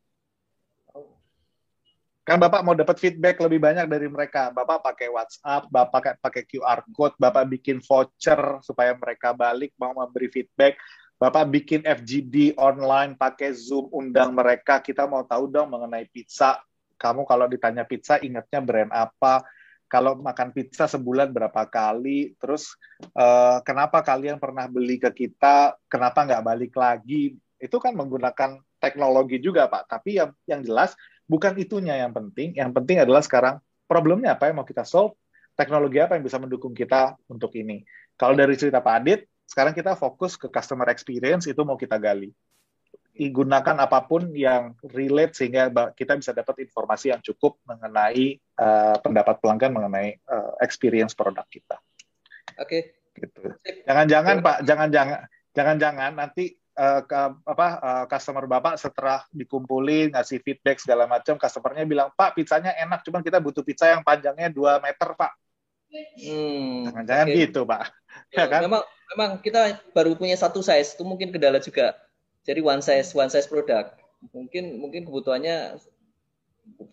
[2.25, 4.49] Kan Bapak mau dapat feedback lebih banyak dari mereka.
[4.49, 9.93] Bapak pakai WhatsApp, Bapak pakai, pakai QR code, Bapak bikin voucher supaya mereka balik mau
[9.93, 10.81] memberi feedback.
[11.21, 14.81] Bapak bikin FGD online pakai Zoom, undang mereka.
[14.81, 16.65] Kita mau tahu dong mengenai pizza.
[16.97, 19.45] Kamu kalau ditanya pizza, ingatnya brand apa?
[19.87, 22.35] Kalau makan pizza sebulan berapa kali?
[22.41, 22.75] Terus
[23.15, 25.79] uh, kenapa kalian pernah beli ke kita?
[25.87, 27.37] Kenapa nggak balik lagi?
[27.61, 29.87] Itu kan menggunakan teknologi juga, Pak.
[29.87, 30.99] Tapi yang yang jelas
[31.31, 32.57] bukan itunya yang penting.
[32.59, 35.15] Yang penting adalah sekarang problemnya apa yang mau kita solve,
[35.55, 37.85] teknologi apa yang bisa mendukung kita untuk ini.
[38.19, 42.33] Kalau dari cerita Pak Adit, sekarang kita fokus ke customer experience itu mau kita gali.
[43.15, 49.39] Gunakan apa pun yang relate sehingga kita bisa dapat informasi yang cukup mengenai uh, pendapat
[49.39, 51.79] pelanggan mengenai uh, experience produk kita.
[52.59, 52.67] Oke.
[52.67, 52.83] Okay.
[53.15, 53.55] Gitu.
[53.87, 55.19] Jangan-jangan Pak, jangan-jangan
[55.55, 61.87] jangan-jangan nanti uh, ke, apa uh, customer bapak setelah dikumpulin ngasih feedback segala macam customernya
[61.87, 65.33] bilang pak pizzanya enak cuman kita butuh pizza yang panjangnya 2 meter pak
[65.95, 67.39] hmm, jangan-jangan okay.
[67.47, 67.83] gitu pak
[68.35, 68.83] ya, ya kan memang
[69.15, 71.95] memang kita baru punya satu size itu mungkin kendala juga
[72.45, 73.91] jadi one size one size produk
[74.33, 75.81] mungkin mungkin kebutuhannya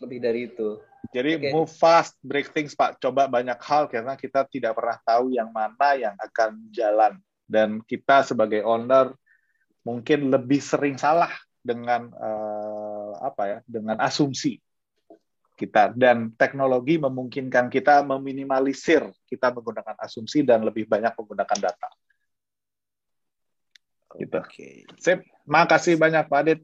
[0.02, 0.80] lebih dari itu
[1.10, 1.50] jadi okay.
[1.50, 3.02] move fast, break things, Pak.
[3.02, 7.18] Coba banyak hal karena kita tidak pernah tahu yang mana yang akan jalan.
[7.50, 9.18] Dan kita sebagai owner
[9.82, 14.62] mungkin lebih sering salah dengan uh, apa ya dengan asumsi
[15.58, 21.90] kita dan teknologi memungkinkan kita meminimalisir kita menggunakan asumsi dan lebih banyak menggunakan data.
[24.22, 24.38] Gitu.
[24.38, 24.48] Oke.
[24.48, 24.76] Okay.
[25.02, 25.26] Sip.
[25.46, 26.60] Makasih banyak Pak Adit.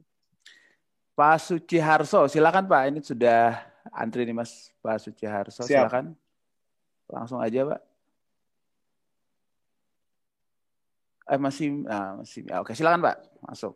[1.18, 2.82] Pak Suci Harso, silakan Pak.
[2.94, 3.58] Ini sudah
[3.90, 5.90] antri nih Mas Pak Suci Harso, Siap.
[5.90, 6.14] silakan.
[7.10, 7.80] Langsung aja Pak.
[11.28, 12.40] Eh, masih, ah, masih.
[12.48, 13.74] Ya, oke, silakan Pak, masuk.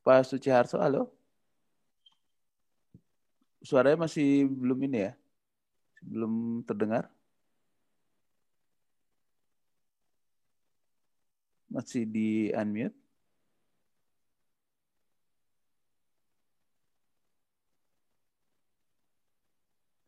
[0.00, 1.19] Pak Suciharso, halo.
[3.68, 4.26] Suaranya masih
[4.60, 5.10] belum ini ya?
[6.12, 6.32] Belum
[6.68, 7.04] terdengar?
[11.74, 12.94] Masih di unmute?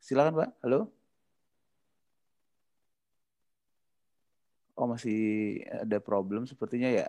[0.06, 0.50] Silakan Pak.
[0.62, 0.78] Halo.
[4.76, 5.16] Oh masih
[5.84, 7.06] ada problem sepertinya ya.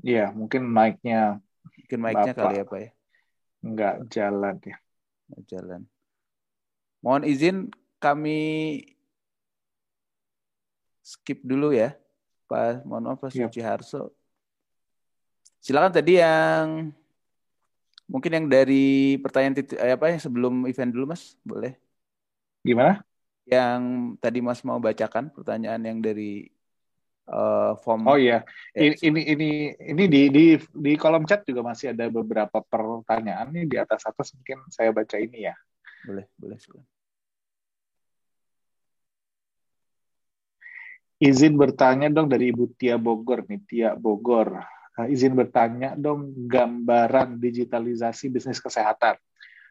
[0.00, 2.90] Iya, mungkin mic-nya mungkin mic-nya kali ya Pak ya.
[3.60, 4.76] Enggak jalan ya.
[5.28, 5.80] Enggak jalan.
[7.00, 7.56] Mohon izin
[8.00, 8.40] kami
[11.00, 11.96] skip dulu ya.
[12.50, 14.10] Pak, mohon maaf Pak Suci Harso.
[15.60, 16.90] Silakan tadi yang
[18.10, 21.78] Mungkin yang dari pertanyaan titik, eh, apa yang sebelum event dulu Mas, boleh?
[22.66, 23.06] Gimana?
[23.46, 23.82] Yang
[24.18, 26.50] tadi Mas mau bacakan pertanyaan yang dari
[27.30, 28.10] uh, form.
[28.10, 28.42] Oh iya,
[28.74, 33.54] ya, ini, ini ini ini di di di kolom chat juga masih ada beberapa pertanyaan
[33.54, 35.54] nih di atas atas mungkin saya baca ini ya.
[36.04, 36.58] Boleh, boleh.
[41.20, 44.56] Izin bertanya dong dari Ibu Tia Bogor nih, Tia Bogor
[44.96, 49.20] uh, izin bertanya dong gambaran digitalisasi bisnis kesehatan.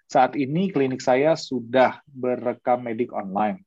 [0.10, 3.62] Saat ini klinik saya sudah berekam medik online,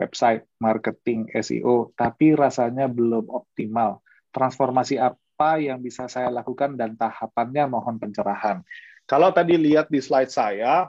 [0.00, 4.00] website, marketing, SEO, tapi rasanya belum optimal.
[4.32, 8.64] Transformasi apa yang bisa saya lakukan dan tahapannya mohon pencerahan.
[9.04, 10.88] Kalau tadi lihat di slide saya,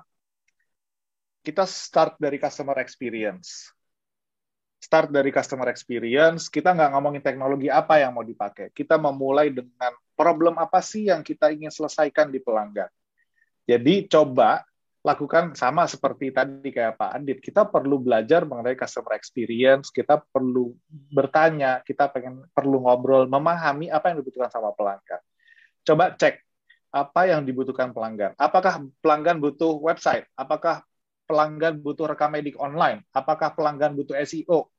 [1.44, 3.76] kita start dari customer experience
[4.82, 8.74] start dari customer experience, kita nggak ngomongin teknologi apa yang mau dipakai.
[8.74, 12.90] Kita memulai dengan problem apa sih yang kita ingin selesaikan di pelanggan.
[13.70, 14.66] Jadi coba
[15.02, 17.42] lakukan sama seperti tadi kayak Pak Adit.
[17.42, 20.78] Kita perlu belajar mengenai customer experience, kita perlu
[21.10, 25.22] bertanya, kita pengen perlu ngobrol, memahami apa yang dibutuhkan sama pelanggan.
[25.82, 26.38] Coba cek
[26.94, 28.38] apa yang dibutuhkan pelanggan.
[28.38, 30.30] Apakah pelanggan butuh website?
[30.38, 30.86] Apakah
[31.26, 33.02] pelanggan butuh rekam medik online?
[33.10, 34.70] Apakah pelanggan butuh SEO?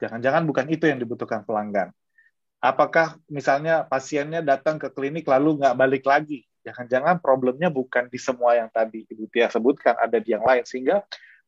[0.00, 1.92] Jangan-jangan bukan itu yang dibutuhkan pelanggan.
[2.62, 6.46] Apakah misalnya pasiennya datang ke klinik lalu nggak balik lagi?
[6.62, 10.62] Jangan-jangan problemnya bukan di semua yang tadi Ibu Tia sebutkan, ada di yang lain.
[10.62, 11.02] Sehingga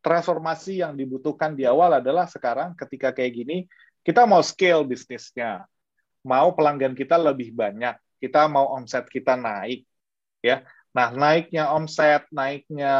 [0.04, 3.56] transformasi yang dibutuhkan di awal adalah sekarang ketika kayak gini,
[4.02, 5.64] kita mau scale bisnisnya,
[6.26, 9.86] mau pelanggan kita lebih banyak, kita mau omset kita naik,
[10.44, 12.94] ya Nah, naiknya omset, naiknya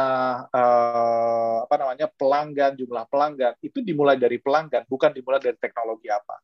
[0.51, 6.35] uh, apa namanya pelanggan, jumlah pelanggan itu dimulai dari pelanggan, bukan dimulai dari teknologi apa.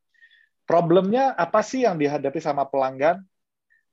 [0.64, 3.20] Problemnya apa sih yang dihadapi sama pelanggan?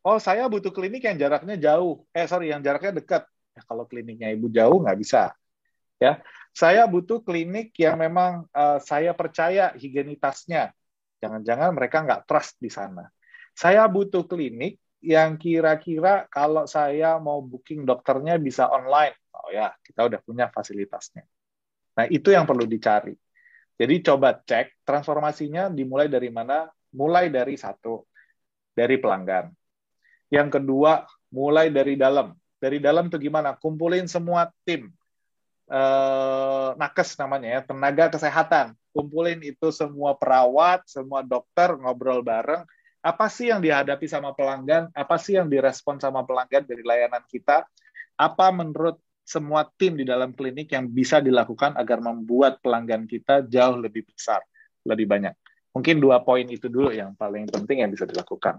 [0.08, 2.08] Oh, saya butuh klinik yang jaraknya jauh.
[2.16, 3.28] Eh, sorry, yang jaraknya dekat.
[3.52, 5.36] Ya, kalau kliniknya ibu jauh nggak bisa.
[6.00, 6.24] Ya,
[6.56, 10.72] saya butuh klinik yang memang uh, saya percaya higienitasnya.
[11.20, 13.04] Jangan-jangan mereka nggak trust di sana.
[13.52, 19.12] Saya butuh klinik yang kira-kira kalau saya mau booking dokternya bisa online.
[19.36, 21.28] Oh ya, kita udah punya fasilitasnya.
[22.00, 23.12] Nah, itu yang perlu dicari.
[23.76, 26.64] Jadi coba cek transformasinya dimulai dari mana?
[26.96, 28.08] Mulai dari satu,
[28.72, 29.52] dari pelanggan.
[30.28, 32.36] Yang kedua, mulai dari dalam.
[32.58, 33.54] Dari dalam itu gimana?
[33.56, 34.90] Kumpulin semua tim.
[35.68, 38.72] Eh, nakes namanya ya, tenaga kesehatan.
[38.92, 42.64] Kumpulin itu semua perawat, semua dokter, ngobrol bareng
[42.98, 47.62] apa sih yang dihadapi sama pelanggan, apa sih yang direspon sama pelanggan dari layanan kita,
[48.18, 53.78] apa menurut semua tim di dalam klinik yang bisa dilakukan agar membuat pelanggan kita jauh
[53.78, 54.42] lebih besar,
[54.82, 55.36] lebih banyak.
[55.76, 58.58] Mungkin dua poin itu dulu yang paling penting yang bisa dilakukan.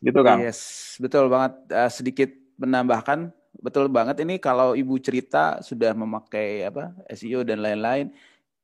[0.00, 0.40] Gitu kan?
[0.40, 1.52] Yes, betul banget.
[1.68, 8.12] Uh, sedikit menambahkan, betul banget ini kalau ibu cerita sudah memakai apa SEO dan lain-lain,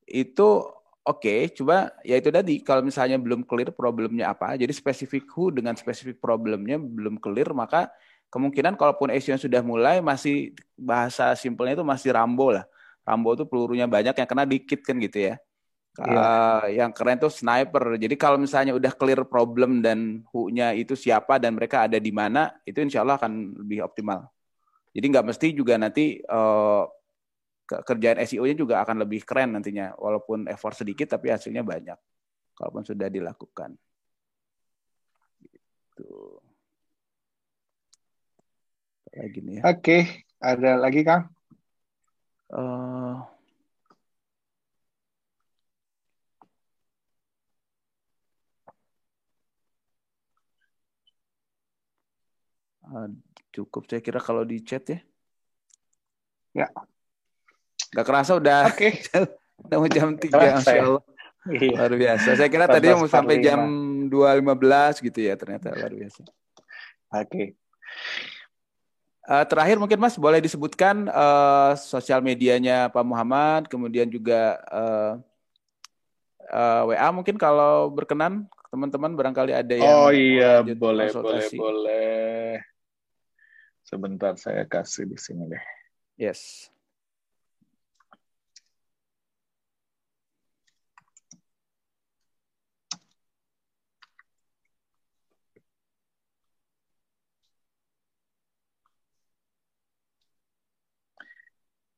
[0.09, 0.65] itu
[1.07, 5.55] Oke, okay, coba ya itu tadi kalau misalnya belum clear problemnya apa, jadi spesifik who
[5.55, 7.95] dengan spesifik problemnya belum clear, maka
[8.27, 12.67] kemungkinan kalaupun SEO sudah mulai masih bahasa simpelnya itu masih Rambo lah.
[13.07, 15.39] Rambo itu pelurunya banyak yang kena dikit kan gitu ya.
[15.97, 16.13] Yeah.
[16.13, 16.21] Iya.
[16.21, 17.97] Uh, yang keren tuh sniper.
[17.97, 22.53] Jadi kalau misalnya udah clear problem dan who-nya itu siapa dan mereka ada di mana,
[22.69, 24.29] itu insya Allah akan lebih optimal.
[24.93, 26.85] Jadi nggak mesti juga nanti uh,
[27.67, 31.99] kerjaan SEO-nya juga akan lebih keren nantinya walaupun effort sedikit tapi hasilnya banyak
[32.57, 33.77] kalaupun sudah dilakukan.
[35.43, 36.41] Gitu.
[39.17, 39.63] Lagi nih ya.
[39.73, 39.99] Oke,
[40.41, 41.29] ada lagi Kang?
[42.47, 43.21] Uh,
[53.53, 54.99] cukup saya kira kalau di chat ya.
[56.53, 56.69] Ya.
[57.93, 59.01] Gak kerasa udah okay.
[59.65, 61.05] udah mau jam 3 Masya Allah.
[61.47, 61.79] Iya.
[61.79, 62.29] Luar biasa.
[62.35, 63.61] Saya kira tadi mau sampai jam
[64.11, 66.21] 2.15 gitu ya ternyata luar biasa.
[67.15, 67.23] Oke.
[67.31, 67.47] Okay.
[69.27, 75.19] Uh, terakhir mungkin Mas boleh disebutkan uh, sosial medianya Pak Muhammad, kemudian juga uh,
[76.47, 82.26] uh, WA mungkin kalau berkenan teman-teman barangkali ada yang Oh iya, boleh boleh boleh.
[83.87, 85.65] Sebentar saya kasih di sini deh.
[86.19, 86.67] Yes.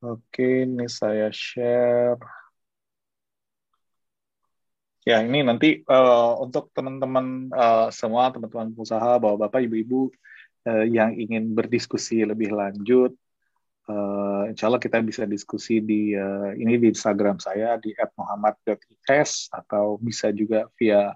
[0.04, 2.20] Oke, ini saya share.
[5.08, 10.12] Ya, ini nanti uh, untuk teman-teman uh, semua, teman-teman pengusaha, bapak-bapak, ibu-ibu
[10.68, 13.16] uh, yang ingin berdiskusi lebih lanjut,
[13.88, 19.96] uh, insya Allah kita bisa diskusi di uh, ini di Instagram saya di @muhammad.is atau
[19.96, 21.08] bisa juga via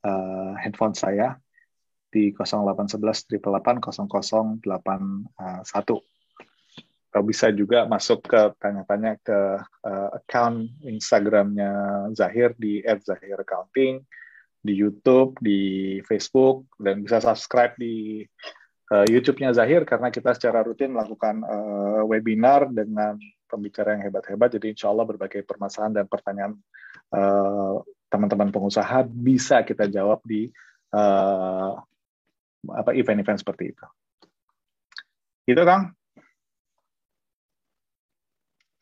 [0.00, 1.36] uh, handphone saya
[2.08, 4.64] di 0811 888 0081
[7.06, 9.40] atau bisa juga masuk ke tanya-tanya ke
[9.88, 11.72] uh, account Instagramnya
[12.12, 14.04] Zahir di @zahiraccounting
[14.66, 15.60] di YouTube, di
[16.02, 18.26] Facebook, dan bisa subscribe di
[18.92, 24.58] uh, YouTube-nya Zahir karena kita secara rutin melakukan uh, webinar dengan pembicara yang hebat-hebat.
[24.58, 26.54] Jadi insya Allah berbagai permasalahan dan pertanyaan
[28.10, 30.50] teman-teman uh, pengusaha bisa kita jawab di
[30.90, 31.72] uh,
[32.66, 33.86] apa event-event seperti itu.
[35.46, 35.94] Gitu, Kang.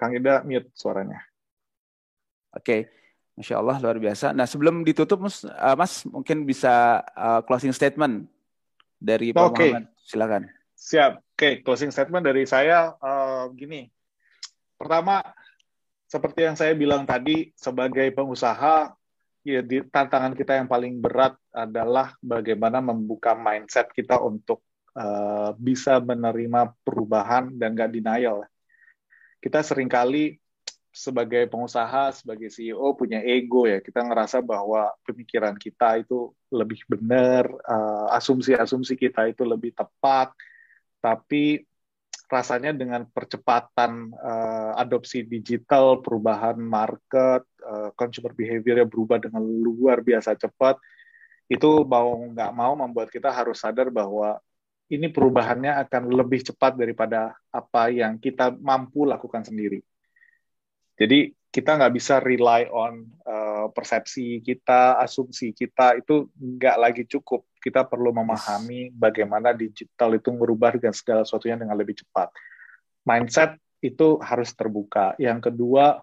[0.00, 1.20] Kang Ida mute suaranya.
[2.56, 2.80] Oke, okay.
[3.36, 4.32] Masya Allah luar biasa.
[4.32, 7.04] Nah sebelum ditutup Mas, mungkin bisa
[7.44, 8.32] closing statement
[8.98, 9.70] dari Pak okay.
[9.72, 9.84] Muhammad.
[10.04, 10.42] Silakan.
[10.74, 11.12] Siap.
[11.34, 11.54] Oke, okay.
[11.66, 13.90] closing statement dari saya uh, gini.
[14.78, 15.22] Pertama,
[16.06, 18.94] seperti yang saya bilang tadi, sebagai pengusaha,
[19.42, 24.62] ya di, tantangan kita yang paling berat adalah bagaimana membuka mindset kita untuk
[24.94, 28.46] uh, bisa menerima perubahan dan gak denial
[29.44, 30.40] kita sering kali
[30.94, 33.82] sebagai pengusaha, sebagai CEO punya ego ya.
[33.82, 40.30] Kita ngerasa bahwa pemikiran kita itu lebih benar, uh, asumsi-asumsi kita itu lebih tepat.
[41.02, 41.66] Tapi
[42.30, 50.38] rasanya dengan percepatan uh, adopsi digital, perubahan market, uh, consumer behavior berubah dengan luar biasa
[50.38, 50.78] cepat,
[51.50, 54.38] itu mau nggak mau membuat kita harus sadar bahwa
[54.88, 59.82] ini perubahannya akan lebih cepat daripada apa yang kita mampu lakukan sendiri.
[60.94, 67.46] Jadi kita nggak bisa rely on uh, persepsi kita, asumsi kita itu nggak lagi cukup.
[67.62, 72.34] Kita perlu memahami bagaimana digital itu merubah dengan segala sesuatunya dengan lebih cepat.
[73.06, 75.14] Mindset itu harus terbuka.
[75.20, 76.02] Yang kedua,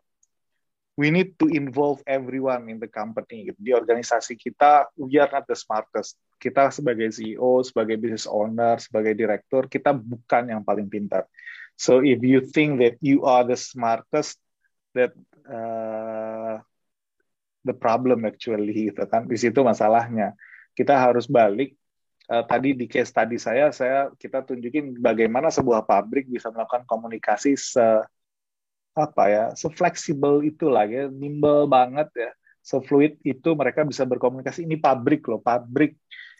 [0.95, 3.51] we need to involve everyone in the company.
[3.55, 6.15] Di organisasi kita, we are not the smartest.
[6.41, 11.30] Kita sebagai CEO, sebagai business owner, sebagai direktur, kita bukan yang paling pintar.
[11.77, 14.40] So if you think that you are the smartest,
[14.95, 15.11] that
[15.47, 16.59] uh,
[17.61, 19.26] the problem actually gitu kan.
[19.30, 20.34] Di situ masalahnya.
[20.72, 21.76] Kita harus balik
[22.31, 27.59] uh, tadi di case tadi saya saya kita tunjukin bagaimana sebuah pabrik bisa melakukan komunikasi
[27.59, 27.84] se
[28.91, 32.31] apa ya se fleksibel itu lah ya nimble banget ya.
[32.61, 34.63] Se fluid itu mereka bisa berkomunikasi.
[34.69, 35.97] Ini pabrik loh pabrik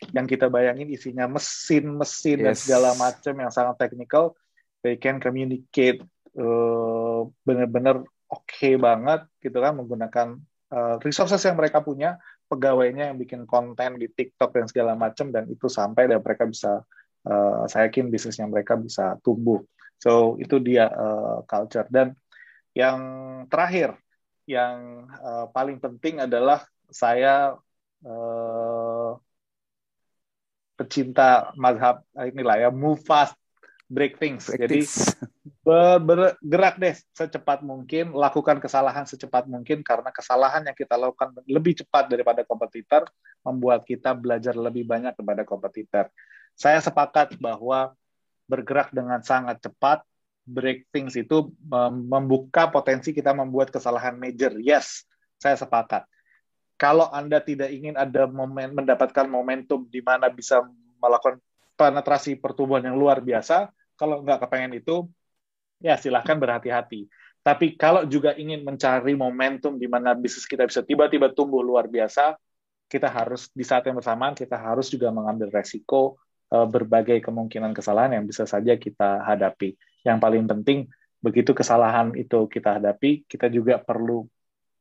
[0.10, 2.45] yang kita bayangin isinya mesin mesin yes.
[2.45, 4.34] dan segala macam yang sangat teknikal.
[4.82, 6.02] They can communicate
[6.34, 8.02] uh, benar-benar
[8.32, 10.28] oke okay banget gitu kan menggunakan
[10.72, 12.16] uh, resources yang mereka punya,
[12.48, 16.84] pegawainya yang bikin konten di TikTok dan segala macam dan itu sampai dan mereka bisa
[17.28, 19.60] uh, saya yakin bisnisnya mereka bisa tumbuh.
[19.99, 22.16] So itu dia uh, culture dan
[22.72, 22.99] yang
[23.52, 23.99] terakhir
[24.48, 27.56] yang uh, paling penting adalah saya
[28.03, 29.12] uh,
[30.76, 33.38] pecinta mazhab inilah ya move fast
[33.91, 34.47] break things.
[34.47, 34.80] Break Jadi
[36.07, 42.07] bergerak deh secepat mungkin, lakukan kesalahan secepat mungkin karena kesalahan yang kita lakukan lebih cepat
[42.07, 43.05] daripada kompetitor
[43.43, 46.07] membuat kita belajar lebih banyak kepada kompetitor.
[46.55, 47.91] Saya sepakat bahwa
[48.47, 50.07] bergerak dengan sangat cepat,
[50.47, 51.51] break things itu
[52.07, 54.55] membuka potensi kita membuat kesalahan major.
[54.57, 55.03] Yes,
[55.38, 56.07] saya sepakat.
[56.81, 60.65] Kalau Anda tidak ingin ada momen mendapatkan momentum di mana bisa
[60.97, 61.38] melakukan
[61.77, 63.69] penetrasi pertumbuhan yang luar biasa,
[64.02, 65.06] kalau nggak kepengen itu,
[65.78, 67.06] ya silahkan berhati-hati.
[67.45, 72.38] Tapi kalau juga ingin mencari momentum di mana bisnis kita bisa tiba-tiba tumbuh luar biasa,
[72.90, 76.18] kita harus di saat yang bersamaan kita harus juga mengambil resiko
[76.53, 79.78] uh, berbagai kemungkinan kesalahan yang bisa saja kita hadapi.
[80.02, 80.80] Yang paling penting
[81.22, 84.26] begitu kesalahan itu kita hadapi, kita juga perlu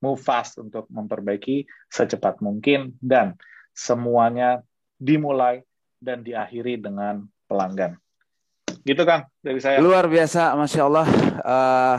[0.01, 3.37] move fast untuk memperbaiki secepat mungkin dan
[3.77, 4.65] semuanya
[4.97, 5.65] dimulai
[6.01, 8.01] dan diakhiri dengan pelanggan.
[8.85, 9.77] Gitu Kang dari saya.
[9.79, 11.09] Luar biasa, masya Allah.
[11.45, 11.99] Uh,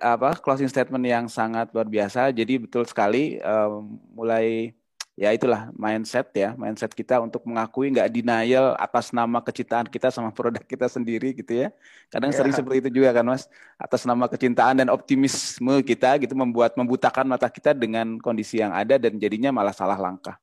[0.00, 2.32] apa closing statement yang sangat luar biasa.
[2.34, 3.84] Jadi betul sekali uh,
[4.16, 4.74] mulai
[5.14, 10.34] ya itulah mindset ya mindset kita untuk mengakui nggak denial atas nama kecintaan kita sama
[10.34, 11.68] produk kita sendiri gitu ya
[12.10, 12.38] kadang yeah.
[12.42, 13.46] sering seperti itu juga kan mas
[13.78, 18.98] atas nama kecintaan dan optimisme kita gitu membuat membutakan mata kita dengan kondisi yang ada
[18.98, 20.34] dan jadinya malah salah langkah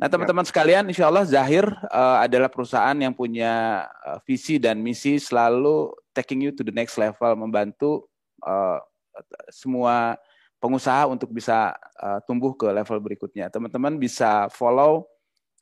[0.00, 5.20] Nah, teman-teman sekalian, insya Allah Zahir uh, adalah perusahaan yang punya uh, visi dan misi
[5.20, 8.08] selalu taking you to the next level, membantu
[8.42, 8.80] uh,
[9.52, 10.16] semua
[10.58, 13.52] pengusaha untuk bisa uh, tumbuh ke level berikutnya.
[13.52, 15.06] Teman-teman bisa follow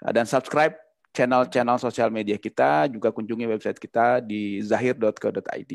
[0.05, 0.77] uh, dan subscribe
[1.11, 5.73] channel-channel sosial media kita, juga kunjungi website kita di zahir.co.id.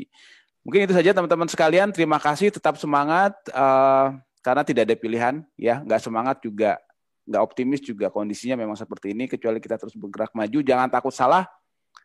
[0.64, 1.92] Mungkin itu saja teman-teman sekalian.
[1.92, 5.84] Terima kasih, tetap semangat uh, karena tidak ada pilihan ya.
[5.84, 6.80] Nggak semangat juga
[7.26, 10.58] nggak optimis juga kondisinya memang seperti ini kecuali kita terus bergerak maju.
[10.62, 11.44] Jangan takut salah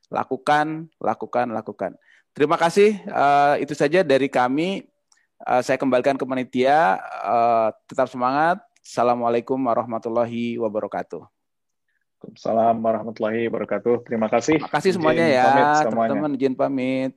[0.09, 1.91] lakukan lakukan lakukan.
[2.33, 4.89] Terima kasih uh, itu saja dari kami.
[5.41, 6.97] Uh, saya kembalikan ke panitia.
[7.21, 8.57] Uh, tetap semangat.
[8.81, 11.21] Assalamualaikum warahmatullahi wabarakatuh.
[12.33, 13.95] Assalamualaikum warahmatullahi wabarakatuh.
[14.09, 14.57] Terima kasih.
[14.57, 15.45] Terima kasih semuanya izin ya
[15.85, 16.31] teman-teman.
[16.33, 17.13] izin pamit.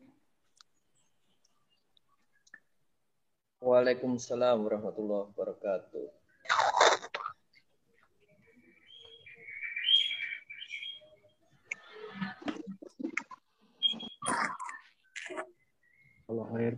[3.65, 6.93] Waalaikumsalam warahmatullahi wabarakatuh
[16.29, 16.73] a ver.